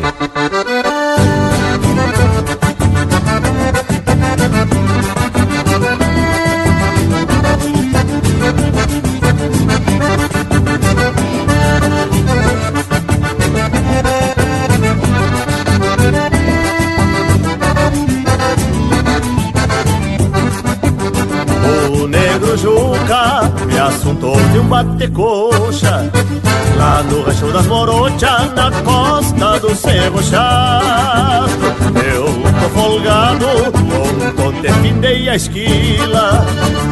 De 25.03 25.07
bate-coxa 25.07 26.11
Lá 26.77 27.03
no 27.03 27.21
rancho 27.23 27.51
das 27.51 27.65
Morochas, 27.67 28.53
na 28.55 28.71
costa 28.83 29.59
do 29.59 29.75
Cerro 29.75 30.23
Chato. 30.23 31.51
Eu 32.03 32.25
tô 32.25 32.69
folgado, 32.73 33.45
ontem 34.45 34.73
findei 34.81 35.29
a 35.29 35.35
esquila. 35.35 36.45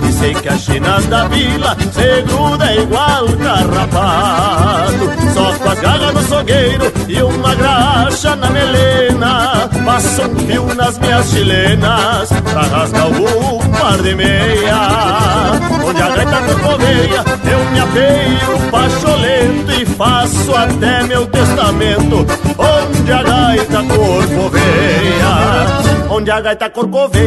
E 0.07 0.11
sei 0.13 0.33
que 0.33 0.49
as 0.49 0.61
chinas 0.61 1.05
da 1.07 1.27
vila 1.27 1.77
se 1.91 2.21
gruda 2.23 2.73
igual 2.75 3.27
carrapato. 3.37 5.31
Só 5.33 5.53
com 5.53 5.69
as 5.69 5.79
garras 5.79 6.13
do 6.13 6.23
sogueiro 6.23 6.91
e 7.07 7.21
uma 7.21 7.55
graxa 7.55 8.35
na 8.35 8.49
melena. 8.49 9.69
Passo 9.85 10.21
um 10.23 10.35
fio 10.47 10.75
nas 10.75 10.97
minhas 10.99 11.29
chilenas 11.29 12.29
Pra 12.51 12.61
rasgar 12.61 13.03
algum 13.03 13.59
par 13.71 13.97
de 14.01 14.15
meia. 14.15 15.59
Onde 15.85 16.01
a 16.01 16.09
gaita 16.09 16.41
corcoveia 16.41 17.23
eu 17.51 17.71
me 17.71 17.79
apeio 17.79 18.71
pacholento 18.71 19.71
E 19.71 19.85
faço 19.85 20.55
até 20.55 21.03
meu 21.03 21.25
testamento. 21.27 22.25
Onde 22.57 23.11
a 23.11 23.23
gaita 23.23 23.83
corcoveia 23.83 25.31
Onde 26.09 26.31
a 26.31 26.41
gaita 26.41 26.69
corcoveia 26.69 27.20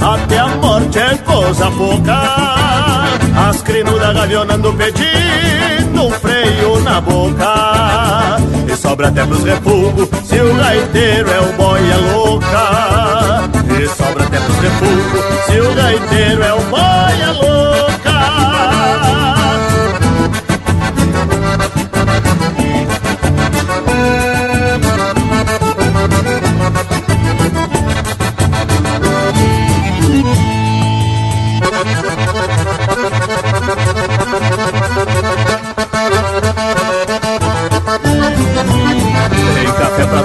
Até 0.00 0.38
a 0.38 0.46
morte 0.46 0.98
é 1.00 1.16
coisa 1.18 1.68
pouca 1.72 3.16
As 3.48 3.60
crinudas 3.62 4.14
gavionando 4.14 4.72
pedindo 4.74 6.04
um 6.04 6.10
freio 6.12 6.80
na 6.82 7.00
boca. 7.00 8.36
E 8.72 8.76
sobra 8.76 9.08
até 9.08 9.24
pros 9.24 9.42
refugos 9.42 10.08
Se 10.24 10.40
o 10.40 10.54
gaiteiro 10.54 11.28
é 11.28 11.40
o 11.40 11.52
boia 11.54 11.96
louca 12.12 13.50
E 13.80 13.88
sobra 13.88 14.24
até 14.24 14.38
pros 14.38 14.58
refugos 14.58 15.44
Se 15.46 15.60
o 15.60 15.74
gaiteiro 15.74 16.42
é 16.44 16.54
o 16.54 16.60
boia 16.62 17.32
louca 17.32 17.91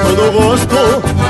café 0.07 0.15
pra 0.15 0.15
todo 0.15 0.31
gosto, 0.31 0.75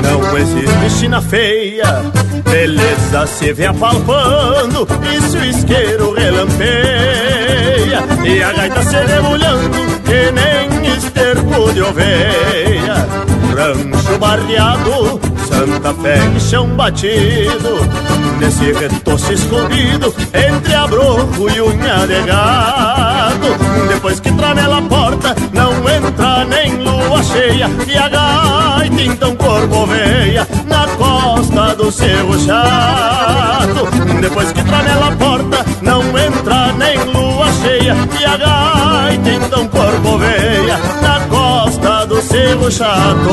não 0.04 0.38
existe 0.38 1.00
china 1.00 1.22
feia. 1.22 2.04
Beleza 2.50 3.28
se 3.28 3.54
vê 3.54 3.66
apalpando, 3.66 4.88
e 5.04 5.22
se 5.22 5.38
o 5.38 5.46
isqueiro 5.46 6.14
relampeia. 6.14 8.04
E 8.26 8.44
a 8.44 8.52
gaita 8.52 8.84
se 8.84 9.00
debulhando, 9.06 9.78
que 10.04 10.32
nem 10.32 10.94
esterco 10.96 11.74
de 11.74 11.82
oveia. 11.82 13.27
Rancho 13.58 14.20
barreado, 14.20 15.20
Santa 15.48 15.92
Fé 15.96 16.20
e 16.36 16.40
chão 16.40 16.68
batido. 16.76 17.80
Nesse 18.40 18.72
retoço 18.72 19.34
escondido, 19.34 20.14
entre 20.32 20.76
abroco 20.76 21.50
e 21.50 21.60
unha 21.60 22.06
de 22.06 22.22
gado. 22.22 23.48
Depois 23.88 24.20
que 24.20 24.32
tramela 24.34 24.78
a 24.78 24.82
porta, 24.84 25.36
não 25.54 25.72
entra 25.90 26.46
nem 26.46 26.84
lua 26.84 27.24
cheia. 27.24 27.68
E 27.88 27.98
a 27.98 28.08
gaita 28.08 29.02
então 29.02 29.36
corcoveia 29.36 30.48
na 30.68 30.86
costa 30.90 31.76
do 31.76 31.92
seu 31.92 32.40
chato. 32.40 33.88
Depois 34.22 34.52
que 34.52 34.64
tramela 34.64 35.08
a 35.08 35.12
porta, 35.14 35.66
não 35.82 36.04
entra 36.16 36.74
nem 36.74 37.04
lua 37.06 37.48
cheia. 37.64 37.96
E 38.20 38.24
a 38.24 38.38
gaita 38.38 39.30
então 39.32 39.68
corcoveia 39.68 40.78
na 41.02 41.20
costa 41.22 41.37
do 42.08 42.22
seu 42.22 42.72
chato. 42.72 43.30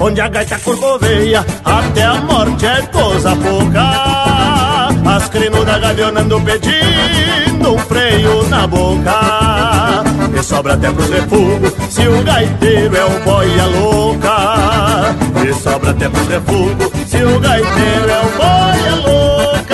Onde 0.00 0.20
a 0.20 0.28
gaita 0.28 0.58
corcoveia, 0.58 1.44
até 1.64 2.02
a 2.02 2.14
morte 2.16 2.66
é 2.66 2.82
coisa 2.82 3.34
pouca. 3.36 4.90
As 5.16 5.28
crinudas 5.28 5.80
gavionando 5.80 6.40
pedindo 6.40 7.74
um 7.74 7.78
freio 7.78 8.48
na 8.48 8.66
boca. 8.66 10.04
E 10.36 10.42
sobra 10.42 10.74
até 10.74 10.90
pros 10.90 11.08
refugos, 11.08 11.72
se 11.90 12.08
o 12.08 12.22
gaiteiro 12.24 12.96
é 12.96 13.04
o 13.04 13.20
boia 13.24 13.66
louca. 13.66 15.14
E 15.48 15.54
sobra 15.54 15.90
até 15.90 16.08
pros 16.08 16.26
refugos, 16.26 16.90
se 17.06 17.22
o 17.22 17.38
gaiteiro 17.38 18.10
é 18.10 18.20
o 18.20 18.30
boia 18.36 18.94
louca. 19.06 19.73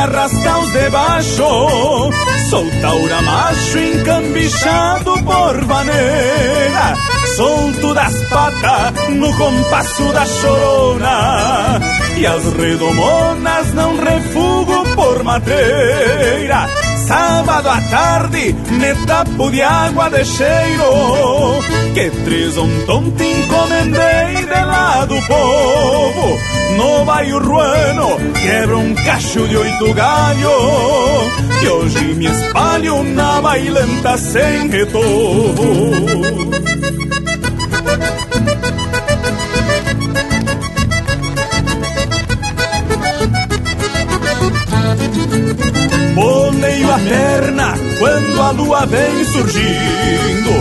Rasgar 0.00 0.58
os 0.60 0.72
de 0.72 0.90
baixo. 0.90 2.10
Sou 2.50 2.70
taura 2.80 3.22
macho 3.22 3.78
encambichado 3.78 5.12
por 5.22 5.64
vaneira, 5.64 6.96
solto 7.36 7.94
das 7.94 8.14
patas 8.24 9.08
no 9.10 9.36
compasso 9.36 10.12
da 10.12 10.26
chorona. 10.26 11.80
E 12.16 12.26
as 12.26 12.44
redomonas 12.52 13.74
não 13.74 13.96
refugo 13.96 14.84
por 14.94 15.22
madeira. 15.24 16.68
Sábado 17.06 17.68
à 17.68 17.80
tarde, 17.90 18.54
me 18.70 18.94
tapo 19.06 19.50
de 19.50 19.60
água 19.62 20.08
de 20.08 20.24
cheiro 20.24 21.60
Que 21.94 22.10
três 22.24 22.54
tonto 22.86 23.22
encomendei 23.22 24.46
de 24.46 24.64
lá 24.64 25.04
do 25.04 25.20
povo. 25.22 26.38
No 26.76 27.04
bairro 27.04 27.38
ruano, 27.40 28.16
quebra 28.40 28.78
um 28.78 28.94
cacho 28.94 29.46
de 29.46 29.56
oito 29.56 29.92
galho 29.94 30.50
Que 31.60 31.68
hoje 31.68 32.14
me 32.14 32.26
espalho 32.26 33.02
na 33.02 33.40
bailanta 33.42 34.16
sem 34.16 34.68
retorno 34.68 36.61
Boleio 46.62 46.92
a 46.92 46.98
perna 46.98 47.74
quando 47.98 48.40
a 48.40 48.50
lua 48.52 48.86
vem 48.86 49.24
surgindo 49.24 50.52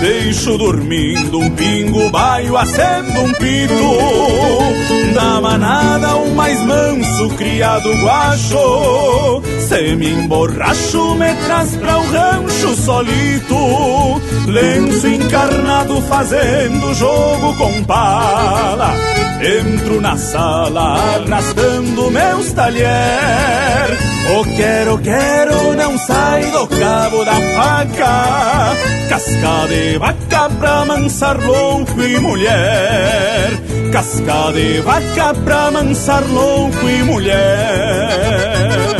Deixo 0.00 0.56
dormindo 0.56 1.38
um 1.38 1.50
pingo, 1.50 2.08
baio 2.08 2.56
acendo 2.56 3.20
um 3.20 3.32
pito. 3.34 5.14
Da 5.14 5.38
manada 5.42 6.16
o 6.16 6.34
mais 6.34 6.58
manso, 6.62 7.28
criado 7.36 7.92
guacho 7.96 9.42
Se 9.68 9.96
me 9.96 10.10
emborracho, 10.12 11.14
me 11.16 11.34
traz 11.44 11.76
pra 11.76 11.98
o 11.98 12.10
rancho 12.10 12.74
solito. 12.76 14.20
Lenço 14.46 15.08
encarnado 15.08 16.00
fazendo 16.02 16.94
jogo 16.94 17.54
com 17.58 17.84
pala 17.84 18.94
Entro 19.42 20.00
na 20.00 20.16
sala 20.16 20.96
arrastando 21.16 22.10
meus 22.10 22.50
talher 22.52 24.09
O 24.28 24.44
quero, 24.56 24.98
quero 24.98 25.74
não 25.74 25.98
sai 25.98 26.50
do 26.50 26.66
cabo 26.66 27.24
da 27.24 27.34
faca. 27.34 28.76
Casca 29.08 29.66
de 29.68 29.98
vaca 29.98 30.50
pra 30.58 30.84
mansar 30.84 31.38
louco 31.44 32.00
e 32.02 32.18
mulher. 32.20 33.50
Casca 33.92 34.52
de 34.52 34.80
vaca 34.80 35.34
pra 35.44 35.70
mansar 35.70 36.22
louco 36.28 36.88
e 36.88 37.02
mulher 37.02 38.99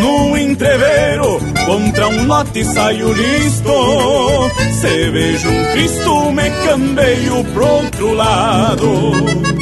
no 0.00 0.36
entreveiro, 0.36 1.38
contra 1.66 2.08
um 2.08 2.26
lote 2.26 2.64
saio 2.64 3.12
listo. 3.12 4.50
Se 4.80 5.10
vejo 5.10 5.48
um 5.48 5.72
Cristo, 5.72 6.32
me 6.32 6.50
cambeio 6.64 7.44
pro 7.52 7.66
outro 7.66 8.14
lado. 8.14 9.61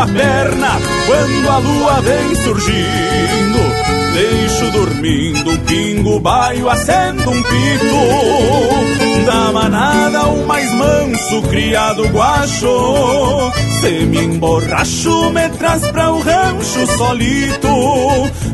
A 0.00 0.06
perna 0.06 0.80
quando 1.06 1.48
a 1.50 1.58
lua 1.58 2.00
vem 2.00 2.34
surgindo. 2.34 3.90
Deixo 4.14 4.70
dormindo 4.72 5.50
um 5.52 5.56
pingo, 5.58 6.18
baio, 6.18 6.68
acendo 6.68 7.30
um 7.30 7.42
pito 7.42 9.24
Da 9.24 9.52
manada 9.52 10.26
o 10.26 10.44
mais 10.48 10.68
manso, 10.72 11.40
criado 11.42 12.08
guacho 12.08 13.52
Se 13.80 13.88
me 14.06 14.24
emborracho, 14.24 15.30
me 15.30 15.48
traz 15.50 15.86
pra 15.88 16.10
o 16.10 16.20
rancho 16.20 16.86
solito. 16.98 17.68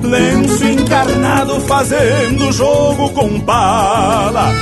Lenço 0.02 0.64
encarnado 0.64 1.58
fazendo 1.62 2.52
jogo 2.52 3.08
com 3.10 3.40
bala. 3.40 4.52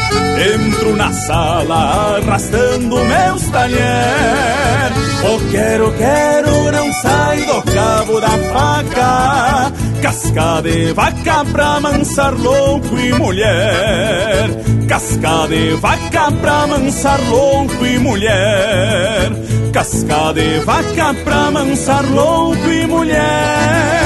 Entro 0.54 0.94
na 0.94 1.12
sala 1.12 2.20
arrastando 2.22 2.96
meus 3.04 3.42
talher 3.50 5.03
O 5.26 5.50
quero, 5.50 5.90
quero 5.92 6.70
não 6.70 6.92
sai 6.92 7.42
do 7.46 7.62
cabo 7.62 8.20
da 8.20 8.28
faca. 8.28 9.72
Casca 10.02 10.60
de 10.62 10.92
vaca 10.92 11.44
pra 11.50 11.80
mansar 11.80 12.34
louco 12.34 12.98
e 12.98 13.10
mulher. 13.14 14.50
Casca 14.86 15.48
de 15.48 15.74
vaca 15.76 16.30
pra 16.30 16.66
mansar 16.66 17.18
louco 17.30 17.86
e 17.86 17.98
mulher. 17.98 19.32
Casca 19.72 20.34
de 20.34 20.58
vaca 20.58 21.14
pra 21.24 21.50
mansar 21.50 22.04
louco 22.12 22.68
e 22.68 22.86
mulher 22.86 24.03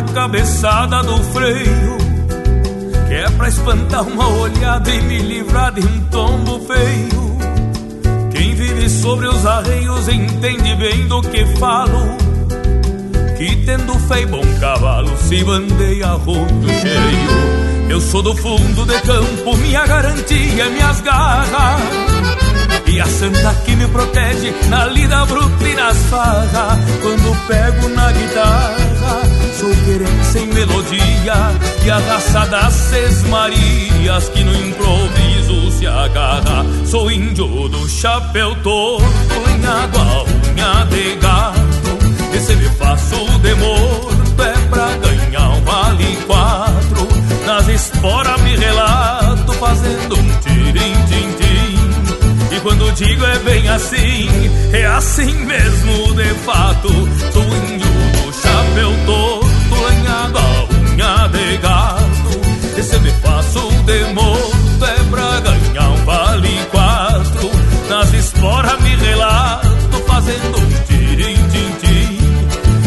na 0.00 0.12
cabeçada 0.14 1.02
do 1.02 1.22
freio 1.24 1.98
Que 3.06 3.14
é 3.14 3.30
pra 3.30 3.48
espantar 3.48 4.02
uma 4.02 4.28
olhada 4.28 4.90
e 4.90 5.02
me 5.02 5.18
livrar 5.18 5.72
de 5.72 5.80
um 5.80 6.00
tombo 6.10 6.60
feio. 6.60 7.30
Quem 8.30 8.54
vive 8.54 8.88
sobre 8.88 9.26
os 9.26 9.44
arreios 9.44 10.08
entende 10.08 10.74
bem 10.76 11.06
do 11.06 11.20
que 11.22 11.44
falo 11.58 12.16
Que 13.36 13.56
tendo 13.66 13.94
fé 14.08 14.22
e 14.22 14.26
bom 14.26 14.42
cavalo 14.58 15.10
se 15.18 15.44
bandeia 15.44 16.08
rodo 16.08 16.68
cheio. 16.68 17.90
Eu 17.90 18.00
sou 18.00 18.22
do 18.22 18.34
fundo 18.36 18.86
de 18.86 19.00
campo, 19.00 19.56
minha 19.56 19.84
garantia, 19.84 20.70
minhas 20.70 21.00
garras 21.00 21.80
e 22.86 23.00
a 23.00 23.06
santa 23.06 23.54
que 23.64 23.76
me 23.76 23.86
protege 23.86 24.52
na 24.68 24.86
lida 24.86 25.24
bruta 25.24 25.68
e 25.68 25.74
nas 25.74 25.96
farras 26.06 26.78
Quando 27.00 27.46
pego 27.46 27.88
na 27.90 28.10
guitarra 28.10 29.39
Sou 29.60 29.68
querência 29.84 30.38
em 30.38 30.46
melodia 30.54 31.34
E 31.84 31.90
a 31.90 31.98
raça 31.98 32.46
das 32.46 32.72
seis 32.72 33.22
marias 33.24 34.30
Que 34.30 34.42
no 34.42 34.54
improviso 34.54 35.70
se 35.72 35.86
agarra. 35.86 36.64
Sou 36.86 37.10
índio 37.10 37.68
do 37.68 37.86
chapéu 37.86 38.56
torto 38.62 39.04
Lenhado 39.46 39.98
a 39.98 40.24
unha 40.24 40.86
de 40.86 41.14
gato 41.16 41.98
E 42.32 42.40
se 42.40 42.56
me 42.56 42.70
faço 42.70 43.16
de 43.40 43.54
morto 43.56 44.42
É 44.42 44.68
pra 44.70 44.96
ganhar 44.96 45.50
um 45.50 45.60
vale 45.60 46.16
quatro. 46.26 47.08
Nas 47.44 47.68
esporas 47.68 48.40
me 48.40 48.56
relato 48.56 49.52
Fazendo 49.52 50.16
um 50.18 50.40
tirim-tim-tim 50.40 51.90
e 52.52 52.58
quando 52.62 52.92
digo 52.94 53.24
é 53.24 53.38
bem 53.38 53.68
assim, 53.68 54.28
é 54.72 54.84
assim 54.84 55.32
mesmo 55.44 56.14
de 56.16 56.34
fato. 56.44 56.88
Sou 57.32 57.44
índio 57.44 57.86
do 57.86 58.32
chapéu 58.32 58.60
chapéu 58.70 59.49
todo 59.70 59.82
lanhado 59.82 60.38
a 60.38 60.64
unha 60.74 61.28
de 61.28 61.56
gato 61.58 62.40
se 62.82 62.98
me 62.98 63.10
faço 63.10 63.60
de 63.84 64.04
morto 64.14 64.84
é 64.84 65.10
pra 65.10 65.40
ganhar 65.40 65.90
um 65.90 66.04
vale 66.04 66.66
quatro. 66.70 67.50
Nas 67.88 68.12
esporas 68.14 68.80
me 68.80 68.96
relato 68.96 70.02
fazendo 70.06 70.58
um 70.58 70.70
tirim-tim-tim 70.86 72.18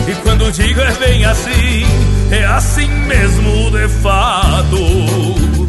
E 0.08 0.16
quando 0.24 0.52
digo 0.52 0.82
é 0.82 0.92
bem 0.94 1.26
assim, 1.26 1.86
é 2.32 2.46
assim 2.46 2.88
mesmo 2.88 3.72
de 3.72 3.88
fato 4.02 5.63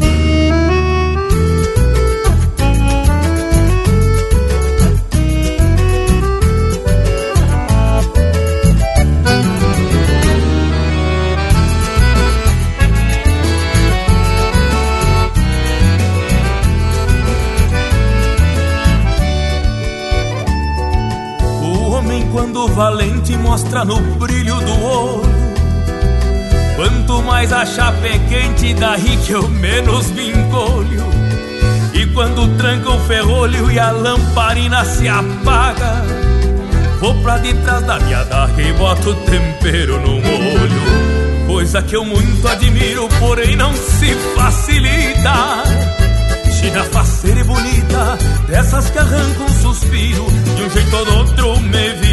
valente 22.75 23.37
mostra 23.37 23.85
no 23.85 23.97
brilho 24.17 24.55
do 24.55 24.83
olho. 24.83 25.35
Quanto 26.75 27.23
mais 27.23 27.53
a 27.53 27.65
chapa 27.65 28.05
é 28.05 28.19
quente, 28.27 28.73
daí 28.73 29.17
que 29.25 29.31
eu 29.31 29.47
menos 29.47 30.11
me 30.11 30.29
encolho. 30.29 31.05
E 31.93 32.05
quando 32.07 32.57
tranca 32.57 32.89
o 32.91 32.99
ferrolho 33.05 33.71
e 33.71 33.79
a 33.79 33.91
lamparina 33.91 34.83
se 34.83 35.07
apaga, 35.07 36.03
vou 36.99 37.15
pra 37.21 37.37
detrás 37.37 37.85
da 37.85 37.97
daga 37.97 38.61
e 38.61 38.73
boto 38.73 39.13
tempero 39.13 40.01
no 40.01 40.15
molho. 40.15 41.47
Coisa 41.47 41.81
que 41.81 41.95
eu 41.95 42.03
muito 42.03 42.45
admiro, 42.45 43.07
porém 43.19 43.55
não 43.55 43.73
se 43.73 44.13
facilita. 44.35 45.63
China 46.59 46.83
faceira 46.91 47.39
e 47.39 47.43
bonita, 47.45 48.17
dessas 48.49 48.89
que 48.89 48.97
arrancam 48.97 49.45
um 49.45 49.61
suspiro, 49.61 50.25
de 50.57 50.63
um 50.63 50.69
jeito 50.69 50.95
ou 50.95 51.05
do 51.05 51.17
outro 51.19 51.59
me 51.61 51.89
viro. 51.93 52.04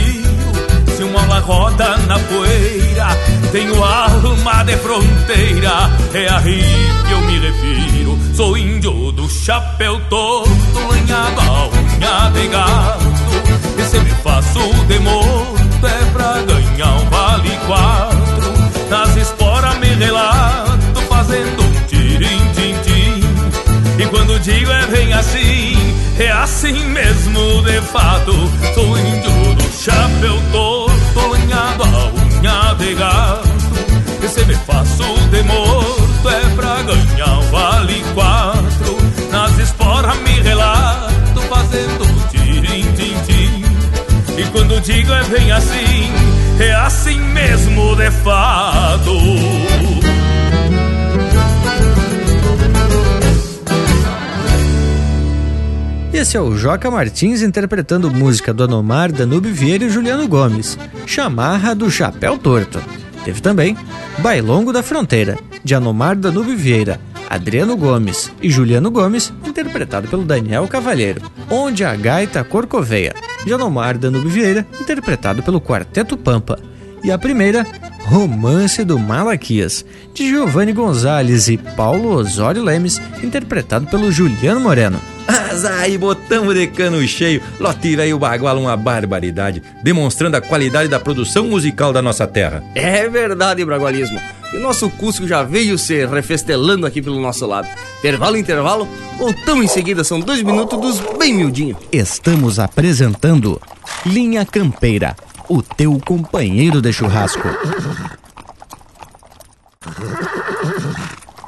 Se 1.03 1.07
uma 1.07 1.21
aula 1.21 1.41
roda 1.41 1.97
na 2.07 2.17
poeira, 2.17 3.09
tenho 3.51 3.83
alma 3.83 4.63
de 4.63 4.77
fronteira, 4.77 5.91
é 6.15 6.29
aí 6.29 6.63
que 7.09 7.13
eu 7.13 7.21
me 7.23 7.39
refiro. 7.41 8.19
Sou 8.37 8.57
índio 8.57 9.11
do 9.11 9.29
chapéu 9.29 10.01
todo, 10.09 10.49
lanhado 10.89 11.41
a 11.41 11.69
unha 11.71 12.31
de 12.31 12.47
gato, 12.47 13.13
e 13.77 13.83
se 13.83 13.99
me 13.99 14.11
faço 14.23 14.61
de 14.87 15.01
morto 15.01 15.87
é 15.89 16.05
pra 16.13 16.41
ganhar 16.43 16.95
um 16.95 17.11
vale 17.11 17.51
quatro. 17.67 18.53
Nas 18.89 19.17
esporas 19.17 19.77
me 19.79 19.89
relato, 19.89 21.01
fazendo 21.09 21.63
um 21.65 21.73
tirim-tim-tim. 21.89 23.25
E 23.99 24.07
quando 24.07 24.39
digo 24.39 24.71
é 24.71 24.87
bem 24.87 25.13
assim, 25.15 25.97
é 26.21 26.31
assim 26.31 26.85
mesmo 26.91 27.63
de 27.63 27.81
fato. 27.91 28.33
Sou 28.75 28.97
índio 28.97 29.55
do 29.57 29.73
chapéu 29.73 30.41
todo, 30.53 30.92
lanhado 31.53 31.85
a 31.85 32.07
unha 32.09 32.75
de 32.75 32.95
gato. 32.95 33.53
Se 34.29 34.45
me 34.47 34.55
faço 34.55 35.05
de 35.31 35.43
morto 35.43 36.29
é 36.31 36.55
pra 36.57 36.83
ganhar 36.83 37.39
um 37.39 37.51
vale 37.51 38.03
quatro. 38.15 38.97
Nas 39.31 39.59
esporas 39.59 40.17
me 40.23 40.41
relato, 40.41 41.41
fazendo 41.51 42.05
um 42.05 42.29
tirim-tim-tim. 42.29 43.65
E 44.39 44.45
quando 44.53 44.81
digo 44.81 45.13
é 45.13 45.25
bem 45.25 45.53
assim, 45.53 46.13
é 46.61 46.73
assim 46.73 47.19
mesmo 47.19 47.95
de 47.97 48.11
fato. 48.11 49.13
Esse 56.23 56.37
é 56.37 56.41
o 56.41 56.57
Joca 56.57 56.89
Martins 56.89 57.43
interpretando 57.43 58.09
música 58.09 58.55
do 58.55 58.63
Anomar, 58.63 59.11
Danube 59.11 59.51
Vieira 59.51 59.87
e 59.87 59.91
Juliano 59.91 60.29
Gomes, 60.29 60.79
Chamarra 61.05 61.75
do 61.75 61.91
Chapéu 61.91 62.39
Torto. 62.39 62.81
Teve 63.25 63.41
também 63.41 63.77
Bailongo 64.19 64.73
da 64.73 64.85
Fronteira, 64.85 65.37
de 65.65 65.75
Anomar, 65.75 66.15
Danube 66.15 66.55
Vieira, 66.55 67.01
Adriano 67.29 67.77
Gomes 67.77 68.31
e 68.41 68.49
Juliano 68.49 68.89
Gomes, 68.89 69.33
interpretado 69.45 70.07
pelo 70.07 70.25
Daniel 70.25 70.69
Cavalheiro. 70.69 71.21
Onde 71.51 71.85
a 71.85 71.93
Gaita 71.97 72.45
Corcoveia, 72.45 73.13
de 73.45 73.53
Anomar, 73.53 73.99
Danube 73.99 74.29
Vieira, 74.29 74.65
interpretado 74.81 75.43
pelo 75.43 75.61
Quarteto 75.61 76.17
Pampa. 76.17 76.57
E 77.05 77.11
a 77.11 77.19
primeira, 77.19 77.67
Romance 78.05 78.85
do 78.85 78.99
Malaquias, 78.99 79.85
de 80.15 80.29
Giovanni 80.29 80.73
Gonzalez 80.73 81.49
e 81.49 81.57
Paulo 81.57 82.15
Osório 82.15 82.63
Lemes, 82.63 83.01
interpretado 83.23 83.87
pelo 83.87 84.13
Juliano 84.13 84.61
Moreno. 84.61 85.01
Mas 85.27 85.65
aí, 85.65 85.99
botamos 85.99 86.55
de 86.55 86.67
cano 86.67 87.07
cheio, 87.07 87.43
lote 87.59 88.01
aí 88.01 88.15
o 88.15 88.19
bagual 88.19 88.59
uma 88.59 88.77
barbaridade, 88.77 89.63
demonstrando 89.83 90.37
a 90.37 90.41
qualidade 90.41 90.89
da 90.89 91.01
produção 91.01 91.47
musical 91.47 91.93
da 91.93 92.03
nossa 92.03 92.27
terra. 92.27 92.63
É 92.75 93.09
verdade, 93.09 93.65
Bragualismo. 93.65 94.21
E 94.53 94.57
o 94.57 94.61
nosso 94.61 94.91
Cusco 94.91 95.27
já 95.27 95.43
veio 95.43 95.79
se 95.79 96.05
refestelando 96.07 96.87
aqui 96.87 97.01
pelo 97.01 97.21
nosso 97.21 97.47
lado. 97.47 97.69
Intervalo, 97.99 98.37
intervalo, 98.37 98.89
voltamos 99.19 99.65
em 99.65 99.69
seguida, 99.69 100.05
são 100.05 100.21
dois 100.21 100.43
minutos 100.43 100.81
dos 100.81 101.19
bem 101.19 101.35
miudinho. 101.35 101.77
Estamos 101.91 102.59
apresentando 102.59 103.61
Linha 104.05 104.45
Campeira, 104.45 105.17
o 105.49 105.63
teu 105.63 105.99
companheiro 106.05 106.81
de 106.81 106.93
churrasco. 106.93 107.49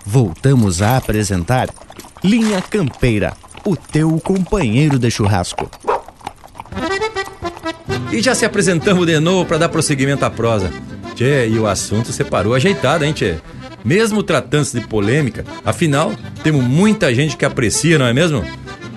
Voltamos 0.05 0.83
a 0.83 0.97
apresentar 0.97 1.69
Linha 2.23 2.63
Campeira, 2.63 3.35
o 3.65 3.77
teu 3.77 4.21
companheiro 4.21 4.99
de 4.99 5.11
churrasco. 5.11 5.71
E 8.13 8.23
já 8.23 8.35
se 8.35 8.45
apresentamos 8.45 9.07
de 9.07 9.19
novo 9.19 9.45
para 9.45 9.59
dar 9.59 9.69
prosseguimento 9.69 10.25
à 10.25 10.31
prosa. 10.31 10.71
Tchê, 11.15 11.49
e 11.49 11.59
o 11.59 11.67
assunto 11.67 12.13
separou 12.13 12.55
ajeitado, 12.55 13.05
hein, 13.05 13.13
Tchê? 13.13 13.37
Mesmo 13.85 14.23
tratando-se 14.23 14.79
de 14.79 14.87
polêmica, 14.87 15.45
afinal, 15.65 16.13
temos 16.43 16.65
muita 16.65 17.15
gente 17.15 17.37
que 17.37 17.45
aprecia, 17.45 17.99
não 17.99 18.07
é 18.07 18.13
mesmo? 18.13 18.45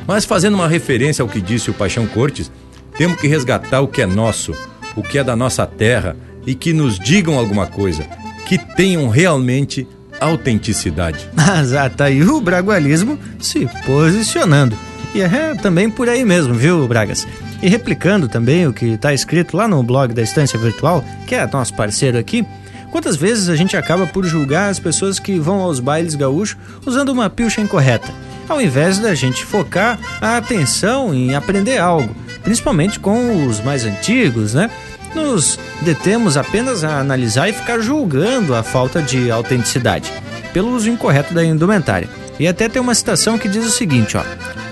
Mas 0.07 0.23
fazendo 0.23 0.53
uma 0.53 0.67
referência 0.67 1.21
ao 1.21 1.27
que 1.27 1.41
disse 1.41 1.69
o 1.69 1.73
Paixão 1.73 2.07
Cortes, 2.07 2.49
temos 2.97 3.19
que 3.19 3.27
resgatar 3.27 3.81
o 3.81 3.87
que 3.87 4.01
é 4.01 4.05
nosso, 4.05 4.55
o 4.97 5.03
que 5.03 5.19
é 5.19 5.23
da 5.23 5.35
nossa 5.35 5.65
terra 5.65 6.17
e 6.45 6.55
que 6.55 6.73
nos 6.73 6.99
digam 6.99 7.37
alguma 7.37 7.67
coisa, 7.67 8.03
que 8.45 8.57
tenham 8.57 9.07
realmente 9.07 9.87
autenticidade. 10.19 11.29
Mas 11.35 11.71
tá 11.95 12.05
aí 12.05 12.23
o 12.23 12.41
bragualismo 12.41 13.17
se 13.39 13.69
posicionando. 13.85 14.75
E 15.13 15.21
é 15.21 15.55
também 15.55 15.89
por 15.89 16.09
aí 16.09 16.25
mesmo, 16.25 16.53
viu, 16.53 16.87
Bragas? 16.87 17.25
E 17.61 17.67
replicando 17.67 18.27
também 18.27 18.67
o 18.67 18.73
que 18.73 18.85
está 18.85 19.13
escrito 19.13 19.55
lá 19.55 19.67
no 19.67 19.81
blog 19.81 20.13
da 20.13 20.21
Estância 20.21 20.59
Virtual, 20.59 21.03
que 21.25 21.35
é 21.35 21.47
nosso 21.47 21.73
parceiro 21.73 22.17
aqui, 22.17 22.45
quantas 22.91 23.15
vezes 23.15 23.49
a 23.49 23.55
gente 23.55 23.75
acaba 23.75 24.05
por 24.05 24.25
julgar 24.25 24.69
as 24.69 24.79
pessoas 24.79 25.19
que 25.19 25.39
vão 25.39 25.59
aos 25.59 25.79
bailes 25.79 26.15
gaúchos 26.15 26.57
usando 26.85 27.09
uma 27.09 27.29
pilcha 27.29 27.61
incorreta, 27.61 28.07
ao 28.47 28.61
invés 28.61 28.99
da 28.99 29.13
gente 29.13 29.45
focar 29.45 29.99
a 30.21 30.37
atenção 30.37 31.13
em 31.13 31.35
aprender 31.35 31.77
algo, 31.77 32.15
principalmente 32.43 32.99
com 32.99 33.45
os 33.45 33.59
mais 33.61 33.85
antigos, 33.85 34.53
né? 34.53 34.69
Nos 35.13 35.57
detemos 35.81 36.37
apenas 36.37 36.83
a 36.83 36.99
analisar 36.99 37.49
e 37.49 37.53
ficar 37.53 37.79
julgando 37.79 38.53
a 38.53 38.63
falta 38.63 39.01
de 39.01 39.31
autenticidade 39.31 40.11
pelo 40.53 40.71
uso 40.71 40.89
incorreto 40.89 41.33
da 41.33 41.43
indumentária. 41.43 42.09
E 42.39 42.47
até 42.47 42.69
tem 42.69 42.81
uma 42.81 42.95
citação 42.95 43.37
que 43.37 43.49
diz 43.49 43.65
o 43.65 43.71
seguinte, 43.71 44.17
ó: 44.17 44.23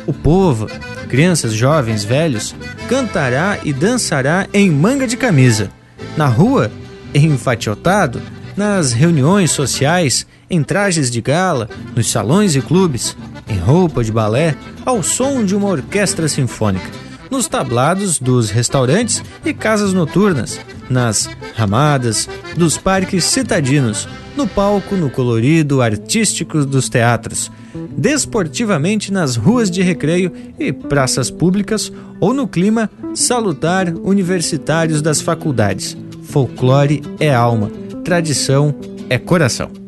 O 0.05 0.13
povo, 0.13 0.69
crianças, 1.09 1.53
jovens, 1.53 2.03
velhos, 2.03 2.55
cantará 2.87 3.57
e 3.63 3.73
dançará 3.73 4.47
em 4.53 4.69
manga 4.69 5.07
de 5.07 5.17
camisa, 5.17 5.69
na 6.15 6.27
rua, 6.27 6.71
enfatiotado, 7.13 8.21
nas 8.55 8.93
reuniões 8.93 9.51
sociais, 9.51 10.25
em 10.49 10.63
trajes 10.63 11.09
de 11.09 11.21
gala, 11.21 11.69
nos 11.95 12.11
salões 12.11 12.55
e 12.55 12.61
clubes, 12.61 13.17
em 13.47 13.57
roupa 13.57 14.03
de 14.03 14.11
balé, 14.11 14.55
ao 14.85 15.01
som 15.03 15.43
de 15.43 15.55
uma 15.55 15.67
orquestra 15.67 16.27
sinfônica, 16.27 16.89
nos 17.29 17.47
tablados 17.47 18.19
dos 18.19 18.49
restaurantes 18.49 19.23
e 19.43 19.53
casas 19.53 19.93
noturnas, 19.93 20.59
nas 20.89 21.29
ramadas 21.55 22.29
dos 22.55 22.77
parques 22.77 23.23
citadinos, 23.25 24.07
no 24.35 24.47
palco, 24.47 24.95
no 24.95 25.09
colorido 25.09 25.81
artístico 25.81 26.65
dos 26.65 26.89
teatros, 26.89 27.51
desportivamente 27.97 29.11
nas 29.11 29.35
ruas 29.35 29.71
de 29.71 29.81
recreio 29.81 30.31
e 30.59 30.71
praças 30.71 31.31
públicas 31.31 31.91
ou 32.19 32.33
no 32.33 32.47
clima 32.47 32.89
salutar 33.13 33.93
universitários 34.03 35.01
das 35.01 35.21
faculdades. 35.21 35.97
Folclore 36.23 37.01
é 37.19 37.33
alma, 37.33 37.71
tradição 38.03 38.75
é 39.09 39.17
coração. 39.17 39.84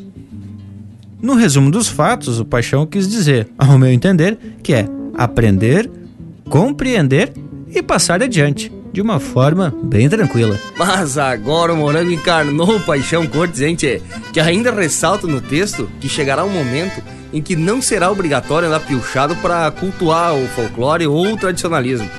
No 1.19 1.34
resumo 1.34 1.72
dos 1.72 1.88
fatos, 1.88 2.39
o 2.39 2.45
Paixão 2.45 2.85
quis 2.85 3.07
dizer, 3.07 3.48
ao 3.57 3.77
meu 3.77 3.91
entender, 3.91 4.38
que 4.61 4.73
é 4.73 4.88
aprender, 5.15 5.89
compreender 6.48 7.34
e 7.73 7.81
passar 7.81 8.22
adiante, 8.22 8.72
de 8.94 9.02
uma 9.02 9.19
forma 9.19 9.76
bem 9.84 10.07
tranquila. 10.07 10.60
Mas 10.77 11.18
agora 11.18 11.73
o 11.73 11.77
Morango 11.77 12.11
encarnou 12.11 12.76
o 12.76 12.80
Paixão 12.80 13.26
Cortes, 13.26 13.61
hein, 13.61 13.76
tchê? 13.76 13.99
Que 14.31 14.39
ainda 14.39 14.72
ressalta 14.72 15.26
no 15.26 15.41
texto 15.41 15.89
que 15.99 16.07
chegará 16.07 16.45
um 16.45 16.52
momento 16.52 17.02
em 17.34 17.41
que 17.41 17.56
não 17.56 17.81
será 17.81 18.11
obrigatório 18.11 18.68
andar 18.68 18.80
piochado 18.81 19.35
para 19.38 19.69
cultuar 19.72 20.35
o 20.35 20.48
folclore 20.49 21.07
ou 21.07 21.34
o 21.34 21.38
tradicionalismo. 21.38 22.10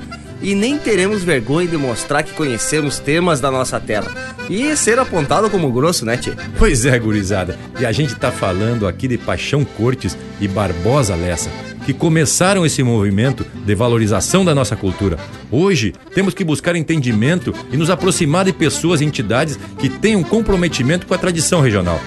E 0.41 0.55
nem 0.55 0.77
teremos 0.77 1.23
vergonha 1.23 1.67
de 1.67 1.77
mostrar 1.77 2.23
que 2.23 2.33
conhecemos 2.33 2.97
temas 2.97 3.41
da 3.41 3.51
nossa 3.51 3.79
terra. 3.79 4.35
E 4.49 4.75
ser 4.75 4.97
apontado 4.97 5.49
como 5.49 5.71
grosso, 5.71 6.05
né, 6.05 6.17
tchê? 6.17 6.31
Pois 6.57 6.85
é, 6.85 6.97
gurizada. 6.97 7.57
E 7.79 7.85
a 7.85 7.91
gente 7.91 8.15
tá 8.15 8.31
falando 8.31 8.87
aqui 8.87 9.07
de 9.07 9.17
Paixão 9.17 9.65
Cortes 9.65 10.17
e 10.39 10.47
Barbosa 10.47 11.15
Lessa, 11.15 11.49
que 11.85 11.93
começaram 11.93 12.65
esse 12.65 12.81
movimento 12.81 13.45
de 13.65 13.75
valorização 13.75 14.45
da 14.45 14.55
nossa 14.55 14.75
cultura. 14.75 15.17
Hoje, 15.51 15.93
temos 16.15 16.33
que 16.33 16.43
buscar 16.43 16.75
entendimento 16.75 17.53
e 17.71 17.77
nos 17.77 17.89
aproximar 17.89 18.45
de 18.45 18.53
pessoas 18.53 19.01
e 19.01 19.05
entidades 19.05 19.59
que 19.77 19.89
tenham 19.89 20.23
comprometimento 20.23 21.05
com 21.05 21.13
a 21.13 21.17
tradição 21.17 21.61
regional. 21.61 21.99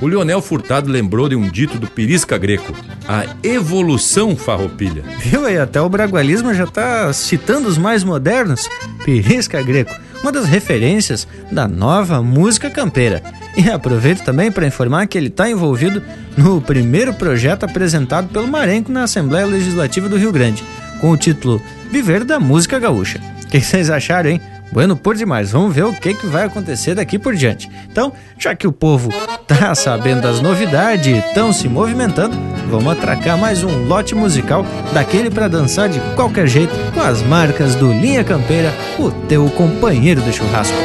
O 0.00 0.06
Leonel 0.06 0.42
Furtado 0.42 0.90
lembrou 0.90 1.28
de 1.28 1.34
um 1.34 1.48
dito 1.48 1.78
do 1.78 1.86
Pirisca 1.86 2.36
Greco, 2.36 2.72
a 3.08 3.24
evolução 3.42 4.36
farroupilha. 4.36 5.02
Viu 5.20 5.46
aí, 5.46 5.56
até 5.56 5.80
o 5.80 5.88
bragualismo 5.88 6.52
já 6.52 6.66
tá 6.66 7.10
citando 7.14 7.66
os 7.68 7.78
mais 7.78 8.04
modernos. 8.04 8.68
Pirisca 9.04 9.62
Greco, 9.62 9.94
uma 10.22 10.30
das 10.30 10.44
referências 10.44 11.26
da 11.50 11.66
nova 11.66 12.22
música 12.22 12.68
campeira. 12.68 13.22
E 13.56 13.70
aproveito 13.70 14.22
também 14.22 14.52
para 14.52 14.66
informar 14.66 15.06
que 15.06 15.16
ele 15.16 15.28
está 15.28 15.48
envolvido 15.48 16.02
no 16.36 16.60
primeiro 16.60 17.14
projeto 17.14 17.64
apresentado 17.64 18.28
pelo 18.28 18.46
Marenco 18.46 18.92
na 18.92 19.04
Assembleia 19.04 19.46
Legislativa 19.46 20.10
do 20.10 20.18
Rio 20.18 20.30
Grande, 20.30 20.62
com 21.00 21.10
o 21.10 21.16
título 21.16 21.60
Viver 21.90 22.22
da 22.22 22.38
Música 22.38 22.78
Gaúcha. 22.78 23.18
O 23.44 23.46
que 23.46 23.60
vocês 23.60 23.88
acharam, 23.88 24.28
hein? 24.28 24.40
Bueno 24.72 24.96
por 24.96 25.16
demais, 25.16 25.52
vamos 25.52 25.74
ver 25.74 25.84
o 25.84 25.92
que, 25.92 26.12
que 26.12 26.26
vai 26.26 26.44
acontecer 26.44 26.94
daqui 26.94 27.18
por 27.18 27.34
diante. 27.34 27.70
Então, 27.90 28.12
já 28.38 28.54
que 28.54 28.66
o 28.66 28.72
povo 28.72 29.10
tá 29.46 29.74
sabendo 29.74 30.22
das 30.22 30.40
novidades 30.40 31.06
e 31.06 31.18
estão 31.18 31.52
se 31.52 31.68
movimentando, 31.68 32.36
vamos 32.68 32.92
atracar 32.92 33.38
mais 33.38 33.62
um 33.62 33.86
lote 33.86 34.14
musical 34.14 34.66
daquele 34.92 35.30
para 35.30 35.48
dançar 35.48 35.88
de 35.88 36.00
qualquer 36.14 36.46
jeito 36.46 36.74
com 36.92 37.00
as 37.00 37.22
marcas 37.22 37.74
do 37.74 37.92
Linha 37.92 38.24
Campeira, 38.24 38.72
o 38.98 39.10
teu 39.10 39.48
companheiro 39.50 40.20
de 40.20 40.32
churrasco. 40.32 40.76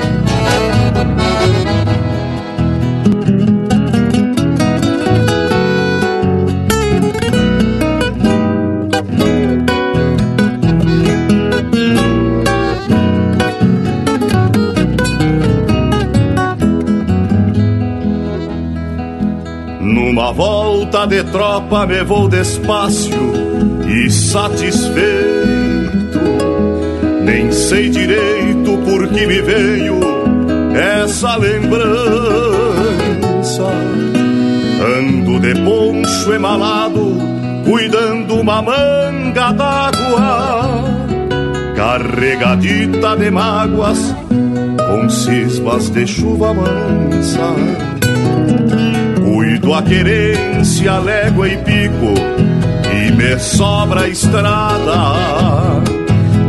Volta 20.92 21.08
de 21.08 21.24
tropa 21.24 21.88
me 21.88 22.04
vou 22.04 22.28
despacio 22.28 23.32
e 23.88 24.12
satisfeito. 24.12 25.00
Nem 27.24 27.50
sei 27.52 27.90
direito 27.90 28.78
por 28.84 29.08
que 29.08 29.26
me 29.26 29.42
veio 29.42 30.00
essa 30.76 31.38
lembrança. 31.38 31.92
Ando 35.00 35.40
de 35.40 35.56
poncho 35.64 36.34
emalado, 36.34 37.16
cuidando 37.64 38.36
uma 38.36 38.62
manga 38.62 39.54
d'água, 39.54 40.84
carregadita 41.76 43.16
de 43.16 43.32
mágoas, 43.32 44.14
com 44.90 45.10
cismas 45.10 45.90
de 45.90 46.06
chuva 46.06 46.54
mansa. 46.54 48.01
A 49.74 49.82
querência, 49.82 51.00
légua 51.00 51.48
e 51.48 51.58
pico, 51.58 52.14
e 52.94 53.12
me 53.14 53.40
sobra 53.40 54.02
a 54.02 54.10
estrada. 54.10 55.16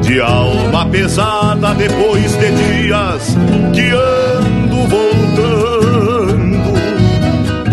De 0.02 0.20
alma 0.20 0.84
pesada 0.86 1.72
depois 1.74 2.36
de 2.36 2.50
dias 2.50 3.36
que 3.72 3.90
ando 3.90 4.88
voltando. 4.88 6.72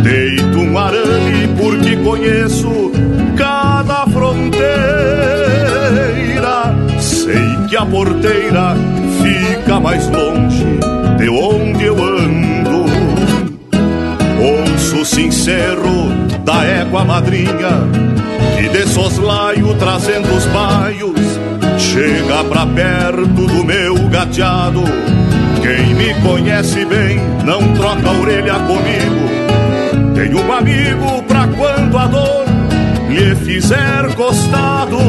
Deito 0.03 0.59
um 0.59 0.77
arame 0.77 1.47
porque 1.57 1.97
conheço 1.97 2.91
cada 3.35 4.05
fronteira. 4.05 4.69
Sei 6.99 7.57
que 7.67 7.76
a 7.76 7.85
porteira 7.88 8.76
fica 9.23 9.80
mais 9.80 10.07
longe 10.09 10.48
Sincero 15.49 16.09
da 16.45 16.63
égua 16.63 17.03
madrinha 17.03 17.71
que 18.55 18.69
de 18.69 18.88
soslaio 18.88 19.73
trazendo 19.80 20.31
os 20.31 20.45
baios 20.45 21.19
chega 21.80 22.43
pra 22.43 22.67
perto 22.67 23.47
do 23.47 23.65
meu 23.65 23.95
gateado. 24.09 24.84
Quem 25.59 25.95
me 25.95 26.13
conhece 26.21 26.85
bem 26.85 27.19
não 27.43 27.73
troca 27.73 28.09
a 28.09 28.21
orelha 28.21 28.53
comigo. 28.59 30.13
Tenho 30.13 30.45
um 30.45 30.53
amigo 30.53 31.23
pra 31.23 31.47
quando 31.47 31.97
a 31.97 32.05
dor 32.05 32.45
lhe 33.09 33.35
fizer 33.38 34.13
costado. 34.13 34.99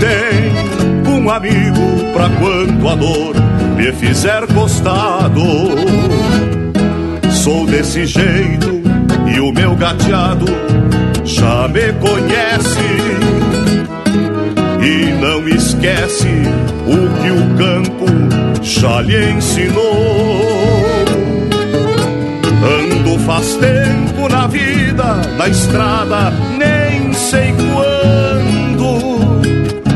Tem 0.00 1.12
um 1.12 1.28
amigo 1.28 2.12
pra 2.14 2.30
quando 2.30 2.88
a 2.88 2.94
dor 2.94 3.36
lhe 3.76 3.92
fizer 3.92 4.46
costado. 4.54 5.42
Sou 7.30 7.66
desse 7.66 8.06
jeito 8.06 8.85
gateado 9.76 10.46
já 11.24 11.68
me 11.68 11.92
conhece 11.94 12.80
e 14.80 15.12
não 15.20 15.46
esquece 15.48 16.42
o 16.86 17.08
que 17.20 17.30
o 17.30 17.56
campo 17.56 18.06
já 18.62 19.00
lhe 19.02 19.32
ensinou. 19.32 20.86
Ando 22.62 23.18
faz 23.20 23.56
tempo 23.56 24.28
na 24.28 24.46
vida, 24.46 25.20
na 25.36 25.48
estrada, 25.48 26.32
nem 26.56 27.12
sei 27.12 27.52
quando. 27.72 28.96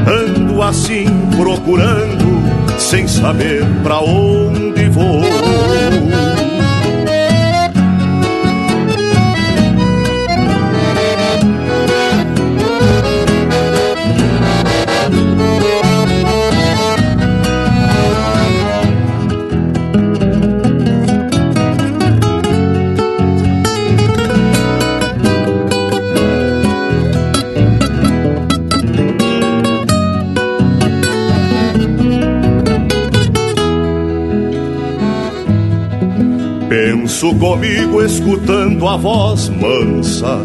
Ando 0.07 0.62
assim 0.62 1.07
procurando, 1.36 2.43
sem 2.78 3.07
saber 3.09 3.65
pra 3.82 4.01
onde 4.01 4.89
vou. 4.89 5.23
Penso 37.20 37.34
comigo 37.34 38.02
escutando 38.02 38.88
a 38.88 38.97
voz 38.97 39.51
mansa 39.51 40.38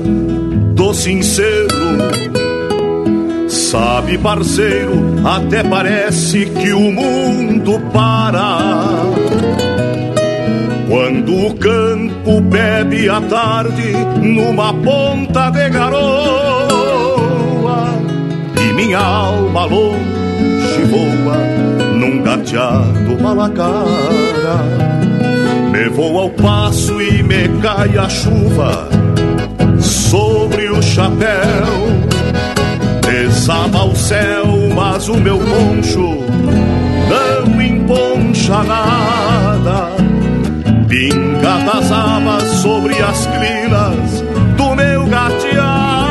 do 0.74 0.94
sincero. 0.94 1.70
Sabe, 3.48 4.18
parceiro, 4.18 4.92
até 5.24 5.64
parece 5.64 6.48
que 6.48 6.74
o 6.74 6.92
mundo 6.92 7.80
para. 7.94 8.60
Quando 10.90 11.48
o 11.48 11.56
campo 11.56 12.42
bebe 12.42 13.08
à 13.08 13.22
tarde 13.22 13.94
numa 14.22 14.74
ponta 14.74 15.52
de 15.52 15.70
garoa 15.70 15.96
e 18.60 18.74
minha 18.74 19.00
alma 19.00 19.64
longe 19.64 20.84
voa 20.92 21.38
num 21.94 22.22
gateado 22.22 23.24
malacara. 23.24 25.15
Me 25.76 25.90
vou 25.90 26.18
ao 26.18 26.30
passo 26.30 27.02
e 27.02 27.22
me 27.22 27.50
cai 27.62 27.98
a 27.98 28.08
chuva 28.08 28.88
sobre 29.82 30.70
o 30.70 30.82
chapéu. 30.82 31.68
Desaba 33.02 33.84
o 33.84 33.94
céu, 33.94 34.46
mas 34.74 35.10
o 35.10 35.16
meu 35.16 35.38
poncho 35.38 36.24
não 37.10 37.62
emponcha 37.62 38.64
nada. 38.64 39.90
Pinga 40.88 41.58
das 41.66 41.92
abas 41.92 42.44
sobre 42.62 42.94
as 43.02 43.28
crinas 43.28 44.24
do 44.56 44.76
meu 44.76 45.06
gateado. 45.08 46.06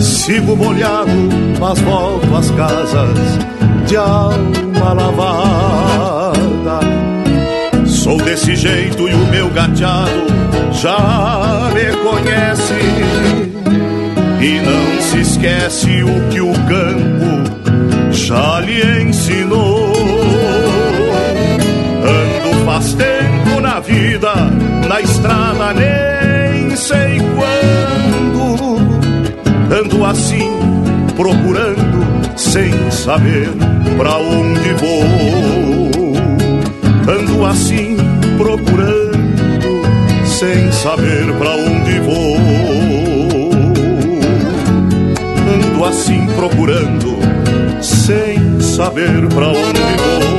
Sigo 0.00 0.56
molhado, 0.56 1.28
mas 1.60 1.78
volto 1.80 2.36
às 2.36 2.50
casas 2.52 3.38
de 3.86 3.98
alma 3.98 4.94
lavada. 4.94 5.89
Sou 8.10 8.20
desse 8.20 8.56
jeito 8.56 9.08
e 9.08 9.14
o 9.14 9.26
meu 9.28 9.48
gateado 9.50 10.26
já 10.72 11.70
me 11.72 11.96
conhece. 11.98 12.74
E 14.40 14.60
não 14.66 15.00
se 15.00 15.20
esquece 15.20 16.02
o 16.02 16.28
que 16.28 16.40
o 16.40 16.52
campo 16.52 18.10
já 18.10 18.58
lhe 18.62 19.02
ensinou. 19.02 19.92
Ando 22.02 22.64
faz 22.64 22.94
tempo 22.94 23.60
na 23.60 23.78
vida, 23.78 24.34
na 24.88 25.00
estrada 25.00 25.72
nem 25.72 26.74
sei 26.74 27.20
quando. 27.36 28.80
Ando 29.72 30.04
assim, 30.04 30.50
procurando, 31.14 32.04
sem 32.36 32.72
saber 32.90 33.50
pra 33.96 34.18
onde 34.18 34.72
vou. 34.72 35.89
Ando 37.10 37.44
assim, 37.44 37.96
procurando, 38.38 39.82
sem 40.24 40.70
saber 40.70 41.36
pra 41.38 41.56
onde 41.56 41.98
vou. 41.98 42.36
Ando 45.52 45.84
assim, 45.86 46.24
procurando, 46.36 47.18
sem 47.82 48.60
saber 48.60 49.26
pra 49.28 49.48
onde 49.48 49.80
vou. 49.80 50.30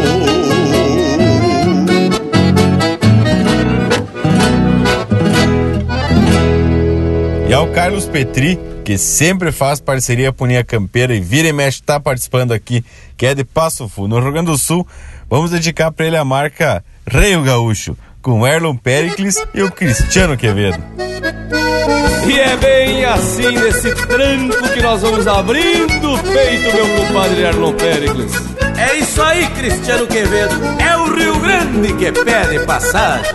E 7.50 7.54
ao 7.54 7.68
Carlos 7.68 8.06
Petri, 8.06 8.58
que 8.86 8.98
sempre 8.98 9.52
faz 9.52 9.82
parceria 9.82 10.32
com 10.32 10.64
Campeira 10.66 11.14
e 11.14 11.20
vira 11.20 11.50
e 11.50 11.54
mexe 11.54 11.84
tá 11.84 12.00
participando 12.00 12.54
aqui, 12.54 12.82
que 13.18 13.26
é 13.26 13.36
de 13.36 13.44
Passo 13.44 13.90
Fundo, 13.90 14.16
no 14.16 14.22
Rio 14.22 14.32
Grande 14.32 14.52
do 14.52 14.58
Sul, 14.58 14.88
vamos 15.32 15.50
dedicar 15.50 15.92
para 15.92 16.06
ele 16.06 16.18
a 16.18 16.26
marca 16.26 16.84
Reio 17.08 17.42
Gaúcho, 17.42 17.98
com 18.22 18.46
Erlon 18.46 18.76
Pericles 18.76 19.42
e 19.54 19.64
o 19.64 19.72
Cristiano 19.72 20.36
Quevedo. 20.36 20.78
E 22.28 22.40
é 22.40 22.58
bem 22.58 23.06
assim 23.06 23.50
nesse 23.50 23.96
tranco 23.96 24.70
que 24.74 24.82
nós 24.82 25.02
vamos 25.02 25.26
abrindo 25.26 26.14
o 26.14 26.20
peito, 26.22 26.76
meu 26.76 26.88
compadre 26.98 27.42
Erlon 27.44 27.74
Pericles. 27.74 28.34
É 28.78 28.98
isso 28.98 29.22
aí, 29.22 29.48
Cristiano 29.52 30.06
Quevedo. 30.06 30.56
É 30.80 30.98
o 30.98 31.16
Rio 31.16 31.40
Grande 31.40 31.94
que 31.94 32.12
pede 32.12 32.60
passagem. 32.66 33.32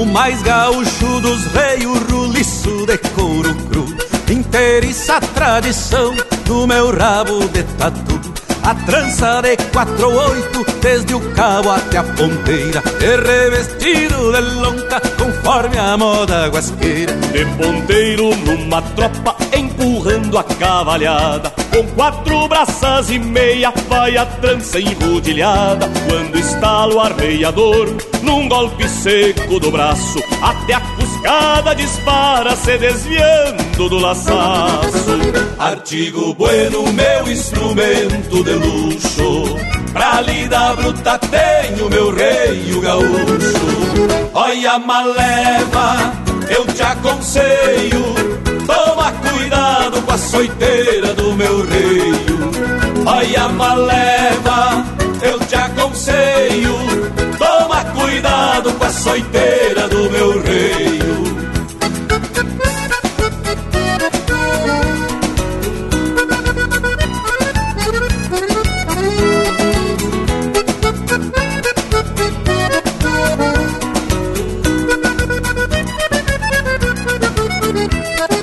O 0.00 0.06
mais 0.06 0.42
gaúcho 0.42 1.20
dos 1.20 1.44
reis, 1.52 1.84
o 1.84 1.94
ruliço 1.94 2.86
de 2.86 2.96
couro 2.98 3.54
cru. 3.54 3.86
Inteiriça 4.30 5.16
a 5.16 5.20
tradição 5.20 6.14
do 6.46 6.66
meu 6.66 6.96
rabo 6.96 7.46
de 7.48 7.62
tatu. 7.62 8.32
A 8.62 8.74
trança 8.86 9.42
de 9.42 9.56
quatro 9.72 10.08
oito, 10.08 10.64
desde 10.80 11.14
o 11.14 11.20
cabo 11.32 11.70
até 11.70 11.98
a 11.98 12.04
ponteira. 12.04 12.82
E 13.00 13.16
revestido 13.16 14.32
de 14.32 14.40
lonca, 14.60 15.00
conforme 15.18 15.78
a 15.78 15.96
moda 15.96 16.46
guasqueira. 16.46 17.12
De 17.32 17.44
ponteiro 17.56 18.34
numa 18.36 18.80
tropa, 18.80 19.34
empurrando 19.56 20.38
a 20.38 20.44
cavalhada. 20.44 21.52
Com 21.72 21.86
quatro 21.94 22.46
braças 22.48 23.10
e 23.10 23.18
meia, 23.18 23.72
vai 23.88 24.16
a 24.16 24.26
trança 24.26 24.78
enrodilhada. 24.78 25.88
Quando 26.08 26.38
estala 26.38 26.94
o 26.94 27.00
arreiador, 27.00 27.88
num 28.22 28.48
golpe 28.48 28.88
seco 28.88 29.58
do 29.58 29.70
braço, 29.72 30.20
até 30.40 30.74
a 30.74 30.80
cuscada 30.80 31.74
dispara, 31.74 32.54
se 32.54 32.78
desviando 32.78 33.88
do 33.88 33.98
laçaço. 33.98 35.42
Artigo 35.58 36.34
bueno, 36.34 36.92
meu 36.92 37.32
instrumento 37.32 38.44
de 38.44 38.51
luxo. 38.54 39.56
Pra 39.92 40.20
lida 40.22 40.74
bruta 40.74 41.18
tenho 41.18 41.90
meu 41.90 42.14
rei 42.14 42.72
o 42.72 42.80
gaúcho. 42.80 44.30
Olha 44.34 44.78
maleva, 44.78 46.12
eu 46.48 46.66
te 46.66 46.82
aconselho. 46.82 48.14
Toma 48.66 49.12
cuidado 49.12 50.02
com 50.02 50.12
a 50.12 50.18
soiteira 50.18 51.14
do 51.14 51.34
meu 51.34 51.64
rei. 51.66 52.12
Olha 53.04 53.48
maleva, 53.48 54.84
eu 55.22 55.38
te 55.40 55.54
aconselho. 55.54 56.76
Toma 57.38 57.84
cuidado 57.84 58.72
com 58.72 58.84
a 58.84 58.90
soiteira 58.90 59.61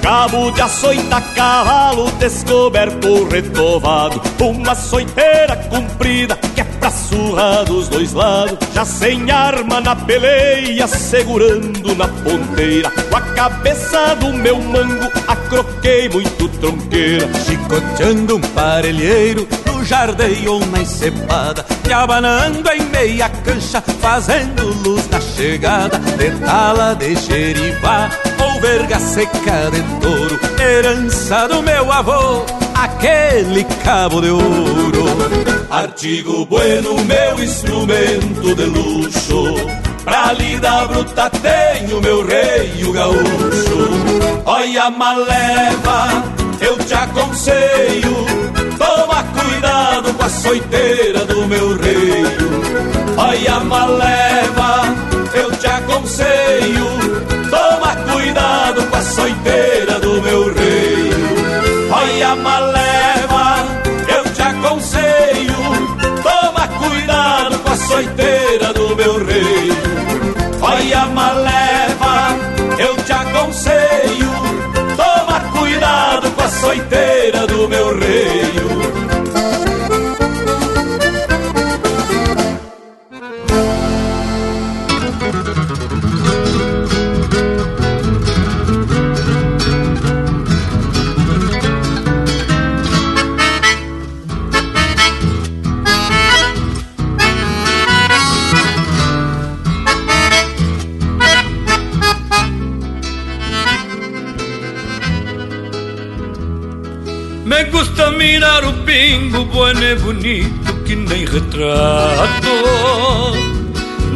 Cabo 0.09 0.49
de 0.49 0.59
açoita, 0.59 1.21
cavalo 1.35 2.09
descoberto, 2.13 3.25
retovado 3.25 4.19
Uma 4.39 4.71
açoiteira 4.71 5.55
comprida 5.69 6.35
que 6.55 6.61
é 6.61 6.63
pra 6.63 6.89
surrar 6.89 7.63
dos 7.65 7.87
dois 7.89 8.13
lados. 8.13 8.57
Já 8.73 8.85
sem 8.85 9.29
arma 9.29 9.79
na 9.79 9.95
peleia, 9.95 10.87
segurando 10.87 11.95
na 11.95 12.07
ponteira. 12.07 12.89
Com 12.89 13.17
a 13.17 13.21
cabeça 13.21 14.15
do 14.15 14.33
meu 14.33 14.59
mango, 14.59 15.11
acroquei 15.27 16.09
muito 16.09 16.49
tronqueira. 16.57 17.29
Chicoteando 17.45 18.37
um 18.37 18.41
parelheiro 18.41 19.47
no 19.67 19.85
jardim 19.85 20.47
ou 20.47 20.65
na 20.67 20.81
encepada 20.81 21.65
E 21.87 21.93
abanando 21.93 22.67
em 22.71 22.81
meia 22.89 23.29
cancha, 23.29 23.79
fazendo 23.79 24.73
luz 24.83 25.07
na 25.09 25.21
chegada. 25.21 25.99
De 25.99 26.31
tala 26.43 26.95
de 26.95 27.15
gerivá 27.15 28.09
ou 28.25 28.28
verga 28.59 28.99
seca 28.99 29.71
de 29.71 29.81
touro 30.01 30.39
Herança 30.61 31.47
do 31.47 31.61
meu 31.61 31.91
avô, 31.91 32.45
aquele 32.75 33.63
cabo 33.83 34.21
de 34.21 34.29
ouro. 34.29 35.05
Artigo 35.69 36.45
bueno, 36.45 36.95
meu 37.05 37.43
instrumento 37.43 38.55
de 38.55 38.65
luxo 38.65 39.55
Pra 40.03 40.33
lida 40.33 40.85
bruta 40.87 41.29
tenho 41.29 42.01
meu 42.01 42.25
rei 42.25 42.83
o 42.83 42.91
gaúcho. 42.91 43.89
Olha 44.45 44.89
maleva, 44.89 46.23
eu 46.59 46.77
te 46.79 46.93
aconselho 46.93 48.25
Toma 48.77 49.23
cuidado 49.23 50.13
com 50.15 50.23
a 50.23 50.29
soiteira 50.29 51.25
do 51.25 51.45
meu 51.47 51.77
rei 51.77 52.23
Olha 53.15 53.59
maleva, 53.59 54.95
eu 55.35 55.51
te 55.51 55.67
aconselho 55.67 56.98
cuidado 58.19 58.85
com 58.87 58.95
a 58.97 59.01
gusta 108.39 108.45
mirar 108.45 108.63
o 108.63 108.73
pingo, 108.83 109.45
bueno 109.45 109.83
e 109.83 109.95
bonito 109.95 110.73
que 110.85 110.95
nem 110.95 111.25
retrato. 111.25 112.49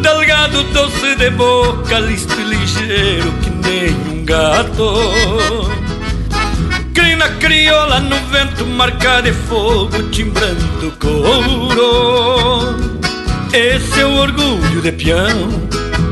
Delgado, 0.01 0.63
doce 0.73 1.15
de 1.15 1.29
boca, 1.31 1.99
listo 1.99 2.33
e 2.39 2.43
ligeiro 2.43 3.31
que 3.43 3.49
nem 3.49 3.93
um 4.11 4.25
gato. 4.25 5.69
Crina 6.93 7.27
crioula 7.39 7.99
no 7.99 8.15
vento, 8.27 8.65
marca 8.65 9.21
de 9.21 9.33
fogo, 9.33 10.03
timbrando 10.11 10.93
couro. 10.99 12.77
Esse 13.53 14.01
é 14.01 14.05
o 14.05 14.15
orgulho 14.15 14.81
de 14.81 14.91
peão, 14.91 15.49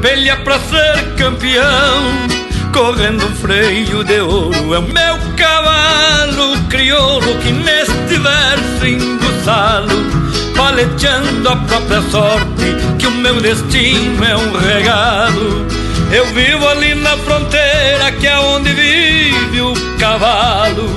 pelha 0.01 0.35
pra 0.37 0.59
ser 0.59 1.15
campeão. 1.15 2.40
Correndo 2.73 3.25
um 3.25 3.35
freio 3.35 4.03
de 4.03 4.21
ouro, 4.21 4.73
é 4.73 4.79
o 4.79 4.81
meu 4.81 5.17
cavalo 5.35 6.57
crioulo 6.69 7.37
que 7.39 7.51
neste 7.51 8.17
verso 8.17 8.85
embuçalo 8.85 10.05
Paleteando 10.55 11.49
a 11.49 11.55
própria 11.57 12.01
sorte 12.03 12.75
Que 12.97 13.07
o 13.07 13.11
meu 13.11 13.41
destino 13.41 14.23
é 14.23 14.35
um 14.37 14.57
regalo. 14.57 15.67
Eu 16.11 16.25
vivo 16.27 16.67
ali 16.67 16.95
na 16.95 17.17
fronteira 17.17 18.11
Que 18.19 18.27
é 18.27 18.39
onde 18.39 18.71
vive 18.73 19.61
o 19.61 19.73
cavalo. 19.99 20.89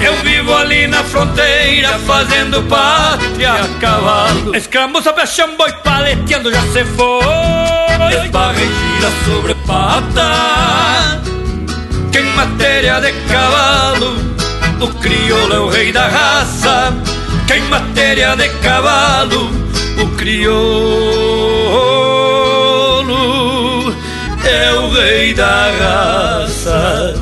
Eu 0.00 0.16
vivo 0.16 0.52
ali 0.54 0.88
na 0.88 1.04
fronteira 1.04 1.98
fazendo 2.00 2.60
pátria 2.64 3.52
a 3.52 3.80
cavalo. 3.80 4.56
Escramuça, 4.56 5.12
peixambo 5.12 5.64
e 5.68 5.72
paleteando 5.74 6.50
já 6.50 6.62
se 6.62 6.84
foi. 6.84 8.24
Esbarra 8.24 8.91
sobre 9.24 9.54
pata 9.66 11.20
Que 12.10 12.18
em 12.18 12.26
matéria 12.34 13.00
de 13.00 13.12
cavalo 13.28 14.16
O 14.80 14.88
crioulo 15.00 15.54
é 15.54 15.60
o 15.60 15.68
rei 15.68 15.92
da 15.92 16.08
raça 16.08 16.94
Que 17.46 17.54
em 17.54 17.62
matéria 17.68 18.36
de 18.36 18.48
cavalo 18.60 19.50
O 20.02 20.08
crioulo 20.16 20.82
é 24.44 24.72
o 24.74 24.90
rei 24.90 25.34
da 25.34 25.70
raça 25.80 27.21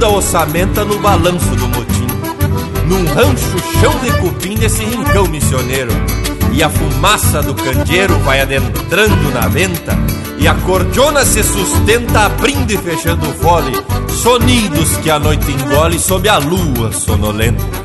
Sacudindo 0.00 0.06
a 0.06 0.08
ossamenta 0.08 0.84
no 0.84 0.98
balanço 0.98 1.54
do 1.56 1.68
motim. 1.68 2.06
Num 2.86 3.04
rancho 3.14 3.58
chão 3.80 3.94
de 4.02 4.10
cupim 4.18 4.54
desse 4.56 4.82
rincão 4.84 5.26
missioneiro. 5.26 5.92
E 6.52 6.62
a 6.62 6.70
fumaça 6.70 7.42
do 7.42 7.54
candeeiro 7.54 8.18
vai 8.20 8.40
adentrando 8.40 9.30
na 9.32 9.46
venta. 9.46 9.96
E 10.38 10.48
a 10.48 10.54
cordiona 10.54 11.24
se 11.24 11.42
sustenta 11.42 12.26
abrindo 12.26 12.70
e 12.72 12.78
fechando 12.78 13.28
o 13.28 13.34
fole. 13.34 13.72
Sonidos 14.08 14.96
que 14.98 15.10
a 15.10 15.18
noite 15.18 15.50
engole 15.52 15.98
sob 15.98 16.28
a 16.28 16.38
lua 16.38 16.92
sonolenta 16.92 17.79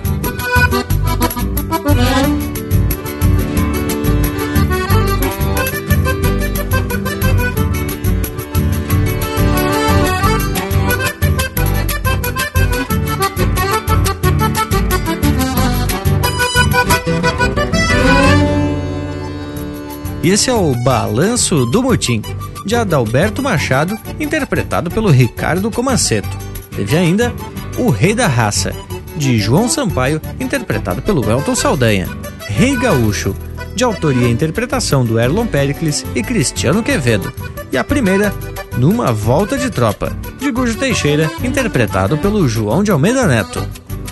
esse 20.35 20.49
é 20.49 20.53
o 20.53 20.75
Balanço 20.83 21.65
do 21.65 21.81
Motim, 21.81 22.21
de 22.65 22.75
Adalberto 22.75 23.41
Machado, 23.41 23.97
interpretado 24.19 24.91
pelo 24.91 25.09
Ricardo 25.09 25.71
Comanceto. 25.71 26.27
Teve 26.75 26.97
ainda 26.97 27.33
O 27.77 27.89
Rei 27.89 28.13
da 28.13 28.27
Raça, 28.27 28.73
de 29.15 29.39
João 29.39 29.69
Sampaio, 29.69 30.21
interpretado 30.37 31.01
pelo 31.01 31.23
Elton 31.31 31.55
Saldanha. 31.55 32.09
Rei 32.49 32.75
Gaúcho, 32.75 33.33
de 33.73 33.85
autoria 33.85 34.27
e 34.27 34.31
interpretação 34.31 35.05
do 35.05 35.17
Erlon 35.17 35.47
Pericles 35.47 36.05
e 36.13 36.21
Cristiano 36.21 36.83
Quevedo. 36.83 37.31
E 37.71 37.77
a 37.77 37.83
primeira, 37.85 38.33
Numa 38.77 39.13
Volta 39.13 39.57
de 39.57 39.69
Tropa, 39.69 40.11
de 40.37 40.51
Gujo 40.51 40.77
Teixeira, 40.77 41.31
interpretado 41.45 42.17
pelo 42.17 42.45
João 42.45 42.83
de 42.83 42.91
Almeida 42.91 43.25
Neto. 43.25 43.65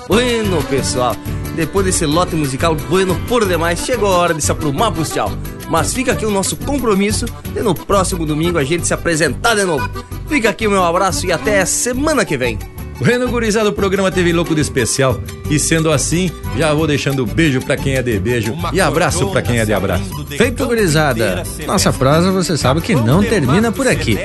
Bueno, 0.07 0.63
pessoal, 0.69 1.17
depois 1.53 1.85
desse 1.85 2.05
lote 2.05 2.33
musical 2.33 2.77
bueno 2.89 3.13
por 3.27 3.45
demais, 3.45 3.79
chegou 3.79 4.07
a 4.07 4.17
hora 4.17 4.33
de 4.33 4.41
se 4.41 4.53
aprumar 4.53 4.93
pros 4.93 5.09
tchau. 5.09 5.29
Mas 5.73 5.91
fica 5.91 6.11
aqui 6.11 6.23
o 6.23 6.29
nosso 6.29 6.55
compromisso 6.55 7.25
de 7.51 7.59
no 7.63 7.73
próximo 7.73 8.27
domingo 8.27 8.59
a 8.59 8.63
gente 8.63 8.85
se 8.85 8.93
apresentar 8.93 9.55
de 9.55 9.63
novo. 9.63 9.89
Fica 10.29 10.51
aqui 10.51 10.67
o 10.67 10.69
meu 10.69 10.83
abraço 10.83 11.25
e 11.25 11.31
até 11.31 11.65
semana 11.65 12.23
que 12.23 12.37
vem. 12.37 12.59
Bueno, 12.99 13.27
gurizada, 13.27 13.69
o 13.69 13.73
programa 13.73 14.11
teve 14.11 14.31
louco 14.31 14.53
de 14.53 14.61
especial. 14.61 15.19
E 15.49 15.57
sendo 15.57 15.91
assim, 15.91 16.31
já 16.55 16.71
vou 16.75 16.85
deixando 16.85 17.25
beijo 17.25 17.59
pra 17.59 17.75
quem 17.75 17.95
é 17.95 18.03
de 18.03 18.19
beijo 18.19 18.55
e 18.71 18.79
abraço 18.79 19.31
pra 19.31 19.41
quem 19.41 19.57
é 19.57 19.65
de 19.65 19.73
abraço. 19.73 20.03
Feito, 20.37 20.63
gurizada. 20.67 21.41
Nossa 21.65 21.91
prosa 21.91 22.31
você 22.31 22.55
sabe 22.55 22.79
que 22.79 22.93
não 22.93 23.23
termina 23.23 23.71
por 23.71 23.87
aqui. 23.87 24.19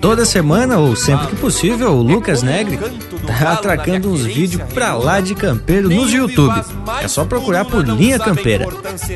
Toda 0.00 0.24
semana, 0.24 0.78
ou 0.78 0.96
sempre 0.96 1.28
que 1.28 1.36
possível, 1.36 1.92
o 1.92 2.02
Lucas 2.02 2.42
Negri 2.42 2.76
tá 3.24 3.52
atracando 3.52 4.10
uns 4.10 4.24
vídeos 4.24 4.62
pra 4.74 4.94
lá 4.94 5.20
de 5.20 5.36
campeiro 5.36 5.88
nos 5.88 6.12
YouTube. 6.12 6.60
É 7.02 7.08
só 7.08 7.24
procurar 7.24 7.64
por 7.64 7.86
Linha 7.86 8.18
Campeira. 8.18 8.66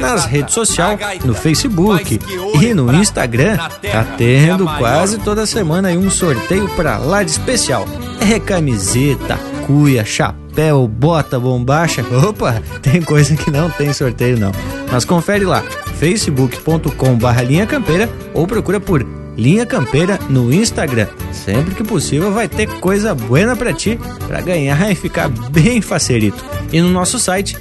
Nas 0.00 0.24
redes 0.24 0.54
sociais, 0.54 1.00
no 1.24 1.34
Facebook 1.34 2.18
e 2.60 2.74
no 2.74 2.92
Instagram, 2.94 3.56
tá 3.56 4.04
tendo 4.16 4.64
quase 4.78 5.18
toda 5.18 5.46
semana 5.46 5.90
um 5.90 6.10
sorteio 6.10 6.68
pra 6.70 6.98
lá 6.98 7.22
de 7.22 7.30
especial. 7.30 7.86
É 8.20 8.38
camiseta, 8.38 9.38
cuia, 9.66 10.04
chapéu, 10.04 10.86
bota, 10.86 11.38
bombacha. 11.38 12.04
Opa, 12.26 12.62
tem 12.80 13.02
coisa 13.02 13.36
que 13.36 13.50
não 13.50 13.70
tem 13.70 13.92
sorteio 13.92 14.38
não. 14.38 14.52
Mas 14.90 15.04
confere 15.04 15.44
lá, 15.44 15.62
facebook.com 15.98 17.14
barra 17.16 17.42
linha 17.42 17.66
campeira 17.66 18.09
ou 18.34 18.46
procura 18.46 18.80
por 18.80 19.04
Linha 19.36 19.64
Campeira 19.64 20.18
no 20.28 20.52
Instagram. 20.52 21.09
Sempre 21.32 21.74
que 21.74 21.82
possível 21.82 22.32
vai 22.32 22.48
ter 22.48 22.68
coisa 22.80 23.14
buena 23.14 23.56
pra 23.56 23.72
ti, 23.72 23.98
pra 24.26 24.40
ganhar 24.40 24.78
e 24.90 24.94
ficar 24.94 25.28
bem 25.28 25.80
facerito. 25.80 26.44
E 26.72 26.80
no 26.80 26.90
nosso 26.90 27.18
site 27.18 27.56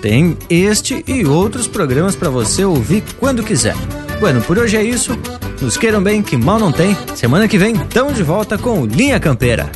tem 0.00 0.36
este 0.48 1.04
e 1.06 1.26
outros 1.26 1.66
programas 1.66 2.16
para 2.16 2.30
você 2.30 2.64
ouvir 2.64 3.02
quando 3.18 3.42
quiser. 3.42 3.74
Bueno, 4.18 4.40
por 4.42 4.58
hoje 4.58 4.76
é 4.76 4.82
isso. 4.82 5.16
Nos 5.60 5.76
queiram 5.76 6.02
bem, 6.02 6.22
que 6.22 6.36
mal 6.36 6.58
não 6.58 6.72
tem. 6.72 6.96
Semana 7.14 7.46
que 7.46 7.58
vem, 7.58 7.76
tamo 7.76 8.12
de 8.12 8.22
volta 8.22 8.56
com 8.56 8.86
Linha 8.86 9.20
Campeira. 9.20 9.70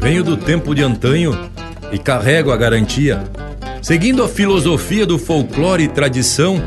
Venho 0.00 0.22
do 0.22 0.36
tempo 0.36 0.74
de 0.74 0.82
antanho 0.82 1.36
e 1.92 1.98
carrego 1.98 2.50
a 2.50 2.56
garantia. 2.56 3.24
Seguindo 3.86 4.24
a 4.24 4.28
filosofia 4.28 5.06
do 5.06 5.16
folclore 5.16 5.84
e 5.84 5.88
tradição, 5.88 6.60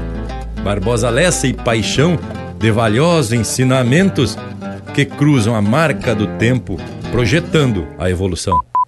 Barbosa 0.64 1.10
Lessa 1.10 1.48
e 1.48 1.54
paixão 1.54 2.18
de 2.58 2.72
valiosos 2.72 3.34
ensinamentos 3.34 4.38
que 4.96 5.04
cruzam 5.04 5.54
a 5.54 5.62
marca 5.62 6.16
do 6.16 6.28
tempo, 6.38 6.78
projetando 7.12 7.86
a 7.98 8.10
evolução. 8.10 8.69